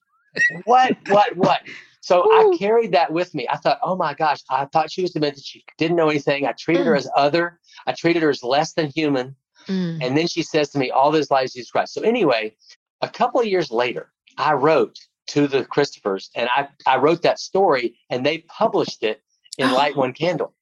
What? 0.64 0.96
What? 1.08 1.36
What? 1.36 1.60
So 2.00 2.26
Ooh. 2.26 2.52
I 2.52 2.56
carried 2.58 2.92
that 2.92 3.12
with 3.12 3.34
me. 3.34 3.46
I 3.50 3.56
thought, 3.56 3.78
oh 3.82 3.96
my 3.96 4.12
gosh, 4.12 4.40
I 4.50 4.66
thought 4.66 4.90
she 4.90 5.00
was 5.02 5.12
demented. 5.12 5.44
She 5.44 5.64
didn't 5.78 5.96
know 5.96 6.10
anything. 6.10 6.46
I 6.46 6.52
treated 6.52 6.82
mm. 6.82 6.88
her 6.88 6.96
as 6.96 7.08
other. 7.16 7.60
I 7.86 7.92
treated 7.92 8.22
her 8.22 8.30
as 8.30 8.42
less 8.42 8.74
than 8.74 8.90
human. 8.90 9.36
Mm. 9.68 10.02
And 10.02 10.16
then 10.16 10.26
she 10.26 10.42
says 10.42 10.68
to 10.70 10.78
me, 10.78 10.90
all 10.90 11.10
those 11.10 11.30
lives 11.30 11.54
Jesus 11.54 11.70
Christ. 11.70 11.94
So 11.94 12.02
anyway, 12.02 12.54
a 13.00 13.08
couple 13.08 13.40
of 13.40 13.46
years 13.46 13.70
later, 13.70 14.12
I 14.36 14.52
wrote 14.52 14.98
to 15.28 15.46
the 15.46 15.64
Christophers 15.64 16.28
and 16.34 16.50
I, 16.54 16.68
I 16.86 16.98
wrote 16.98 17.22
that 17.22 17.38
story 17.38 17.96
and 18.10 18.26
they 18.26 18.38
published 18.48 19.02
it 19.02 19.22
in 19.56 19.70
oh. 19.70 19.74
Light 19.74 19.96
One 19.96 20.12
Candle. 20.12 20.52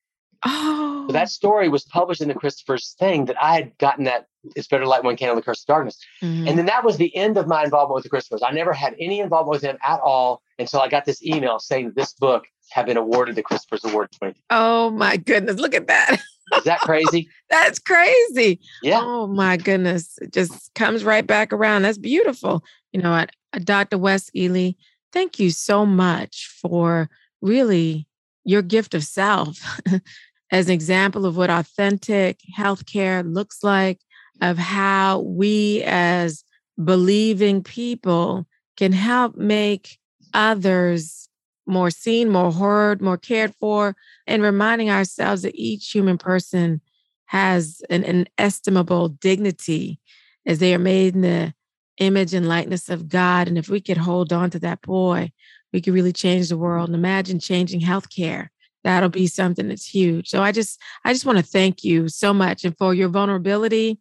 Oh. 0.45 0.92
So 1.07 1.13
that 1.13 1.29
story 1.29 1.69
was 1.69 1.85
published 1.85 2.21
in 2.21 2.29
the 2.29 2.35
Christopher's 2.35 2.95
thing 2.99 3.27
that 3.27 3.43
I 3.43 3.55
had 3.55 3.79
gotten 3.79 4.05
that 4.05 4.27
it's 4.57 4.67
better 4.67 4.87
light 4.87 5.05
one 5.05 5.17
candle 5.17 5.37
the 5.37 5.43
curse 5.43 5.63
of 5.63 5.67
darkness. 5.67 5.99
Mm-hmm. 6.23 6.49
And 6.49 6.59
then 6.59 6.67
that 6.67 6.85
was 6.85 6.97
the 6.97 7.15
end 7.15 7.37
of 7.37 7.47
my 7.47 7.65
involvement 7.65 7.95
with 7.97 8.05
the 8.05 8.11
Christophers. 8.11 8.41
I 8.47 8.53
never 8.53 8.73
had 8.73 8.95
any 8.99 9.21
involvement 9.21 9.53
with 9.53 9.63
them 9.63 9.79
at 9.83 10.01
all 10.01 10.43
until 10.59 10.81
I 10.81 10.89
got 10.89 11.05
this 11.05 11.23
email 11.25 11.59
saying 11.59 11.93
this 11.95 12.13
book 12.15 12.45
had 12.71 12.87
been 12.87 12.97
awarded 12.97 13.37
the 13.37 13.43
Christophers 13.43 13.89
Award 13.89 14.11
20. 14.19 14.35
Oh 14.51 14.91
my 14.91 15.17
goodness. 15.17 15.57
Look 15.57 15.75
at 15.75 15.87
that. 15.87 16.21
Is 16.57 16.65
that 16.65 16.81
crazy? 16.81 17.29
That's 17.51 17.79
crazy. 17.79 18.61
Yeah. 18.83 19.01
Oh 19.03 19.27
my 19.27 19.57
goodness. 19.57 20.19
It 20.21 20.33
just 20.33 20.75
comes 20.75 21.05
right 21.05 21.27
back 21.27 21.53
around. 21.53 21.83
That's 21.83 21.99
beautiful. 21.99 22.65
You 22.93 23.03
know 23.03 23.11
what? 23.11 23.31
Dr. 23.65 23.99
Wes 23.99 24.31
Ely, 24.35 24.73
thank 25.13 25.39
you 25.39 25.51
so 25.51 25.85
much 25.85 26.51
for 26.61 27.11
really 27.41 28.07
your 28.45 28.63
gift 28.63 28.95
of 28.95 29.05
self 29.05 29.81
as 30.53 30.69
an 30.69 30.75
example 30.75 31.25
of 31.25 31.37
what 31.37 31.51
authentic 31.51 32.39
healthcare 32.57 33.25
looks 33.25 33.65
like, 33.65 33.99
of 34.43 34.59
how 34.59 35.21
we 35.21 35.83
as 35.85 36.45
believing 36.83 37.63
people 37.63 38.47
can 38.77 38.93
help 38.93 39.35
make 39.37 39.99
others 40.35 41.29
more 41.67 41.91
seen, 41.91 42.29
more 42.29 42.53
heard, 42.53 43.01
more 43.01 43.17
cared 43.17 43.55
for, 43.61 43.97
and 44.27 44.43
reminding 44.43 44.91
ourselves 44.91 45.43
that 45.43 45.55
each 45.55 45.91
human 45.91 46.19
person 46.19 46.81
has 47.27 47.81
an 47.89 48.05
inestimable 48.05 49.09
dignity 49.09 49.99
as 50.45 50.59
they 50.59 50.75
are 50.75 50.79
made 50.79 51.15
in 51.15 51.23
the 51.23 51.55
image 51.99 52.35
and 52.35 52.49
likeness 52.49 52.91
of 52.91 53.09
God. 53.09 53.49
And 53.49 53.57
if 53.57 53.69
we 53.71 53.81
could 53.81 53.97
hold 53.97 54.33
on 54.33 54.51
to 54.51 54.59
that 54.59 54.83
boy, 54.83 55.33
we 55.73 55.81
could 55.81 55.95
really 55.95 56.13
change 56.13 56.49
the 56.49 56.59
world. 56.59 56.89
And 56.89 56.97
imagine 56.97 57.39
changing 57.39 57.81
healthcare 57.81 58.49
that'll 58.85 59.09
be 59.09 59.27
something 59.27 59.69
that's 59.69 59.87
huge. 59.87 60.29
So 60.29 60.43
I 60.43 60.53
just 60.53 60.81
I 61.05 61.13
just 61.13 61.27
want 61.27 61.39
to 61.39 61.45
thank 61.45 61.85
you 61.85 62.09
so 62.09 62.33
much 62.33 62.65
and 62.65 62.77
for 62.77 62.95
your 62.95 63.09
vulnerability, 63.09 63.99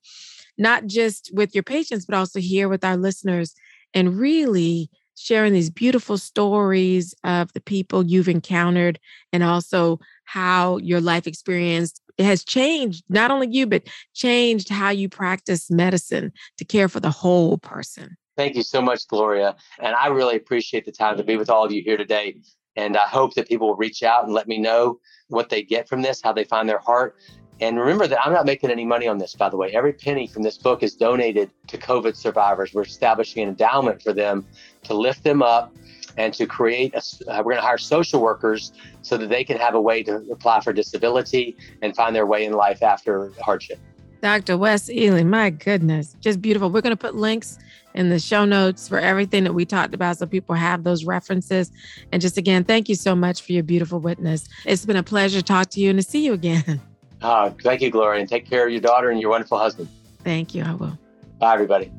not 0.57 0.87
just 0.87 1.31
with 1.33 1.53
your 1.53 1.63
patients, 1.63 2.05
but 2.05 2.15
also 2.15 2.39
here 2.39 2.69
with 2.69 2.83
our 2.83 2.97
listeners 2.97 3.53
and 3.93 4.17
really 4.17 4.89
sharing 5.15 5.53
these 5.53 5.69
beautiful 5.69 6.17
stories 6.17 7.13
of 7.23 7.51
the 7.53 7.61
people 7.61 8.03
you've 8.03 8.29
encountered 8.29 8.99
and 9.31 9.43
also 9.43 9.99
how 10.23 10.77
your 10.77 11.01
life 11.01 11.27
experience 11.27 12.01
has 12.17 12.43
changed 12.43 13.03
not 13.09 13.31
only 13.31 13.47
you 13.47 13.67
but 13.67 13.83
changed 14.13 14.69
how 14.69 14.89
you 14.89 15.09
practice 15.09 15.69
medicine 15.69 16.31
to 16.57 16.65
care 16.65 16.87
for 16.87 16.99
the 16.99 17.09
whole 17.09 17.57
person. 17.57 18.17
Thank 18.37 18.55
you 18.55 18.63
so 18.63 18.81
much, 18.81 19.07
Gloria. 19.07 19.55
And 19.79 19.93
I 19.95 20.07
really 20.07 20.35
appreciate 20.35 20.85
the 20.85 20.91
time 20.91 21.17
to 21.17 21.23
be 21.23 21.37
with 21.37 21.49
all 21.49 21.65
of 21.65 21.71
you 21.71 21.83
here 21.83 21.97
today. 21.97 22.37
And 22.75 22.95
I 22.95 23.05
hope 23.05 23.33
that 23.35 23.47
people 23.47 23.67
will 23.67 23.75
reach 23.75 24.03
out 24.03 24.25
and 24.25 24.33
let 24.33 24.47
me 24.47 24.57
know 24.57 24.99
what 25.27 25.49
they 25.49 25.63
get 25.63 25.87
from 25.87 26.01
this, 26.01 26.21
how 26.21 26.33
they 26.33 26.43
find 26.43 26.67
their 26.67 26.79
heart. 26.79 27.15
And 27.59 27.79
remember 27.79 28.07
that 28.07 28.19
I'm 28.25 28.33
not 28.33 28.45
making 28.45 28.71
any 28.71 28.85
money 28.85 29.07
on 29.07 29.19
this, 29.19 29.35
by 29.35 29.49
the 29.49 29.57
way. 29.57 29.71
Every 29.73 29.93
penny 29.93 30.25
from 30.25 30.41
this 30.41 30.57
book 30.57 30.81
is 30.81 30.95
donated 30.95 31.51
to 31.67 31.77
COVID 31.77 32.15
survivors. 32.15 32.73
We're 32.73 32.81
establishing 32.83 33.43
an 33.43 33.49
endowment 33.49 34.01
for 34.01 34.13
them 34.13 34.45
to 34.83 34.95
lift 34.95 35.23
them 35.23 35.43
up 35.43 35.71
and 36.17 36.33
to 36.33 36.45
create 36.45 36.93
a, 36.95 36.97
uh, 37.31 37.37
we're 37.37 37.53
going 37.53 37.57
to 37.57 37.61
hire 37.61 37.77
social 37.77 38.21
workers 38.21 38.73
so 39.03 39.15
that 39.17 39.29
they 39.29 39.43
can 39.43 39.57
have 39.57 39.75
a 39.75 39.81
way 39.81 40.01
to 40.03 40.15
apply 40.31 40.61
for 40.61 40.73
disability 40.73 41.55
and 41.81 41.95
find 41.95 42.15
their 42.15 42.25
way 42.25 42.45
in 42.45 42.53
life 42.53 42.81
after 42.81 43.31
hardship. 43.39 43.79
Dr. 44.21 44.57
Wes 44.57 44.89
Ely, 44.89 45.23
my 45.23 45.49
goodness, 45.49 46.15
just 46.19 46.41
beautiful. 46.41 46.69
We're 46.69 46.81
going 46.81 46.95
to 46.95 46.97
put 46.97 47.15
links 47.15 47.57
in 47.93 48.09
the 48.09 48.19
show 48.19 48.45
notes 48.45 48.87
for 48.87 48.99
everything 48.99 49.43
that 49.43 49.53
we 49.53 49.65
talked 49.65 49.93
about 49.93 50.17
so 50.17 50.25
people 50.25 50.55
have 50.55 50.83
those 50.83 51.05
references. 51.05 51.71
And 52.11 52.21
just 52.21 52.37
again, 52.37 52.63
thank 52.63 52.89
you 52.89 52.95
so 52.95 53.15
much 53.15 53.41
for 53.41 53.53
your 53.53 53.63
beautiful 53.63 53.99
witness. 53.99 54.47
It's 54.65 54.85
been 54.85 54.95
a 54.95 55.03
pleasure 55.03 55.39
to 55.39 55.43
talk 55.43 55.69
to 55.71 55.79
you 55.79 55.89
and 55.89 55.99
to 55.99 56.03
see 56.03 56.25
you 56.25 56.33
again. 56.33 56.81
Uh, 57.21 57.49
thank 57.63 57.81
you, 57.81 57.91
Gloria, 57.91 58.19
and 58.21 58.29
take 58.29 58.49
care 58.49 58.65
of 58.65 58.71
your 58.71 58.81
daughter 58.81 59.09
and 59.09 59.19
your 59.19 59.29
wonderful 59.29 59.57
husband. 59.57 59.89
Thank 60.23 60.55
you. 60.55 60.63
I 60.63 60.73
will. 60.73 60.97
Bye, 61.39 61.53
everybody. 61.53 61.91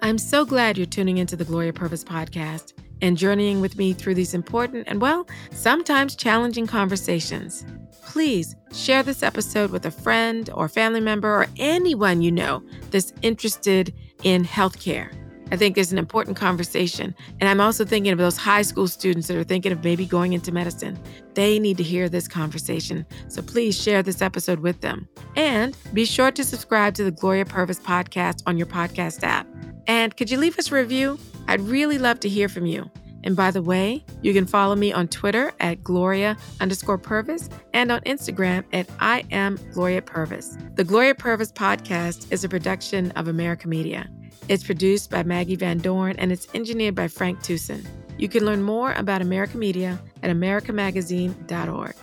I'm 0.00 0.16
so 0.16 0.46
glad 0.46 0.78
you're 0.78 0.86
tuning 0.86 1.18
into 1.18 1.36
the 1.36 1.44
Gloria 1.44 1.72
Purvis 1.72 2.02
podcast 2.02 2.72
and 3.02 3.16
journeying 3.16 3.60
with 3.60 3.76
me 3.76 3.92
through 3.92 4.14
these 4.14 4.34
important 4.34 4.88
and, 4.88 5.00
well, 5.00 5.26
sometimes 5.50 6.16
challenging 6.16 6.66
conversations. 6.66 7.64
Please 8.02 8.56
share 8.72 9.02
this 9.02 9.22
episode 9.22 9.70
with 9.70 9.84
a 9.86 9.90
friend 9.90 10.50
or 10.54 10.68
family 10.68 11.00
member 11.00 11.28
or 11.28 11.46
anyone 11.58 12.22
you 12.22 12.32
know 12.32 12.62
that's 12.90 13.12
interested 13.22 13.94
in 14.22 14.44
healthcare. 14.44 15.12
I 15.50 15.56
think 15.56 15.78
it's 15.78 15.92
an 15.92 15.98
important 15.98 16.36
conversation. 16.36 17.14
And 17.40 17.48
I'm 17.48 17.60
also 17.60 17.84
thinking 17.84 18.12
of 18.12 18.18
those 18.18 18.36
high 18.36 18.62
school 18.62 18.86
students 18.88 19.28
that 19.28 19.36
are 19.36 19.44
thinking 19.44 19.72
of 19.72 19.82
maybe 19.82 20.06
going 20.06 20.32
into 20.32 20.52
medicine. 20.52 20.98
They 21.34 21.58
need 21.58 21.76
to 21.78 21.82
hear 21.82 22.08
this 22.08 22.28
conversation. 22.28 23.06
So 23.28 23.42
please 23.42 23.80
share 23.80 24.02
this 24.02 24.20
episode 24.20 24.60
with 24.60 24.80
them. 24.80 25.08
And 25.36 25.76
be 25.94 26.04
sure 26.04 26.30
to 26.30 26.44
subscribe 26.44 26.94
to 26.94 27.04
the 27.04 27.10
Gloria 27.10 27.44
Purvis 27.44 27.80
podcast 27.80 28.42
on 28.46 28.58
your 28.58 28.66
podcast 28.66 29.22
app. 29.22 29.46
And 29.86 30.16
could 30.16 30.30
you 30.30 30.38
leave 30.38 30.58
us 30.58 30.70
a 30.70 30.74
review? 30.74 31.18
I'd 31.46 31.60
really 31.62 31.98
love 31.98 32.20
to 32.20 32.28
hear 32.28 32.48
from 32.48 32.66
you. 32.66 32.90
And 33.24 33.34
by 33.34 33.50
the 33.50 33.62
way, 33.62 34.04
you 34.22 34.32
can 34.32 34.46
follow 34.46 34.76
me 34.76 34.92
on 34.92 35.08
Twitter 35.08 35.52
at 35.60 35.82
Gloria 35.82 36.36
underscore 36.60 36.98
Purvis 36.98 37.48
and 37.74 37.90
on 37.90 38.00
Instagram 38.02 38.64
at 38.72 38.88
I 39.00 39.24
am 39.30 39.58
Gloria 39.72 40.02
Purvis. 40.02 40.56
The 40.74 40.84
Gloria 40.84 41.14
Purvis 41.14 41.50
podcast 41.50 42.30
is 42.30 42.44
a 42.44 42.48
production 42.48 43.10
of 43.12 43.28
America 43.28 43.66
Media. 43.66 44.08
It's 44.48 44.64
produced 44.64 45.10
by 45.10 45.22
Maggie 45.22 45.56
Van 45.56 45.78
Dorn 45.78 46.16
and 46.18 46.32
it's 46.32 46.48
engineered 46.54 46.94
by 46.94 47.08
Frank 47.08 47.42
Tucson. 47.42 47.82
You 48.16 48.28
can 48.28 48.44
learn 48.44 48.62
more 48.62 48.92
about 48.94 49.22
America 49.22 49.56
Media 49.56 50.00
at 50.22 50.30
americamagazine.org. 50.30 51.94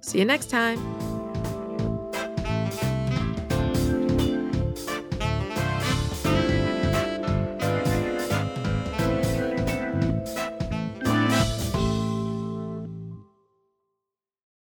See 0.00 0.18
you 0.18 0.24
next 0.24 0.50
time. 0.50 1.19